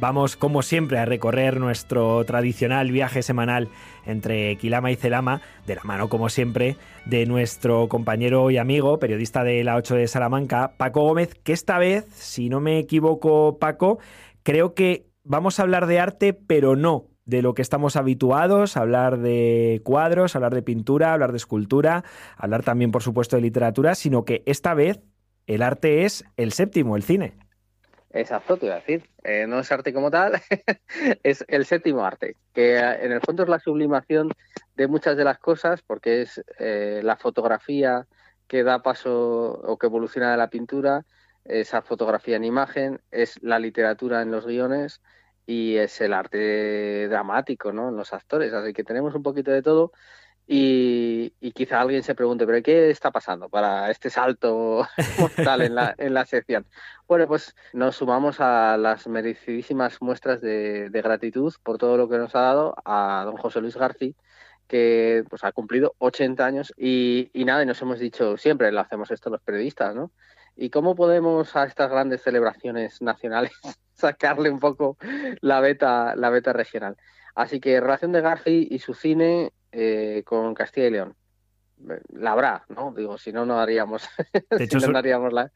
Vamos, 0.00 0.36
como 0.36 0.62
siempre, 0.62 0.98
a 0.98 1.04
recorrer 1.04 1.60
nuestro 1.60 2.24
tradicional 2.24 2.90
viaje 2.90 3.22
semanal 3.22 3.68
entre 4.04 4.56
Quilama 4.56 4.90
y 4.90 4.96
Celama, 4.96 5.42
de 5.66 5.76
la 5.76 5.82
mano, 5.84 6.08
como 6.08 6.28
siempre, 6.28 6.76
de 7.04 7.26
nuestro 7.26 7.88
compañero 7.88 8.50
y 8.50 8.58
amigo, 8.58 8.98
periodista 8.98 9.44
de 9.44 9.62
la 9.62 9.76
8 9.76 9.94
de 9.94 10.08
Salamanca, 10.08 10.74
Paco 10.76 11.02
Gómez, 11.02 11.34
que 11.34 11.52
esta 11.52 11.78
vez, 11.78 12.06
si 12.14 12.48
no 12.48 12.60
me 12.60 12.78
equivoco, 12.78 13.58
Paco, 13.58 13.98
creo 14.42 14.74
que 14.74 15.06
vamos 15.24 15.58
a 15.58 15.62
hablar 15.62 15.86
de 15.86 16.00
arte, 16.00 16.32
pero 16.32 16.74
no 16.74 17.06
de 17.24 17.42
lo 17.42 17.54
que 17.54 17.62
estamos 17.62 17.96
habituados, 17.96 18.76
hablar 18.76 19.18
de 19.18 19.80
cuadros, 19.84 20.34
hablar 20.34 20.54
de 20.54 20.62
pintura, 20.62 21.12
hablar 21.12 21.30
de 21.30 21.36
escultura, 21.36 22.04
hablar 22.36 22.64
también, 22.64 22.90
por 22.90 23.02
supuesto, 23.02 23.36
de 23.36 23.42
literatura, 23.42 23.94
sino 23.94 24.24
que 24.24 24.42
esta 24.46 24.74
vez 24.74 25.00
el 25.46 25.62
arte 25.62 26.04
es 26.04 26.24
el 26.36 26.52
séptimo, 26.52 26.96
el 26.96 27.02
cine. 27.02 27.34
Exacto, 28.14 28.58
te 28.58 28.66
iba 28.66 28.74
a 28.74 28.78
decir. 28.80 29.08
Eh, 29.24 29.46
no 29.46 29.58
es 29.60 29.72
arte 29.72 29.92
como 29.92 30.10
tal, 30.10 30.34
es 31.22 31.44
el 31.48 31.64
séptimo 31.64 32.04
arte, 32.04 32.36
que 32.52 32.76
eh, 32.76 33.04
en 33.04 33.12
el 33.12 33.20
fondo 33.22 33.42
es 33.42 33.48
la 33.48 33.58
sublimación 33.58 34.30
de 34.76 34.86
muchas 34.86 35.16
de 35.16 35.24
las 35.24 35.38
cosas, 35.38 35.82
porque 35.82 36.22
es 36.22 36.42
eh, 36.58 37.00
la 37.02 37.16
fotografía 37.16 38.06
que 38.46 38.64
da 38.64 38.82
paso 38.82 39.52
o 39.64 39.78
que 39.78 39.86
evoluciona 39.86 40.30
de 40.30 40.36
la 40.36 40.50
pintura, 40.50 41.06
esa 41.44 41.80
fotografía 41.82 42.36
en 42.36 42.44
imagen, 42.44 43.00
es 43.10 43.42
la 43.42 43.58
literatura 43.58 44.20
en 44.20 44.30
los 44.30 44.46
guiones 44.46 45.00
y 45.46 45.76
es 45.76 46.00
el 46.02 46.12
arte 46.12 47.08
dramático, 47.08 47.72
¿no? 47.72 47.88
En 47.88 47.96
los 47.96 48.12
actores. 48.12 48.52
Así 48.52 48.72
que 48.74 48.84
tenemos 48.84 49.14
un 49.14 49.22
poquito 49.22 49.50
de 49.50 49.62
todo 49.62 49.92
y, 50.54 51.52
quizá 51.52 51.80
alguien 51.80 52.02
se 52.02 52.14
pregunte, 52.14 52.44
¿pero 52.44 52.62
qué 52.62 52.90
está 52.90 53.10
pasando 53.10 53.48
para 53.48 53.90
este 53.90 54.10
salto 54.10 54.86
mortal 55.18 55.62
en 55.62 55.74
la, 55.74 55.94
en 55.96 56.12
la 56.12 56.26
sección? 56.26 56.66
Bueno, 57.08 57.26
pues 57.26 57.54
nos 57.72 57.96
sumamos 57.96 58.38
a 58.38 58.76
las 58.76 59.06
merecidísimas 59.06 60.02
muestras 60.02 60.42
de, 60.42 60.90
gratitud 60.92 61.54
por 61.62 61.78
todo 61.78 61.96
lo 61.96 62.06
que 62.06 62.18
nos 62.18 62.34
ha 62.34 62.40
dado 62.42 62.74
a 62.84 63.22
don 63.24 63.38
José 63.38 63.62
Luis 63.62 63.78
García, 63.78 64.12
que 64.68 65.24
pues 65.30 65.42
ha 65.42 65.52
cumplido 65.52 65.94
80 65.98 66.44
años 66.44 66.74
y, 66.76 67.30
y 67.32 67.46
nada, 67.46 67.62
y 67.62 67.66
nos 67.66 67.80
hemos 67.80 67.98
dicho 67.98 68.36
siempre, 68.36 68.70
lo 68.72 68.80
hacemos 68.80 69.10
esto 69.10 69.30
los 69.30 69.40
periodistas, 69.40 69.94
¿no? 69.94 70.12
¿Y 70.54 70.68
cómo 70.68 70.94
podemos 70.94 71.56
a 71.56 71.64
estas 71.64 71.90
grandes 71.90 72.22
celebraciones 72.22 73.00
nacionales 73.00 73.52
sacarle 73.94 74.50
un 74.50 74.60
poco 74.60 74.98
la 75.40 75.60
beta, 75.60 76.14
la 76.14 76.28
beta 76.28 76.52
regional? 76.52 76.98
Así 77.34 77.58
que 77.58 77.80
relación 77.80 78.12
de 78.12 78.20
García 78.20 78.66
y 78.68 78.78
su 78.80 78.92
cine 78.92 79.50
eh, 79.72 80.22
con 80.24 80.54
Castilla 80.54 80.86
y 80.86 80.90
León. 80.90 81.16
La 82.12 82.32
habrá, 82.32 82.64
¿no? 82.68 82.92
Digo, 82.96 83.18
si 83.18 83.32
no, 83.32 83.44
no 83.44 83.58
haríamos, 83.58 84.08
de 84.32 84.44
hecho, 84.64 84.78
no 84.78 84.98
haríamos 84.98 85.32
la 85.32 85.50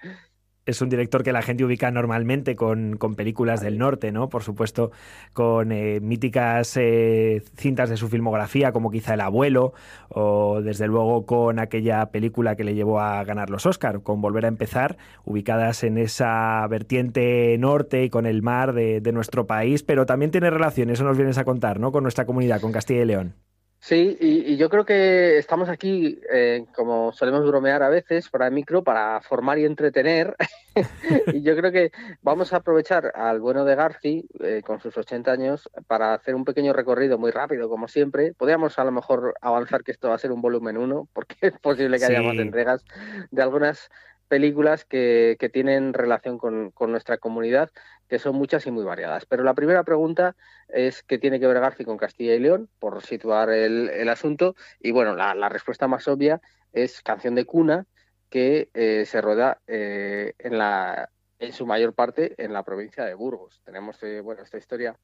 es 0.67 0.83
un 0.83 0.89
director 0.89 1.23
que 1.23 1.33
la 1.33 1.43
gente 1.43 1.65
ubica 1.65 1.91
normalmente 1.91 2.57
con, 2.57 2.99
películas 3.17 3.61
del 3.61 3.79
norte, 3.79 4.11
¿no? 4.11 4.29
Por 4.29 4.43
supuesto, 4.43 4.91
con 5.33 5.71
eh, 5.71 6.01
míticas 6.01 6.77
eh, 6.77 7.43
cintas 7.57 7.89
de 7.89 7.97
su 7.97 8.09
filmografía, 8.09 8.73
como 8.73 8.91
quizá 8.91 9.15
El 9.15 9.21
abuelo, 9.21 9.73
o 10.09 10.61
desde 10.61 10.89
luego 10.89 11.25
con 11.25 11.61
aquella 11.61 12.07
película 12.07 12.57
que 12.57 12.65
le 12.65 12.75
llevó 12.75 13.01
a 13.01 13.23
ganar 13.25 13.49
los 13.49 13.65
Oscar, 13.65 14.03
con 14.03 14.21
Volver 14.21 14.45
a 14.45 14.49
empezar, 14.49 14.99
ubicadas 15.25 15.85
en 15.85 15.99
esa 15.99 16.67
vertiente 16.69 17.57
norte 17.59 18.05
y 18.05 18.11
con 18.11 18.27
el 18.27 18.43
mar 18.43 18.73
de, 18.73 19.01
de 19.01 19.13
nuestro 19.13 19.47
país, 19.47 19.85
pero 19.85 20.05
también 20.05 20.33
tiene 20.33 20.51
relación, 20.51 20.91
eso 20.91 21.05
nos 21.05 21.17
vienes 21.17 21.39
a 21.39 21.45
contar, 21.45 21.79
¿no? 21.79 21.93
Con 21.93 22.03
nuestra 22.03 22.27
comunidad, 22.27 22.61
con 22.61 22.73
Castilla 22.73 23.03
y 23.03 23.07
León. 23.07 23.46
Sí, 23.87 24.17
y, 24.21 24.57
yo 24.57 24.69
creo 24.69 24.85
que 24.85 25.39
estamos 25.39 25.69
aquí, 25.69 26.19
eh, 26.33 26.65
como 26.75 27.13
solemos 27.13 27.47
bromear 27.47 27.85
a 27.85 27.89
veces, 27.89 28.29
para 28.29 28.49
el 28.49 28.53
micro, 28.53 28.83
para 28.83 29.21
formar 29.21 29.61
y 29.61 29.65
entretener. 29.65 30.35
y 31.33 31.43
yo 31.43 31.55
creo 31.55 31.71
que 31.71 31.93
vamos 32.21 32.53
a 32.53 32.57
aprovechar 32.57 33.13
al 33.15 33.39
bueno 33.41 33.65
de 33.65 33.77
Garci, 33.77 34.27
eh, 34.41 34.61
con 34.67 34.81
sus 34.81 34.99
80 34.99 35.31
años, 35.31 35.71
para 35.87 36.15
hacer 36.15 36.35
un 36.35 36.45
pequeño 36.45 36.73
recorrido 36.73 37.17
muy 37.17 37.31
rápido, 37.31 37.69
como 37.69 37.87
siempre. 37.87 38.33
Podríamos 38.37 38.77
a 38.81 38.85
lo 38.85 38.91
mejor 38.91 39.35
avanzar 39.41 39.85
que 39.85 39.93
esto 39.93 40.09
va 40.09 40.17
a 40.17 40.19
ser 40.19 40.33
un 40.33 40.43
volumen 40.43 40.79
1, 40.79 41.07
porque 41.13 41.37
es 41.43 41.59
posible 41.61 42.01
que 42.01 42.07
haya 42.07 42.23
más 42.23 42.39
entregas 42.39 42.85
de 43.31 43.41
algunas 43.41 43.89
películas 44.27 44.85
que, 44.85 45.37
que 45.39 45.49
tienen 45.49 45.93
relación 45.93 46.39
con, 46.39 46.71
con 46.71 46.91
nuestra 46.91 47.19
comunidad 47.19 47.71
que 48.09 48.19
son 48.19 48.37
muchas 48.37 48.67
y 48.67 48.71
muy 48.71 48.85
variadas. 48.85 49.27
Pero 49.27 49.43
la 49.43 49.55
primera 49.55 49.85
pregunta 49.85 50.37
es 50.69 51.03
qué 51.03 51.19
tiene 51.19 51.41
que 51.41 51.47
ver 51.47 51.61
García 51.61 51.87
con 51.87 51.97
Castilla 51.97 52.35
y 52.35 52.41
León, 52.41 52.69
por 52.79 53.03
situar 53.03 53.51
el, 53.51 54.09
asunto. 54.09 54.55
Y 54.81 54.93
bueno, 54.93 55.15
la, 55.15 55.49
respuesta 55.49 55.89
más 55.89 56.07
obvia 56.09 56.41
es 56.73 57.03
Canción 57.03 57.35
de 57.35 57.45
Cuna, 57.45 57.87
que 58.31 58.71
eh, 58.75 59.05
se 59.07 59.21
rueda 59.21 59.61
eh, 59.67 60.35
en, 60.39 60.59
la, 60.59 61.11
en 61.39 61.53
su 61.53 61.67
mayor 61.67 61.95
parte 61.95 62.35
en 62.39 62.53
la 62.53 62.65
provincia 62.65 63.05
de 63.05 63.15
Burgos. 63.15 63.61
Tenemos 63.65 64.03
eh, 64.03 64.21
bueno, 64.21 64.43
esta 64.43 64.59
historia 64.59 64.97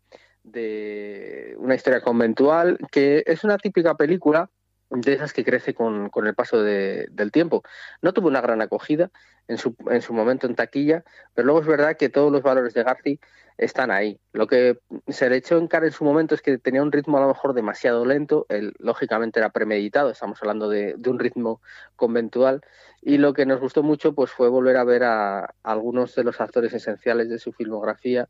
de 0.43 1.55
una 1.59 1.75
historia 1.75 2.01
conventual 2.01 2.79
que 2.91 3.23
es 3.27 3.45
una 3.45 3.59
típica 3.59 3.95
película 3.95 4.51
de 4.93 5.13
esas 5.15 5.33
que 5.33 5.45
crece 5.45 5.75
con, 5.75 6.11
con 6.11 6.27
el 6.27 6.35
paso 6.35 6.63
del 6.63 7.31
tiempo. 7.33 7.63
No 8.01 8.13
tuvo 8.13 8.29
una 8.29 8.41
gran 8.41 8.61
acogida 8.63 9.11
en 9.49 9.59
su, 9.59 9.75
en 9.91 10.03
su 10.03 10.13
momento 10.13 10.47
en 10.47 10.55
taquilla, 10.55 11.05
pero 11.35 11.47
luego 11.47 11.61
es 11.61 11.67
verdad 11.67 11.97
que 11.97 12.09
todos 12.09 12.31
los 12.31 12.43
valores 12.43 12.75
de 12.75 12.83
Garci 12.83 13.21
están 13.59 13.91
ahí. 13.91 14.19
Lo 14.33 14.47
que 14.47 14.79
se 15.09 15.29
le 15.29 15.37
echó 15.37 15.59
en 15.59 15.69
cara 15.69 15.87
en 15.87 15.93
su 15.93 16.05
momento 16.05 16.35
es 16.35 16.43
que 16.43 16.59
tenía 16.59 16.83
un 16.83 16.93
ritmo 16.93 17.19
a 17.19 17.21
lo 17.21 17.29
mejor 17.29 17.55
demasiado 17.55 18.05
lento, 18.05 18.47
él 18.49 18.75
lógicamente 18.79 19.41
era 19.41 19.51
premeditado, 19.51 20.11
estamos 20.11 20.41
hablando 20.43 20.69
de, 20.69 20.95
de 20.97 21.11
un 21.11 21.19
ritmo 21.19 21.61
conventual, 21.97 22.63
y 23.01 23.19
lo 23.19 23.33
que 23.35 23.47
nos 23.47 23.61
gustó 23.61 23.83
mucho 23.83 24.15
pues 24.15 24.31
fue 24.31 24.49
volver 24.49 24.77
a 24.77 24.85
ver 24.85 25.05
a, 25.05 25.55
algunos 25.63 26.15
de 26.15 26.25
los 26.25 26.41
actores 26.41 26.73
esenciales 26.73 27.29
de 27.29 27.39
su 27.39 27.53
filmografía, 27.53 28.29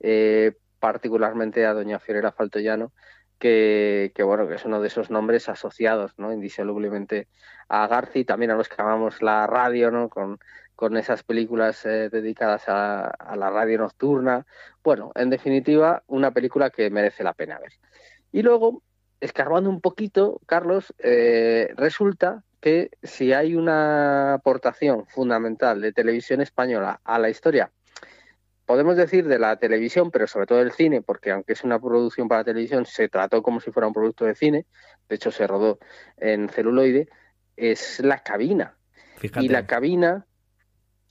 eh, 0.00 0.52
particularmente 0.78 1.66
a 1.66 1.74
doña 1.74 1.98
Fiorella 1.98 2.32
Faltoyano, 2.32 2.92
que, 3.40 4.12
bueno, 4.22 4.46
que 4.46 4.54
es 4.54 4.64
uno 4.64 4.80
de 4.80 4.88
esos 4.88 5.10
nombres 5.10 5.48
asociados, 5.48 6.12
¿no? 6.18 6.32
Indisolublemente 6.32 7.26
a 7.68 7.86
Garci, 7.88 8.24
también 8.24 8.50
a 8.50 8.56
los 8.56 8.68
que 8.68 8.80
amamos 8.80 9.22
la 9.22 9.46
radio, 9.46 9.90
¿no? 9.90 10.10
Con, 10.10 10.38
con 10.76 10.96
esas 10.96 11.22
películas 11.22 11.84
eh, 11.86 12.10
dedicadas 12.10 12.64
a, 12.68 13.36
la 13.36 13.50
radio 13.50 13.78
nocturna. 13.78 14.46
Bueno, 14.84 15.10
en 15.14 15.30
definitiva, 15.30 16.02
una 16.06 16.32
película 16.32 16.70
que 16.70 16.90
merece 16.90 17.24
la 17.24 17.32
pena 17.32 17.58
ver. 17.58 17.72
Y 18.30 18.42
luego, 18.42 18.82
escarbando 19.20 19.70
un 19.70 19.80
poquito, 19.80 20.40
Carlos, 20.46 20.94
eh, 20.98 21.72
resulta 21.76 22.44
que 22.60 22.90
si 23.02 23.32
hay 23.32 23.54
una 23.54 24.34
aportación 24.34 25.06
fundamental 25.06 25.80
de 25.80 25.92
televisión 25.92 26.42
española 26.42 27.00
a 27.04 27.18
la 27.18 27.30
historia 27.30 27.72
podemos 28.70 28.96
decir 28.96 29.26
de 29.26 29.40
la 29.40 29.56
televisión, 29.56 30.12
pero 30.12 30.28
sobre 30.28 30.46
todo 30.46 30.58
del 30.58 30.70
cine, 30.70 31.02
porque 31.02 31.32
aunque 31.32 31.54
es 31.54 31.64
una 31.64 31.80
producción 31.80 32.28
para 32.28 32.44
televisión, 32.44 32.86
se 32.86 33.08
trató 33.08 33.42
como 33.42 33.58
si 33.58 33.72
fuera 33.72 33.88
un 33.88 33.92
producto 33.92 34.24
de 34.26 34.36
cine, 34.36 34.64
de 35.08 35.16
hecho 35.16 35.32
se 35.32 35.44
rodó 35.48 35.80
en 36.18 36.48
celuloide, 36.48 37.08
es 37.56 37.98
la 37.98 38.22
cabina. 38.22 38.76
Y 39.40 39.48
la 39.48 39.66
cabina 39.66 40.24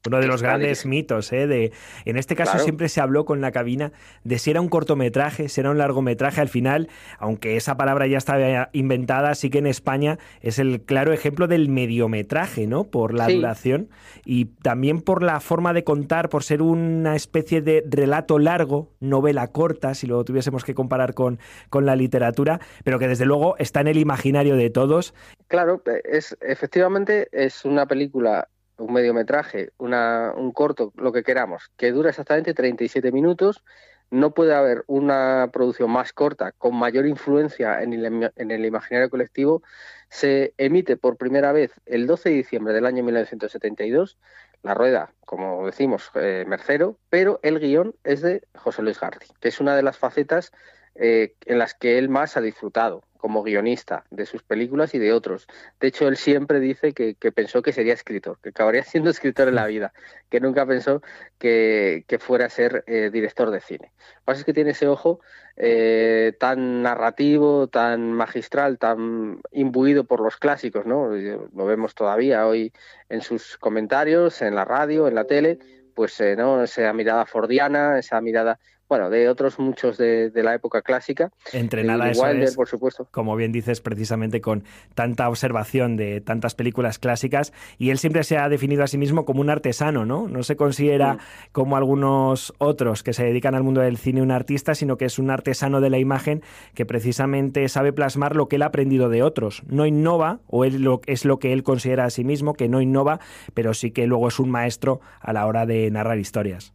uno 0.07 0.19
de 0.19 0.27
los 0.27 0.41
grandes 0.41 0.85
mitos, 0.85 1.31
¿eh? 1.33 1.47
De, 1.47 1.71
en 2.05 2.17
este 2.17 2.35
caso 2.35 2.57
siempre 2.59 2.87
se 2.89 3.01
habló 3.01 3.25
con 3.25 3.41
la 3.41 3.51
cabina 3.51 3.91
de 4.23 4.39
si 4.39 4.51
era 4.51 4.61
un 4.61 4.69
cortometraje, 4.69 5.49
si 5.49 5.59
era 5.59 5.71
un 5.71 5.77
largometraje. 5.77 6.41
Al 6.41 6.47
final, 6.47 6.89
aunque 7.17 7.57
esa 7.57 7.75
palabra 7.75 8.07
ya 8.07 8.17
estaba 8.17 8.69
inventada, 8.71 9.35
sí 9.35 9.49
que 9.49 9.57
en 9.57 9.67
España 9.67 10.17
es 10.41 10.59
el 10.59 10.81
claro 10.81 11.11
ejemplo 11.11 11.47
del 11.47 11.69
mediometraje, 11.69 12.65
¿no? 12.67 12.85
Por 12.85 13.13
la 13.13 13.27
duración 13.27 13.89
y 14.25 14.45
también 14.45 15.01
por 15.01 15.21
la 15.21 15.39
forma 15.39 15.73
de 15.73 15.83
contar, 15.83 16.29
por 16.29 16.43
ser 16.43 16.61
una 16.61 17.15
especie 17.15 17.61
de 17.61 17.83
relato 17.89 18.39
largo, 18.39 18.93
novela 18.99 19.47
corta, 19.47 19.93
si 19.93 20.07
lo 20.07 20.23
tuviésemos 20.23 20.63
que 20.63 20.73
comparar 20.73 21.13
con, 21.13 21.39
con 21.69 21.85
la 21.85 21.95
literatura, 21.95 22.59
pero 22.83 22.99
que 22.99 23.07
desde 23.07 23.25
luego 23.25 23.55
está 23.57 23.81
en 23.81 23.87
el 23.87 23.97
imaginario 23.97 24.55
de 24.55 24.69
todos. 24.69 25.13
Claro, 25.47 25.81
es 26.05 26.37
efectivamente 26.41 27.27
es 27.31 27.65
una 27.65 27.85
película 27.85 28.47
un 28.79 28.93
mediometraje, 28.93 29.71
una, 29.77 30.33
un 30.35 30.51
corto, 30.51 30.91
lo 30.95 31.11
que 31.11 31.23
queramos, 31.23 31.71
que 31.77 31.91
dura 31.91 32.09
exactamente 32.09 32.53
37 32.53 33.11
minutos. 33.11 33.63
No 34.11 34.33
puede 34.33 34.55
haber 34.55 34.83
una 34.87 35.49
producción 35.53 35.91
más 35.91 36.13
corta, 36.13 36.51
con 36.53 36.75
mayor 36.75 37.05
influencia 37.05 37.83
en 37.83 37.93
el, 37.93 38.31
en 38.35 38.51
el 38.51 38.65
imaginario 38.65 39.09
colectivo. 39.09 39.61
Se 40.09 40.53
emite 40.57 40.97
por 40.97 41.17
primera 41.17 41.51
vez 41.51 41.71
el 41.85 42.07
12 42.07 42.29
de 42.29 42.35
diciembre 42.35 42.73
del 42.73 42.87
año 42.87 43.03
1972. 43.03 44.17
La 44.63 44.73
rueda, 44.73 45.13
como 45.25 45.65
decimos, 45.65 46.11
eh, 46.15 46.43
Mercero, 46.47 46.97
pero 47.09 47.39
el 47.43 47.59
guion 47.59 47.95
es 48.03 48.21
de 48.21 48.41
José 48.55 48.81
Luis 48.81 48.99
García, 48.99 49.35
que 49.39 49.49
es 49.49 49.59
una 49.59 49.75
de 49.75 49.83
las 49.83 49.97
facetas 49.97 50.51
eh, 50.95 51.35
en 51.45 51.59
las 51.59 51.75
que 51.75 51.97
él 51.97 52.09
más 52.09 52.35
ha 52.35 52.41
disfrutado, 52.41 53.03
como 53.19 53.43
guionista 53.43 54.05
de 54.09 54.25
sus 54.25 54.43
películas 54.43 54.95
y 54.95 54.99
de 54.99 55.11
otros. 55.11 55.45
De 55.79 55.89
hecho, 55.89 56.07
él 56.07 56.15
siempre 56.15 56.59
dice 56.59 56.93
que, 56.93 57.15
pensó 57.33 57.61
que 57.61 57.73
sería 57.73 57.93
escritor, 57.93 58.39
que 58.41 58.49
acabaría 58.49 58.83
siendo 58.85 59.09
escritor 59.09 59.49
en 59.49 59.55
la 59.55 59.67
vida, 59.67 59.93
que 60.29 60.39
nunca 60.39 60.65
pensó 60.65 61.01
que, 61.37 62.05
fuera 62.19 62.45
a 62.45 62.49
ser 62.49 62.83
eh, 62.87 63.09
director 63.11 63.51
de 63.51 63.59
cine. 63.59 63.91
Lo 63.91 64.15
que 64.15 64.25
pasa 64.25 64.39
es 64.39 64.45
que 64.45 64.53
tiene 64.53 64.71
ese 64.71 64.87
ojo 64.87 65.19
eh, 65.57 66.33
tan 66.39 66.81
narrativo, 66.81 67.67
tan 67.67 68.13
magistral, 68.13 68.77
tan 68.77 69.41
imbuido 69.51 70.05
por 70.05 70.21
los 70.21 70.37
clásicos, 70.37 70.85
¿no? 70.85 71.09
Lo 71.09 71.65
vemos 71.65 71.95
todavía 71.95 72.47
hoy 72.47 72.71
en 73.09 73.21
sus 73.21 73.57
comentarios, 73.57 74.41
en 74.41 74.55
la 74.55 74.63
radio, 74.63 75.09
en 75.09 75.15
la 75.15 75.25
tele, 75.25 75.59
pues 75.93 76.17
eh, 76.21 76.37
no 76.37 76.63
esa 76.63 76.93
mirada 76.93 77.25
fordiana, 77.25 77.99
esa 77.99 78.21
mirada 78.21 78.59
bueno, 78.89 79.11
de 79.11 79.29
otros 79.29 79.59
muchos 79.59 79.97
de, 79.97 80.31
la 80.33 80.55
época 80.55 80.81
clásica. 80.81 81.31
Entrenada 81.53 82.09
eso 82.09 82.23
por 82.55 82.67
supuesto. 82.67 83.07
Como 83.11 83.35
bien 83.35 83.51
dices, 83.51 83.81
precisamente 83.81 84.41
con 84.41 84.63
tanta 84.95 85.29
observación 85.29 85.95
de 85.95 86.21
tantas 86.21 86.55
películas 86.55 86.97
clásicas, 86.97 87.53
y 87.77 87.91
él 87.91 87.99
siempre 87.99 88.23
se 88.23 88.37
ha 88.37 88.49
definido 88.49 88.83
a 88.83 88.87
sí 88.87 88.97
mismo 88.97 89.25
como 89.25 89.41
un 89.41 89.51
artesano, 89.51 90.05
¿no? 90.05 90.27
No 90.27 90.41
se 90.41 90.55
considera 90.55 91.13
mm. 91.13 91.19
como 91.51 91.77
algunos 91.77 92.53
otros 92.57 93.03
que 93.03 93.13
se 93.13 93.23
dedican 93.23 93.53
al 93.53 93.63
mundo 93.63 93.81
del 93.81 93.97
cine 93.97 94.23
un 94.23 94.31
artista, 94.31 94.73
sino 94.73 94.97
que 94.97 95.05
es 95.05 95.19
un 95.19 95.29
artesano 95.29 95.81
de 95.81 95.91
la 95.91 95.99
imagen 95.99 96.41
que 96.73 96.87
precisamente 96.87 97.69
sabe 97.69 97.93
plasmar 97.93 98.35
lo 98.35 98.47
que 98.47 98.55
él 98.55 98.63
ha 98.63 98.67
aprendido 98.67 99.09
de 99.09 99.21
otros. 99.21 99.61
No 99.67 99.85
innova, 99.85 100.39
o 100.47 100.65
él 100.65 100.81
lo, 100.81 101.01
es 101.05 101.25
lo 101.25 101.37
que 101.37 101.53
él 101.53 101.61
considera 101.61 102.05
a 102.05 102.09
sí 102.09 102.23
mismo, 102.23 102.55
que 102.55 102.67
no 102.67 102.81
innova, 102.81 103.19
pero 103.53 103.75
sí 103.75 103.91
que 103.91 104.07
luego 104.07 104.29
es 104.29 104.39
un 104.39 104.49
maestro 104.49 104.99
a 105.19 105.31
la 105.31 105.45
hora 105.45 105.67
de 105.67 105.91
narrar 105.91 106.17
historias. 106.17 106.73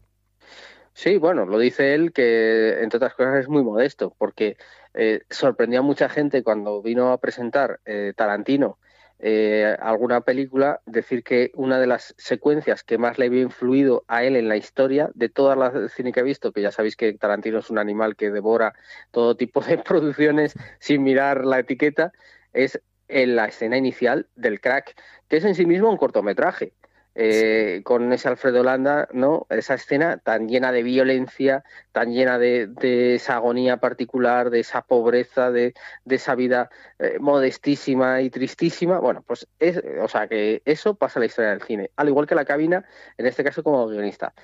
Sí, 0.95 1.18
bueno, 1.18 1.45
lo 1.45 1.59
dice 1.59 1.95
él 1.95 2.12
que, 2.12 2.80
entre 2.82 2.99
otras 2.99 3.14
cosas, 3.14 3.40
es 3.40 3.49
muy 3.49 3.62
modesto, 3.64 4.14
porque 4.16 4.57
eh, 4.95 5.22
sorprendió 5.28 5.80
a 5.80 5.82
mucha 5.82 6.09
gente 6.09 6.42
cuando 6.45 6.82
vino 6.82 7.11
a 7.12 7.18
presentar 7.18 7.80
eh, 7.84 8.12
Tarantino 8.16 8.78
eh, 9.18 9.76
alguna 9.80 10.20
película, 10.20 10.80
decir 10.86 11.24
que 11.24 11.51
una 11.55 11.78
de 11.78 11.86
las 11.86 12.14
secuencias 12.18 12.84
que 12.84 12.99
más 12.99 13.18
le 13.18 13.26
había 13.26 13.42
influido 13.42 14.05
a 14.07 14.22
él 14.24 14.36
en 14.36 14.49
la 14.49 14.57
historia 14.57 15.11
de 15.14 15.28
todas 15.28 15.57
las 15.59 15.92
cine 15.92 16.12
que 16.12 16.20
ha 16.20 16.22
visto, 16.24 16.53
que 16.53 16.62
ya 16.62 16.70
sabéis 16.70 16.97
que 16.97 17.12
Tarantino 17.14 17.59
es 17.59 17.70
un 17.70 17.78
animal 17.78 18.16
que 18.16 18.30
devora 18.30 18.74
todo 19.11 19.36
tipo 19.36 19.61
de 19.62 19.78
producciones 19.84 20.55
sin 20.78 21.03
mirar 21.03 21.45
la 21.45 21.59
etiqueta, 21.61 22.12
es 22.53 22.80
en 23.09 23.36
la 23.36 23.47
escena 23.47 23.76
inicial 23.76 24.28
del 24.36 24.61
crack, 24.61 24.95
que 25.28 25.38
es 25.38 25.45
en 25.45 25.55
sí 25.55 25.66
mismo 25.66 25.90
un 25.90 25.97
cortometraje. 25.97 26.72
Eh, 27.17 27.83
con 27.85 28.12
ese 28.12 28.27
Alfredo 28.27 28.65
Landa, 28.65 29.09
¿no? 29.12 29.47
Esa 29.49 29.75
escena 29.75 30.19
tan 30.19 30.49
llena 30.49 30.73
de 30.73 30.83
violencia, 30.83 31.62
tan 31.93 32.12
llena 32.12 32.39
de, 32.41 33.15
esa 33.15 33.37
agonía 33.37 33.77
particular, 33.77 34.51
de 34.51 34.61
esa 34.61 34.83
pobreza, 34.83 35.53
de, 35.53 35.75
esa 36.07 36.35
vida 36.35 36.71
eh, 36.99 37.19
modestísima 37.21 38.21
y 38.21 38.31
tristísima. 38.31 38.99
Bueno, 38.99 39.23
pues 39.25 39.47
es, 39.61 39.81
o 40.03 40.09
sea 40.09 40.27
que 40.27 40.62
eso 40.65 40.97
pasa 40.97 41.19
en 41.19 41.23
la 41.23 41.27
historia 41.27 41.51
del 41.51 41.62
cine, 41.62 41.91
al 41.95 42.09
igual 42.09 42.27
que 42.27 42.35
la 42.35 42.45
cabina, 42.45 42.85
en 43.17 43.27
este 43.27 43.45
caso 43.45 43.62
como 43.62 43.87
guionista. 43.87 44.35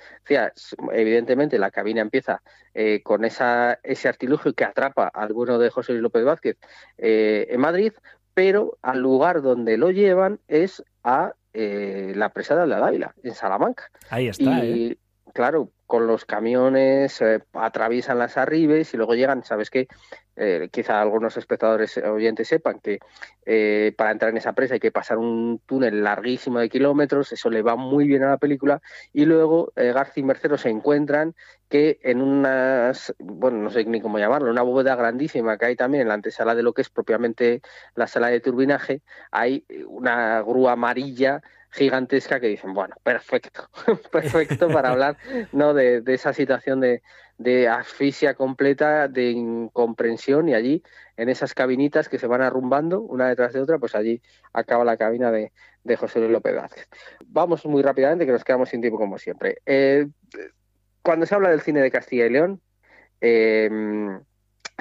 Evidentemente 0.93 1.59
la 1.59 1.71
cabina 1.71 2.01
empieza 2.01 2.41
eh, 2.73 3.01
con 3.03 3.25
esa, 3.25 3.79
ese 3.83 4.07
artilugio 4.07 4.53
que 4.53 4.63
atrapa 4.63 5.09
al 5.09 5.33
bueno 5.33 5.59
de 5.59 5.69
José 5.69 5.91
Luis 5.91 6.03
López 6.03 6.23
Vázquez 6.23 6.57
en 6.97 7.59
Madrid, 7.59 7.91
pero 8.33 8.77
al 8.81 8.99
lugar 8.99 9.41
donde 9.41 9.77
lo 9.77 9.91
llevan 9.91 10.39
es 10.47 10.83
a 11.03 11.33
eh, 11.53 12.13
la 12.15 12.29
presa 12.29 12.55
de 12.55 12.67
la 12.67 12.79
Dávila, 12.79 13.13
en 13.23 13.33
Salamanca. 13.33 13.89
Ahí 14.09 14.27
está. 14.27 14.63
Y, 14.63 14.91
¿eh? 14.91 14.97
claro, 15.33 15.69
con 15.85 16.07
los 16.07 16.25
camiones 16.25 17.21
eh, 17.21 17.41
atraviesan 17.53 18.19
las 18.19 18.37
arribes 18.37 18.93
y 18.93 18.97
luego 18.97 19.15
llegan, 19.15 19.43
¿sabes 19.43 19.69
qué? 19.69 19.87
Eh, 20.43 20.69
quizá 20.71 20.99
algunos 20.99 21.37
espectadores 21.37 21.97
oyentes 21.97 22.47
sepan 22.47 22.79
que 22.79 22.97
eh, 23.45 23.93
para 23.95 24.09
entrar 24.09 24.31
en 24.31 24.37
esa 24.37 24.53
presa 24.53 24.73
hay 24.73 24.79
que 24.79 24.91
pasar 24.91 25.19
un 25.19 25.61
túnel 25.67 26.03
larguísimo 26.03 26.57
de 26.57 26.67
kilómetros, 26.67 27.31
eso 27.31 27.51
le 27.51 27.61
va 27.61 27.75
muy 27.75 28.07
bien 28.07 28.23
a 28.23 28.31
la 28.31 28.37
película, 28.39 28.81
y 29.13 29.25
luego 29.25 29.71
García 29.75 30.21
y 30.21 30.25
Mercero 30.25 30.57
se 30.57 30.69
encuentran 30.69 31.35
que 31.69 31.99
en 32.01 32.23
unas, 32.23 33.13
bueno, 33.19 33.59
no 33.59 33.69
sé 33.69 33.85
ni 33.85 34.01
cómo 34.01 34.17
llamarlo, 34.17 34.49
una 34.49 34.63
bóveda 34.63 34.95
grandísima 34.95 35.59
que 35.59 35.67
hay 35.67 35.75
también 35.75 36.01
en 36.01 36.07
la 36.07 36.15
antesala 36.15 36.55
de 36.55 36.63
lo 36.63 36.73
que 36.73 36.81
es 36.81 36.89
propiamente 36.89 37.61
la 37.93 38.07
sala 38.07 38.29
de 38.29 38.39
turbinaje, 38.39 39.01
hay 39.29 39.63
una 39.85 40.41
grúa 40.41 40.71
amarilla 40.71 41.43
gigantesca 41.71 42.39
que 42.39 42.47
dicen, 42.47 42.73
bueno, 42.73 42.95
perfecto, 43.03 43.69
perfecto 44.11 44.67
para 44.69 44.89
hablar 44.89 45.17
¿no? 45.51 45.73
de, 45.73 46.03
esa 46.07 46.33
situación 46.33 46.81
de, 46.81 47.01
asfixia 47.69 48.33
completa, 48.35 49.07
de 49.07 49.31
incomprensión 49.31 50.49
y 50.49 50.53
allí, 50.53 50.83
en 51.17 51.29
esas 51.29 51.53
cabinitas 51.53 52.09
que 52.09 52.19
se 52.19 52.27
van 52.27 52.41
arrumbando 52.41 53.01
una 53.01 53.29
detrás 53.29 53.53
de 53.53 53.61
otra, 53.61 53.79
pues 53.79 53.95
allí 53.95 54.21
acaba 54.53 54.83
la 54.83 54.97
cabina 54.97 55.31
de, 55.31 55.51
José 55.97 56.19
Luis 56.19 56.31
López 56.31 56.55
Vázquez. 56.55 56.87
Vamos 57.25 57.65
muy 57.65 57.81
rápidamente, 57.81 58.25
que 58.25 58.31
nos 58.31 58.43
quedamos 58.43 58.69
sin 58.69 58.81
tiempo 58.81 58.99
como 58.99 59.17
siempre. 59.17 59.57
Eh, 59.65 60.07
cuando 61.01 61.25
se 61.25 61.33
habla 61.33 61.49
del 61.49 61.61
cine 61.61 61.81
de 61.81 61.89
Castilla 61.89 62.27
y 62.27 62.29
León, 62.29 62.61
eh, 63.21 63.69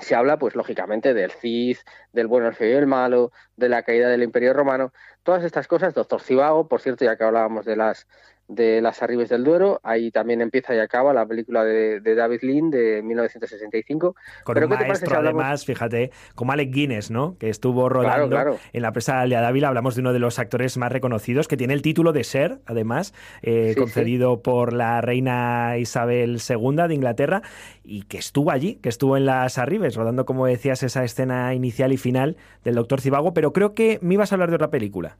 se 0.01 0.14
habla, 0.14 0.38
pues 0.38 0.55
lógicamente, 0.55 1.14
del 1.14 1.30
Cid, 1.30 1.78
del 2.12 2.26
bueno, 2.26 2.48
el 2.48 2.55
feo 2.55 2.74
y 2.74 2.78
el 2.78 2.86
malo, 2.86 3.32
de 3.57 3.68
la 3.68 3.82
caída 3.82 4.09
del 4.09 4.22
Imperio 4.22 4.53
Romano, 4.53 4.92
todas 5.22 5.44
estas 5.44 5.68
cosas, 5.68 5.94
Doctor 5.94 6.20
Cibago, 6.20 6.68
por 6.68 6.80
cierto, 6.80 7.05
ya 7.05 7.16
que 7.16 7.24
hablábamos 7.24 7.64
de 7.64 7.76
las 7.76 8.07
de 8.51 8.80
Las 8.80 9.03
Arribes 9.03 9.28
del 9.28 9.44
Duero. 9.44 9.80
Ahí 9.82 10.11
también 10.11 10.40
empieza 10.40 10.74
y 10.74 10.78
acaba 10.78 11.14
la 11.14 11.24
película 11.24 11.64
de, 11.64 12.01
David 12.01 12.40
Lean 12.42 12.70
de 12.70 13.01
1965. 13.03 14.16
Con 14.44 14.55
Pero 14.55 14.66
un 14.66 14.72
maestro, 14.72 15.18
además, 15.18 15.64
fíjate, 15.64 16.11
como 16.34 16.53
Alec 16.53 16.72
Guinness, 16.72 17.11
¿no? 17.11 17.38
Que 17.38 17.48
estuvo 17.48 17.88
rodando 17.88 18.59
en 18.72 18.82
la 18.82 18.92
presa 18.92 19.22
de 19.22 19.28
Dávila. 19.30 19.68
Hablamos 19.68 19.94
de 19.94 20.01
uno 20.01 20.12
de 20.12 20.18
los 20.18 20.38
actores 20.38 20.76
más 20.76 20.90
reconocidos, 20.90 21.48
que 21.48 21.57
tiene 21.57 21.74
el 21.74 21.82
título 21.82 22.12
de 22.12 22.24
ser, 22.24 22.59
además, 22.66 23.14
eh, 23.42 23.74
concedido 23.78 24.42
por 24.42 24.72
la 24.72 25.01
reina 25.01 25.78
Isabel 25.78 26.38
II 26.46 26.88
de 26.88 26.94
Inglaterra, 26.94 27.42
y 27.84 28.03
que 28.03 28.18
estuvo 28.18 28.51
allí, 28.51 28.76
que 28.76 28.88
estuvo 28.88 29.16
en 29.16 29.26
Las 29.26 29.59
Arribes, 29.59 29.94
rodando, 29.94 30.24
como 30.24 30.46
decías, 30.46 30.82
esa 30.82 31.05
escena 31.05 31.55
inicial 31.55 31.92
y 31.92 31.96
final 31.96 32.36
del 32.64 32.74
Doctor 32.74 33.01
Cibago. 33.01 33.32
Pero 33.32 33.53
creo 33.53 33.74
que 33.74 33.98
me 34.03 34.14
ibas 34.14 34.32
a 34.32 34.34
hablar 34.34 34.51
de 34.51 34.57
otra 34.57 34.70
película. 34.70 35.18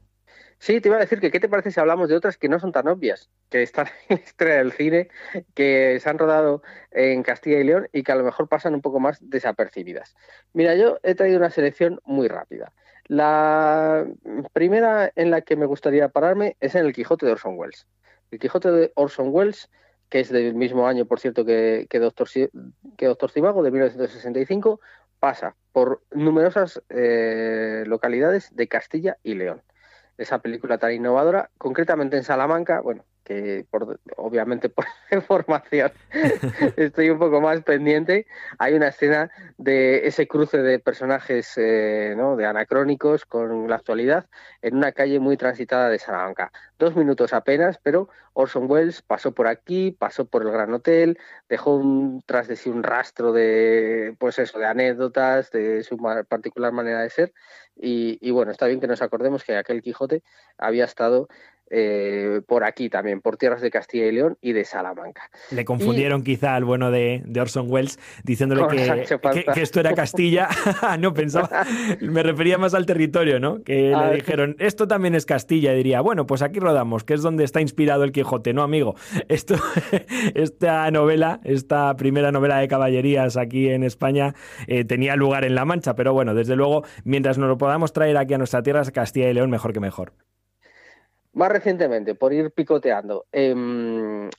Sí, 0.61 0.79
te 0.79 0.89
iba 0.89 0.97
a 0.97 0.99
decir 0.99 1.19
que 1.19 1.31
qué 1.31 1.39
te 1.39 1.49
parece 1.49 1.71
si 1.71 1.79
hablamos 1.79 2.07
de 2.07 2.15
otras 2.15 2.37
que 2.37 2.47
no 2.47 2.59
son 2.59 2.71
tan 2.71 2.87
obvias, 2.87 3.31
que 3.49 3.63
están 3.63 3.87
en 4.09 4.21
la 4.37 4.55
del 4.57 4.71
cine, 4.71 5.09
que 5.55 5.99
se 5.99 6.07
han 6.07 6.19
rodado 6.19 6.61
en 6.91 7.23
Castilla 7.23 7.57
y 7.57 7.63
León 7.63 7.89
y 7.91 8.03
que 8.03 8.11
a 8.11 8.15
lo 8.15 8.23
mejor 8.23 8.47
pasan 8.47 8.75
un 8.75 8.81
poco 8.81 8.99
más 8.99 9.17
desapercibidas. 9.27 10.15
Mira, 10.53 10.75
yo 10.75 10.99
he 11.01 11.15
traído 11.15 11.39
una 11.39 11.49
selección 11.49 11.99
muy 12.05 12.27
rápida. 12.27 12.73
La 13.07 14.05
primera 14.53 15.11
en 15.15 15.31
la 15.31 15.41
que 15.41 15.55
me 15.55 15.65
gustaría 15.65 16.09
pararme 16.09 16.57
es 16.59 16.75
en 16.75 16.85
El 16.85 16.93
Quijote 16.93 17.25
de 17.25 17.31
Orson 17.31 17.57
Welles. 17.57 17.87
El 18.29 18.37
Quijote 18.37 18.69
de 18.69 18.91
Orson 18.93 19.29
Welles, 19.31 19.67
que 20.09 20.19
es 20.19 20.29
del 20.29 20.53
mismo 20.53 20.87
año, 20.87 21.05
por 21.05 21.19
cierto, 21.19 21.43
que, 21.43 21.87
Doctor, 21.91 22.29
que 22.97 23.07
Doctor 23.07 23.31
Cibago, 23.31 23.63
de 23.63 23.71
1965, 23.71 24.79
pasa 25.19 25.55
por 25.71 26.03
numerosas 26.11 26.83
eh, 26.89 27.83
localidades 27.87 28.55
de 28.55 28.67
Castilla 28.67 29.17
y 29.23 29.33
León 29.33 29.63
esa 30.17 30.39
película 30.39 30.77
tan 30.77 30.93
innovadora, 30.93 31.49
concretamente 31.57 32.17
en 32.17 32.23
Salamanca, 32.23 32.81
bueno, 32.81 33.03
que 33.23 33.65
por, 33.69 33.99
obviamente 34.17 34.69
por 34.69 34.85
formación 35.27 35.91
estoy 36.77 37.09
un 37.09 37.19
poco 37.19 37.41
más 37.41 37.61
pendiente, 37.61 38.27
hay 38.57 38.73
una 38.73 38.89
escena 38.89 39.31
de 39.57 40.07
ese 40.07 40.27
cruce 40.27 40.57
de 40.57 40.79
personajes 40.79 41.53
eh, 41.57 42.13
¿no? 42.17 42.35
de 42.35 42.45
anacrónicos 42.45 43.25
con 43.25 43.69
la 43.69 43.75
actualidad 43.75 44.27
en 44.61 44.75
una 44.75 44.91
calle 44.91 45.19
muy 45.19 45.37
transitada 45.37 45.89
de 45.89 45.99
Salamanca. 45.99 46.51
Dos 46.79 46.95
minutos 46.95 47.33
apenas, 47.33 47.79
pero 47.81 48.09
Orson 48.33 48.69
Welles 48.69 49.01
pasó 49.01 49.33
por 49.33 49.47
aquí, 49.47 49.91
pasó 49.91 50.25
por 50.25 50.43
el 50.43 50.51
Gran 50.51 50.73
Hotel, 50.73 51.19
dejó 51.49 51.75
un, 51.75 52.23
tras 52.25 52.47
de 52.47 52.55
sí 52.55 52.69
un 52.69 52.83
rastro 52.83 53.33
de, 53.33 54.15
pues 54.19 54.39
eso, 54.39 54.57
de 54.57 54.65
anécdotas, 54.65 55.51
de 55.51 55.83
su 55.83 55.97
particular 56.27 56.71
manera 56.71 57.01
de 57.01 57.09
ser. 57.09 57.33
Y, 57.75 58.17
y 58.21 58.31
bueno, 58.31 58.51
está 58.51 58.67
bien 58.67 58.79
que 58.79 58.87
nos 58.87 59.01
acordemos 59.01 59.43
que 59.43 59.57
aquel 59.57 59.81
Quijote 59.81 60.23
había 60.57 60.85
estado 60.85 61.27
eh, 61.73 62.41
por 62.45 62.65
aquí 62.65 62.89
también, 62.89 63.21
por 63.21 63.37
tierras 63.37 63.61
de 63.61 63.71
Castilla 63.71 64.05
y 64.07 64.11
León 64.11 64.37
y 64.41 64.51
de 64.51 64.65
Salamanca. 64.65 65.29
Le 65.51 65.63
confundieron 65.63 66.21
quizá 66.21 66.55
al 66.55 66.65
bueno 66.65 66.91
de, 66.91 67.23
Orson 67.39 67.71
Welles 67.71 67.97
diciéndole 68.23 68.67
que, 68.67 69.05
esto 69.61 69.79
era 69.79 69.93
Castilla. 69.93 70.49
no 70.99 71.13
pensaba, 71.13 71.65
me 72.01 72.23
refería 72.23 72.57
más 72.57 72.73
al 72.73 72.85
territorio, 72.85 73.39
¿no? 73.39 73.63
Que 73.63 73.89
le 73.89 73.95
ah, 73.95 74.11
dijeron, 74.11 74.57
esto 74.59 74.87
también 74.87 75.15
es 75.15 75.25
Castilla. 75.25 75.73
Y 75.73 75.77
diría, 75.77 76.01
bueno, 76.01 76.27
pues 76.27 76.41
aquí 76.41 76.59
rodamos, 76.59 77.05
que 77.05 77.13
es 77.13 77.21
donde 77.21 77.45
está 77.45 77.61
inspirado 77.61 78.03
el 78.03 78.11
Quijote, 78.11 78.53
¿no, 78.53 78.63
amigo? 78.63 78.95
Esto, 79.29 79.55
esta 80.35 80.91
novela, 80.91 81.39
esta 81.45 81.95
primera 81.95 82.31
novela 82.31 82.57
de 82.57 82.67
caballerías 82.67 83.37
aquí 83.37 83.69
en 83.69 83.83
España, 83.83 84.35
eh, 84.67 84.83
tenía 84.83 85.15
lugar 85.15 85.45
en 85.45 85.55
La 85.55 85.63
Mancha, 85.63 85.95
pero 85.95 86.13
bueno, 86.13 86.33
desde 86.33 86.55
luego, 86.55 86.83
mientras 87.05 87.37
nos 87.37 87.47
lo 87.47 87.57
podamos 87.57 87.93
traer 87.93 88.17
aquí 88.17 88.33
a 88.33 88.37
nuestra 88.37 88.61
tierra, 88.61 88.83
Castilla 88.91 89.29
y 89.29 89.33
León, 89.33 89.49
mejor 89.49 89.71
que 89.71 89.79
mejor. 89.79 90.13
Más 91.33 91.49
recientemente, 91.49 92.15
por 92.15 92.33
ir 92.33 92.51
picoteando, 92.51 93.25
en 93.31 94.29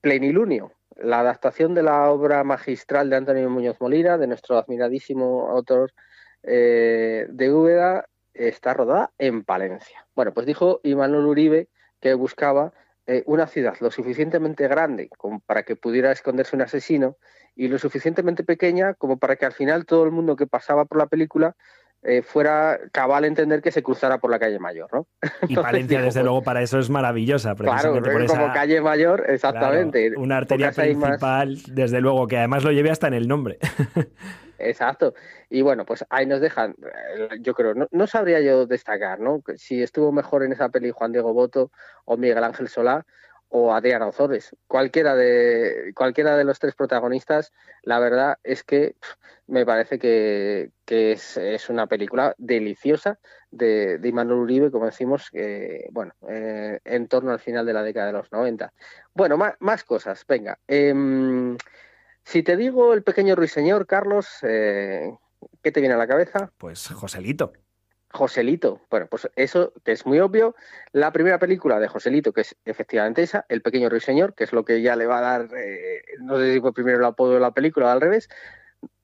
Plenilunio, 0.00 0.72
la 0.96 1.20
adaptación 1.20 1.74
de 1.74 1.82
la 1.82 2.10
obra 2.10 2.44
magistral 2.44 3.10
de 3.10 3.16
Antonio 3.16 3.50
Muñoz 3.50 3.80
Molina, 3.80 4.16
de 4.16 4.26
nuestro 4.26 4.56
admiradísimo 4.56 5.50
autor 5.50 5.92
eh, 6.42 7.26
de 7.28 7.52
Úbeda 7.52 8.06
está 8.32 8.74
rodada 8.74 9.12
en 9.18 9.44
Palencia. 9.44 10.06
Bueno, 10.14 10.32
pues 10.32 10.46
dijo 10.46 10.80
Imanol 10.82 11.26
Uribe 11.26 11.68
que 12.00 12.14
buscaba 12.14 12.72
eh, 13.06 13.22
una 13.26 13.46
ciudad 13.46 13.76
lo 13.80 13.90
suficientemente 13.90 14.66
grande 14.68 15.08
como 15.16 15.40
para 15.40 15.62
que 15.62 15.76
pudiera 15.76 16.10
esconderse 16.10 16.56
un 16.56 16.62
asesino 16.62 17.16
y 17.54 17.68
lo 17.68 17.78
suficientemente 17.78 18.44
pequeña 18.44 18.94
como 18.94 19.18
para 19.18 19.36
que 19.36 19.46
al 19.46 19.52
final 19.52 19.86
todo 19.86 20.04
el 20.04 20.10
mundo 20.10 20.36
que 20.36 20.46
pasaba 20.46 20.84
por 20.84 20.98
la 20.98 21.06
película 21.06 21.54
eh, 22.04 22.20
fuera 22.22 22.78
cabal 22.92 23.24
entender 23.24 23.62
que 23.62 23.72
se 23.72 23.82
cruzara 23.82 24.18
por 24.18 24.30
la 24.30 24.38
calle 24.38 24.58
Mayor, 24.58 24.92
¿no? 24.92 25.06
y 25.48 25.54
Palencia, 25.56 26.02
desde 26.02 26.20
pues 26.20 26.24
luego, 26.24 26.42
para 26.42 26.60
eso 26.60 26.78
es 26.78 26.90
maravillosa. 26.90 27.54
Claro, 27.54 28.00
como 28.26 28.52
calle 28.52 28.80
Mayor, 28.82 29.24
exactamente. 29.28 30.12
una 30.16 30.36
arteria 30.36 30.70
principal, 30.70 31.58
desde 31.68 32.00
luego, 32.02 32.26
que 32.26 32.36
además 32.36 32.62
lo 32.62 32.72
lleve 32.72 32.90
hasta 32.90 33.06
en 33.08 33.14
el 33.14 33.26
nombre. 33.26 33.58
Exacto. 34.58 35.14
Y 35.50 35.62
bueno, 35.62 35.84
pues 35.84 36.04
ahí 36.10 36.26
nos 36.26 36.40
dejan, 36.40 36.74
eh, 36.82 37.28
yo 37.40 37.54
creo, 37.54 37.74
no, 37.90 38.06
sabría 38.06 38.40
yo 38.40 38.66
destacar, 38.66 39.20
¿no? 39.20 39.42
Si 39.56 39.82
estuvo 39.82 40.12
mejor 40.12 40.42
en 40.42 40.52
esa 40.52 40.68
peli 40.68 40.90
Juan 40.90 41.12
Diego 41.12 41.32
Boto 41.32 41.70
o 42.04 42.16
Miguel 42.16 42.44
Ángel 42.44 42.68
Solá 42.68 43.04
o 43.56 43.72
Adriana 43.72 44.08
Ozores. 44.08 44.56
Cualquiera 44.66 45.14
de, 45.14 45.92
cualquiera 45.94 46.36
de 46.36 46.42
los 46.42 46.58
tres 46.58 46.74
protagonistas, 46.74 47.52
la 47.84 48.00
verdad 48.00 48.38
es 48.42 48.64
que 48.64 48.96
me 49.46 49.64
parece 49.64 50.00
que, 50.00 50.72
es, 50.88 51.70
una 51.70 51.86
película 51.86 52.34
deliciosa 52.36 53.20
de, 53.52 53.98
de 53.98 54.08
Imanol 54.08 54.40
Uribe, 54.40 54.72
como 54.72 54.86
decimos, 54.86 55.30
bueno, 55.92 56.14
eh, 56.28 56.80
en 56.84 57.06
torno 57.06 57.30
al 57.30 57.38
final 57.38 57.64
de 57.64 57.74
la 57.74 57.84
década 57.84 58.08
de 58.08 58.14
los 58.14 58.32
90. 58.32 58.72
Bueno, 59.14 59.38
más, 59.60 59.84
cosas, 59.84 60.24
venga. 60.26 60.58
Em, 60.66 61.56
si 62.24 62.42
te 62.42 62.56
digo 62.56 62.92
el 62.92 63.04
pequeño 63.04 63.36
ruiseñor, 63.36 63.86
Carlos, 63.86 64.38
eh, 64.42 65.16
¿qué 65.62 65.70
te 65.70 65.78
viene 65.78 65.94
a 65.94 65.98
la 65.98 66.08
cabeza? 66.08 66.50
Pues 66.58 66.88
Joselito. 66.88 67.52
Joselito. 68.14 68.80
Bueno, 68.90 69.08
pues 69.10 69.28
eso 69.34 69.72
que 69.84 69.92
es 69.92 70.06
muy 70.06 70.20
obvio. 70.20 70.54
La 70.92 71.12
primera 71.12 71.38
película 71.40 71.80
de 71.80 71.88
Joselito, 71.88 72.32
que 72.32 72.42
es 72.42 72.56
efectivamente 72.64 73.22
esa, 73.22 73.44
El 73.48 73.60
pequeño 73.60 73.90
ruiseñor, 73.90 74.34
que 74.34 74.44
es 74.44 74.52
lo 74.52 74.64
que 74.64 74.82
ya 74.82 74.94
le 74.94 75.06
va 75.06 75.18
a 75.18 75.20
dar, 75.20 75.48
eh, 75.56 76.02
no 76.20 76.38
sé 76.38 76.54
si 76.54 76.60
fue 76.60 76.72
primero 76.72 76.98
el 76.98 77.04
apodo 77.04 77.34
de 77.34 77.40
la 77.40 77.50
película 77.50 77.86
o 77.86 77.90
al 77.90 78.00
revés. 78.00 78.28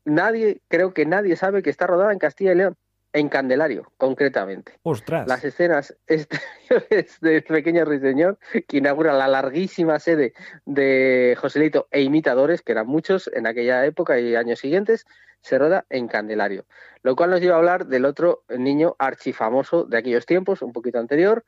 Nadie, 0.04 0.62
creo 0.68 0.94
que 0.94 1.06
nadie 1.06 1.34
sabe 1.34 1.62
que 1.62 1.70
está 1.70 1.88
rodada 1.88 2.12
en 2.12 2.20
Castilla 2.20 2.52
y 2.52 2.56
León 2.56 2.76
en 3.12 3.28
Candelario, 3.28 3.92
concretamente. 3.96 4.78
¡Ostras! 4.82 5.26
Las 5.26 5.44
escenas 5.44 5.96
exteriores 6.06 7.18
de 7.20 7.42
Pequeño 7.42 7.84
Ruiseñor, 7.84 8.38
que 8.68 8.78
inaugura 8.78 9.12
la 9.12 9.26
larguísima 9.26 9.98
sede 9.98 10.34
de 10.66 11.36
Joselito 11.40 11.88
e 11.90 12.02
imitadores, 12.02 12.62
que 12.62 12.72
eran 12.72 12.86
muchos 12.86 13.28
en 13.34 13.48
aquella 13.48 13.84
época 13.84 14.20
y 14.20 14.36
años 14.36 14.60
siguientes, 14.60 15.04
se 15.40 15.58
roda 15.58 15.86
en 15.88 16.08
Candelario. 16.08 16.66
Lo 17.02 17.16
cual 17.16 17.30
nos 17.30 17.40
lleva 17.40 17.54
a 17.54 17.58
hablar 17.58 17.86
del 17.86 18.04
otro 18.04 18.44
niño 18.48 18.96
archifamoso 18.98 19.84
de 19.84 19.98
aquellos 19.98 20.26
tiempos, 20.26 20.62
un 20.62 20.72
poquito 20.72 20.98
anterior, 20.98 21.44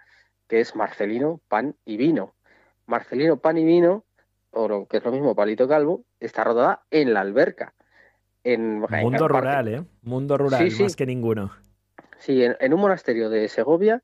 que 0.49 0.61
es 0.61 0.75
Marcelino 0.75 1.41
Pan 1.49 1.77
y 1.85 1.97
Vino. 1.97 2.35
Marcelino 2.87 3.39
Pan 3.39 3.59
y 3.59 3.65
Vino, 3.65 4.05
o 4.51 4.69
lo 4.69 4.87
que 4.87 4.99
es 4.99 5.05
lo 5.05 5.13
mismo, 5.13 5.35
Palito 5.35 5.69
Calvo, 5.69 6.05
está 6.21 6.45
rodada 6.45 6.83
en 6.91 7.15
la 7.15 7.21
alberca 7.21 7.75
en, 8.45 8.81
Mundo 8.81 9.29
rural, 9.29 9.69
¿eh? 9.69 9.85
Mundo 10.03 10.37
rural, 10.37 10.71
más 10.81 10.97
que 10.97 11.07
ninguno. 11.07 11.53
Sí, 12.19 12.43
en, 12.45 12.73
un 12.73 12.81
monasterio 12.81 13.31
de 13.31 13.49
Segovia 13.49 14.03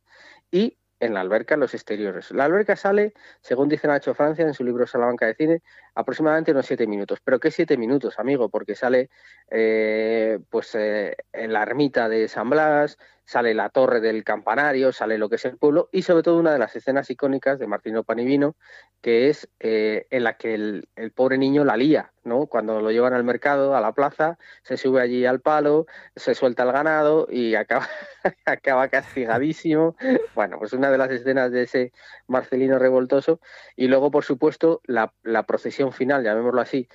y 0.51 0.77
en 1.01 1.15
la 1.15 1.21
alberca 1.21 1.55
en 1.55 1.61
los 1.61 1.75
exteriores. 1.75 2.31
La 2.31 2.45
alberca 2.45 2.77
sale, 2.77 3.13
según 3.41 3.69
dice 3.69 3.89
Nacho 3.89 4.15
Francia 4.15 4.45
en 4.45 4.55
su 4.55 4.65
libro 4.65 4.87
Salamanca 4.87 5.27
de 5.27 5.35
Cine, 5.35 5.63
aproximadamente 5.95 6.53
unos 6.53 6.67
siete 6.67 6.87
minutos. 6.87 7.21
¿Pero 7.23 7.41
qué 7.41 7.51
siete 7.51 7.77
minutos, 7.77 8.19
amigo? 8.19 8.49
Porque 8.49 8.75
sale 8.75 9.11
eh, 9.51 10.39
pues 10.51 10.75
eh, 10.75 11.17
en 11.33 11.53
la 11.53 11.63
ermita 11.63 12.09
de 12.09 12.29
San 12.29 12.51
Blas, 12.51 12.99
sale 13.29 13.53
la 13.53 13.69
torre 13.69 14.01
del 14.01 14.25
campanario, 14.25 14.91
sale 14.91 15.19
lo 15.19 15.29
que 15.29 15.37
es 15.37 15.45
el 15.45 15.59
pueblo 15.59 15.91
y 15.93 16.01
sobre 16.01 16.23
todo 16.23 16.39
una 16.39 16.51
de 16.51 16.59
las 16.59 16.75
escenas 16.75 17.11
icónicas 17.11 17.59
de 17.59 17.67
Martino 17.67 18.03
Panivino, 18.03 18.57
que 19.03 19.29
es 19.29 19.51
eh, 19.61 20.07
en 20.09 20.25
la 20.25 20.39
que 20.39 20.55
el, 20.55 20.89
pobre 21.15 21.37
niño 21.37 21.63
la 21.63 21.77
lía, 21.77 22.11
¿no? 22.25 22.47
Cuando 22.47 22.81
lo 22.81 22.91
llevan 22.91 23.13
al 23.13 23.25
mercado, 23.25 23.77
a 23.77 23.83
la 23.83 23.93
plaza, 23.93 24.39
se 24.63 24.79
sube 24.79 25.03
allí 25.03 25.27
al 25.27 25.43
palo, 25.43 25.85
se 26.17 26.35
suelta 26.35 26.63
el 26.63 26.73
ganado 26.73 27.29
y 27.31 27.55
acaba, 27.55 27.87
acaba 28.47 28.89
castigadísimo. 28.89 29.95
Bueno, 30.35 30.59
pues 30.59 30.73
una 30.73 30.91
de 30.91 30.97
las 30.97 31.11
escenas 31.11 31.53
de 31.53 31.65
ese 31.65 31.93
Marcelino 32.29 32.79
revoltoso. 32.79 33.41
Y 33.77 33.89
luego, 33.89 34.11
por 34.11 34.25
supuesto, 34.25 34.81
la, 34.85 35.13
procesión 35.47 35.93
final, 35.93 36.25
llamémoslo 36.25 36.63
así, 36.63 36.89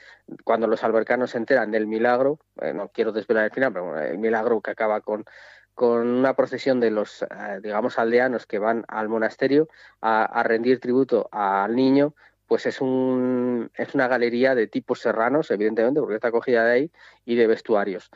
cuando 0.44 0.66
los 0.66 0.84
albercanos 0.84 1.30
se 1.30 1.38
enteran 1.38 1.70
del 1.70 1.86
milagro, 1.86 2.40
eh, 2.60 2.74
no 2.74 2.90
quiero 2.90 3.12
desvelar 3.12 3.46
el 3.46 3.52
final, 3.52 3.72
pero 3.72 4.00
el 4.00 4.18
milagro 4.18 4.62
que 4.62 4.72
acaba 4.72 5.02
con 5.02 5.26
con 5.74 6.08
una 6.08 6.36
procesión 6.36 6.80
de 6.80 6.92
los, 6.92 7.24
eh, 7.24 7.60
digamos, 7.62 7.98
aldeanos 7.98 8.46
que 8.46 8.60
van 8.60 8.86
al 8.88 9.10
monasterio 9.10 9.68
a, 10.02 10.44
rendir 10.44 10.80
tributo 10.80 11.30
al 11.32 11.76
niño, 11.76 12.14
pues 12.48 12.66
es, 12.66 12.82
un, 12.82 13.72
es 13.76 13.96
una 13.96 14.08
galería 14.08 14.54
de 14.54 14.68
tipos 14.68 15.00
serranos, 15.00 15.50
evidentemente, 15.50 16.00
porque 16.00 16.16
está 16.16 16.32
cogida 16.32 16.66
de 16.66 16.72
ahí, 16.74 16.92
y 17.26 17.36
de 17.36 17.48
vestuarios. 17.48 18.12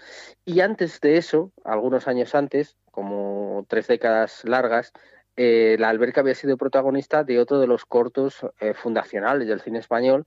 Y 0.46 0.60
antes 0.60 1.00
de 1.02 1.18
eso, 1.18 1.52
algunos 1.64 2.08
años 2.08 2.36
antes, 2.36 2.78
como 2.92 3.66
tres 3.68 3.88
décadas 3.88 4.44
largas, 4.44 4.94
eh, 5.36 5.78
la 5.80 5.90
alberca 5.90 6.22
había 6.22 6.36
sido 6.36 6.58
protagonista 6.58 7.24
de 7.24 7.40
otro 7.40 7.60
de 7.60 7.68
los 7.68 7.86
cortos 7.86 8.46
eh, 8.60 8.74
fundacionales 8.74 9.48
del 9.48 9.62
cine 9.62 9.80
español, 9.80 10.26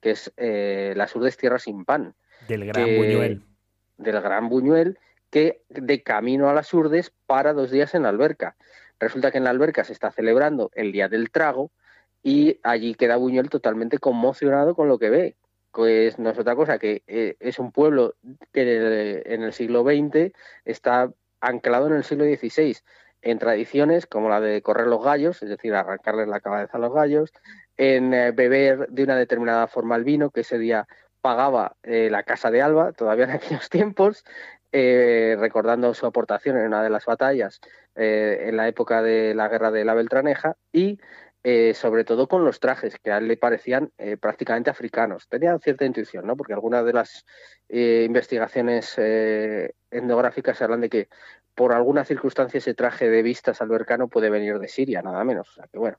que 0.00 0.12
es 0.12 0.32
Las 0.36 1.14
urdes 1.14 1.36
tierras 1.36 1.64
sin 1.64 1.84
pan. 1.84 2.14
Del 2.48 2.64
gran 2.64 2.96
Buñuel. 2.96 3.42
Del 3.98 4.20
gran 4.22 4.48
Buñuel, 4.48 4.98
que 5.30 5.62
de 5.68 6.02
camino 6.02 6.48
a 6.48 6.54
las 6.54 6.72
urdes 6.74 7.12
para 7.26 7.52
dos 7.52 7.70
días 7.70 7.94
en 7.94 8.02
la 8.02 8.08
alberca. 8.08 8.56
Resulta 8.98 9.30
que 9.30 9.38
en 9.38 9.44
la 9.44 9.50
alberca 9.50 9.84
se 9.84 9.92
está 9.92 10.10
celebrando 10.10 10.70
el 10.74 10.92
Día 10.92 11.08
del 11.08 11.30
Trago 11.30 11.70
y 12.22 12.60
allí 12.62 12.94
queda 12.94 13.16
Buñuel 13.16 13.48
totalmente 13.48 13.98
conmocionado 13.98 14.74
con 14.74 14.88
lo 14.88 14.98
que 14.98 15.10
ve. 15.10 15.36
Pues 15.72 16.18
no 16.18 16.30
es 16.30 16.38
otra 16.38 16.56
cosa 16.56 16.78
que 16.78 17.02
eh, 17.06 17.36
es 17.40 17.58
un 17.58 17.72
pueblo 17.72 18.16
que 18.52 19.22
en 19.24 19.42
el 19.42 19.52
siglo 19.52 19.84
XX 19.84 20.32
está 20.64 21.12
anclado 21.40 21.86
en 21.86 21.94
el 21.94 22.04
siglo 22.04 22.24
XVI 22.24 22.76
en 23.22 23.38
tradiciones 23.38 24.06
como 24.06 24.28
la 24.28 24.40
de 24.40 24.62
correr 24.62 24.86
los 24.86 25.04
gallos, 25.04 25.42
es 25.42 25.48
decir, 25.48 25.74
arrancarles 25.74 26.28
la 26.28 26.40
cabeza 26.40 26.78
a 26.78 26.80
los 26.80 26.92
gallos, 26.92 27.32
en 27.76 28.14
eh, 28.14 28.32
beber 28.32 28.88
de 28.88 29.04
una 29.04 29.16
determinada 29.16 29.66
forma 29.66 29.96
el 29.96 30.04
vino, 30.04 30.30
que 30.30 30.40
ese 30.40 30.58
día 30.58 30.86
pagaba 31.20 31.76
eh, 31.82 32.08
la 32.10 32.22
casa 32.22 32.50
de 32.50 32.62
Alba, 32.62 32.92
todavía 32.92 33.24
en 33.24 33.30
aquellos 33.32 33.68
tiempos, 33.68 34.24
eh, 34.72 35.36
recordando 35.40 35.92
su 35.94 36.06
aportación 36.06 36.56
en 36.56 36.66
una 36.66 36.80
de 36.82 36.90
las 36.90 37.04
batallas 37.04 37.60
eh, 37.96 38.44
en 38.46 38.56
la 38.56 38.68
época 38.68 39.02
de 39.02 39.34
la 39.34 39.48
guerra 39.48 39.72
de 39.72 39.84
la 39.84 39.94
Beltraneja 39.94 40.56
y 40.72 41.00
eh, 41.42 41.74
sobre 41.74 42.04
todo 42.04 42.28
con 42.28 42.44
los 42.44 42.60
trajes 42.60 42.96
que 43.02 43.10
a 43.10 43.18
él 43.18 43.26
le 43.26 43.36
parecían 43.36 43.90
prácticamente 44.20 44.70
africanos. 44.70 45.26
Tenía 45.28 45.58
cierta 45.58 45.86
intuición, 45.86 46.24
¿no? 46.24 46.36
porque 46.36 46.52
algunas 46.52 46.84
de 46.84 46.92
las 46.92 47.24
investigaciones 47.68 48.96
etnográficas 49.90 50.62
hablan 50.62 50.82
de 50.82 50.90
que 50.90 51.08
por 51.54 51.72
alguna 51.72 52.04
circunstancia 52.04 52.58
ese 52.58 52.74
traje 52.74 53.08
de 53.10 53.22
vistas 53.22 53.60
albercano 53.60 54.08
puede 54.08 54.30
venir 54.30 54.58
de 54.58 54.68
Siria, 54.68 55.02
nada 55.02 55.24
menos. 55.24 55.48
O 55.48 55.52
sea 55.52 55.66
que 55.66 55.78
bueno, 55.78 55.98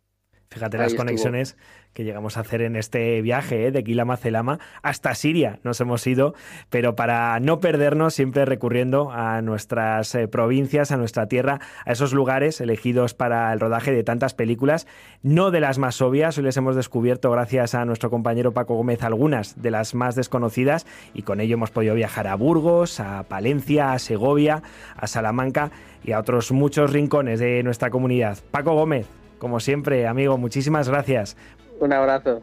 Fíjate 0.51 0.77
las 0.77 0.95
conexiones 0.95 1.55
que 1.93 2.03
llegamos 2.03 2.35
a 2.35 2.41
hacer 2.41 2.61
en 2.61 2.75
este 2.75 3.21
viaje 3.21 3.67
¿eh? 3.67 3.71
de 3.71 3.85
Quilama 3.85 4.17
Celama 4.17 4.59
hasta 4.81 5.15
Siria 5.15 5.59
nos 5.63 5.79
hemos 5.79 6.05
ido, 6.05 6.35
pero 6.69 6.93
para 6.93 7.39
no 7.39 7.61
perdernos 7.61 8.13
siempre 8.13 8.43
recurriendo 8.43 9.11
a 9.11 9.41
nuestras 9.41 10.13
eh, 10.13 10.27
provincias, 10.27 10.91
a 10.91 10.97
nuestra 10.97 11.27
tierra, 11.27 11.61
a 11.85 11.91
esos 11.93 12.11
lugares 12.11 12.59
elegidos 12.59 13.13
para 13.13 13.53
el 13.53 13.61
rodaje 13.61 13.93
de 13.93 14.03
tantas 14.03 14.33
películas, 14.33 14.87
no 15.23 15.51
de 15.51 15.61
las 15.61 15.77
más 15.77 16.01
obvias, 16.01 16.37
hoy 16.37 16.43
les 16.43 16.57
hemos 16.57 16.75
descubierto 16.75 17.31
gracias 17.31 17.73
a 17.73 17.85
nuestro 17.85 18.09
compañero 18.09 18.51
Paco 18.51 18.75
Gómez 18.75 19.03
algunas 19.03 19.61
de 19.61 19.71
las 19.71 19.95
más 19.95 20.15
desconocidas 20.15 20.85
y 21.13 21.21
con 21.21 21.39
ello 21.39 21.53
hemos 21.53 21.71
podido 21.71 21.95
viajar 21.95 22.27
a 22.27 22.35
Burgos, 22.35 22.99
a 22.99 23.23
Palencia, 23.23 23.93
a 23.93 23.99
Segovia, 23.99 24.63
a 24.97 25.07
Salamanca 25.07 25.71
y 26.03 26.11
a 26.11 26.19
otros 26.19 26.51
muchos 26.51 26.91
rincones 26.91 27.39
de 27.39 27.63
nuestra 27.63 27.89
comunidad. 27.89 28.39
Paco 28.51 28.73
Gómez, 28.73 29.07
como 29.41 29.59
siempre, 29.59 30.05
amigo, 30.05 30.37
muchísimas 30.37 30.87
gracias. 30.87 31.35
Un 31.79 31.91
abrazo. 31.91 32.41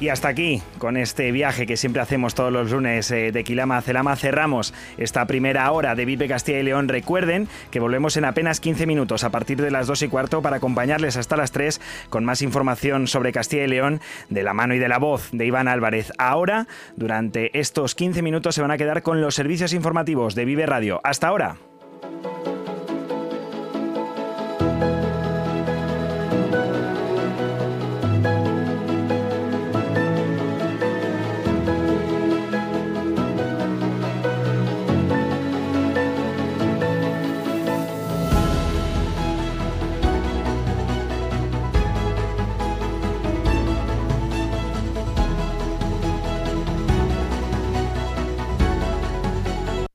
Y 0.00 0.08
hasta 0.08 0.28
aquí, 0.28 0.62
con 0.78 0.96
este 0.96 1.30
viaje 1.30 1.66
que 1.66 1.76
siempre 1.76 2.00
hacemos 2.00 2.34
todos 2.34 2.50
los 2.50 2.70
lunes 2.70 3.10
eh, 3.10 3.32
de 3.32 3.44
Quilama 3.44 3.76
a 3.76 3.82
Celama, 3.82 4.16
cerramos 4.16 4.72
esta 4.96 5.26
primera 5.26 5.70
hora 5.70 5.94
de 5.94 6.06
Vive 6.06 6.26
Castilla 6.26 6.58
y 6.58 6.62
León. 6.62 6.88
Recuerden 6.88 7.48
que 7.70 7.80
volvemos 7.80 8.16
en 8.16 8.24
apenas 8.24 8.60
15 8.60 8.86
minutos 8.86 9.24
a 9.24 9.30
partir 9.30 9.60
de 9.60 9.70
las 9.70 9.86
2 9.86 10.00
y 10.00 10.08
cuarto 10.08 10.40
para 10.40 10.56
acompañarles 10.56 11.18
hasta 11.18 11.36
las 11.36 11.52
3 11.52 11.82
con 12.08 12.24
más 12.24 12.40
información 12.40 13.08
sobre 13.08 13.32
Castilla 13.32 13.64
y 13.64 13.68
León 13.68 14.00
de 14.30 14.42
la 14.42 14.54
mano 14.54 14.74
y 14.74 14.78
de 14.78 14.88
la 14.88 14.98
voz 14.98 15.28
de 15.32 15.44
Iván 15.44 15.68
Álvarez. 15.68 16.14
Ahora, 16.16 16.66
durante 16.96 17.58
estos 17.60 17.94
15 17.94 18.22
minutos 18.22 18.54
se 18.54 18.62
van 18.62 18.70
a 18.70 18.78
quedar 18.78 19.02
con 19.02 19.20
los 19.20 19.34
servicios 19.34 19.74
informativos 19.74 20.34
de 20.34 20.46
Vive 20.46 20.64
Radio. 20.64 21.02
Hasta 21.04 21.28
ahora. 21.28 21.69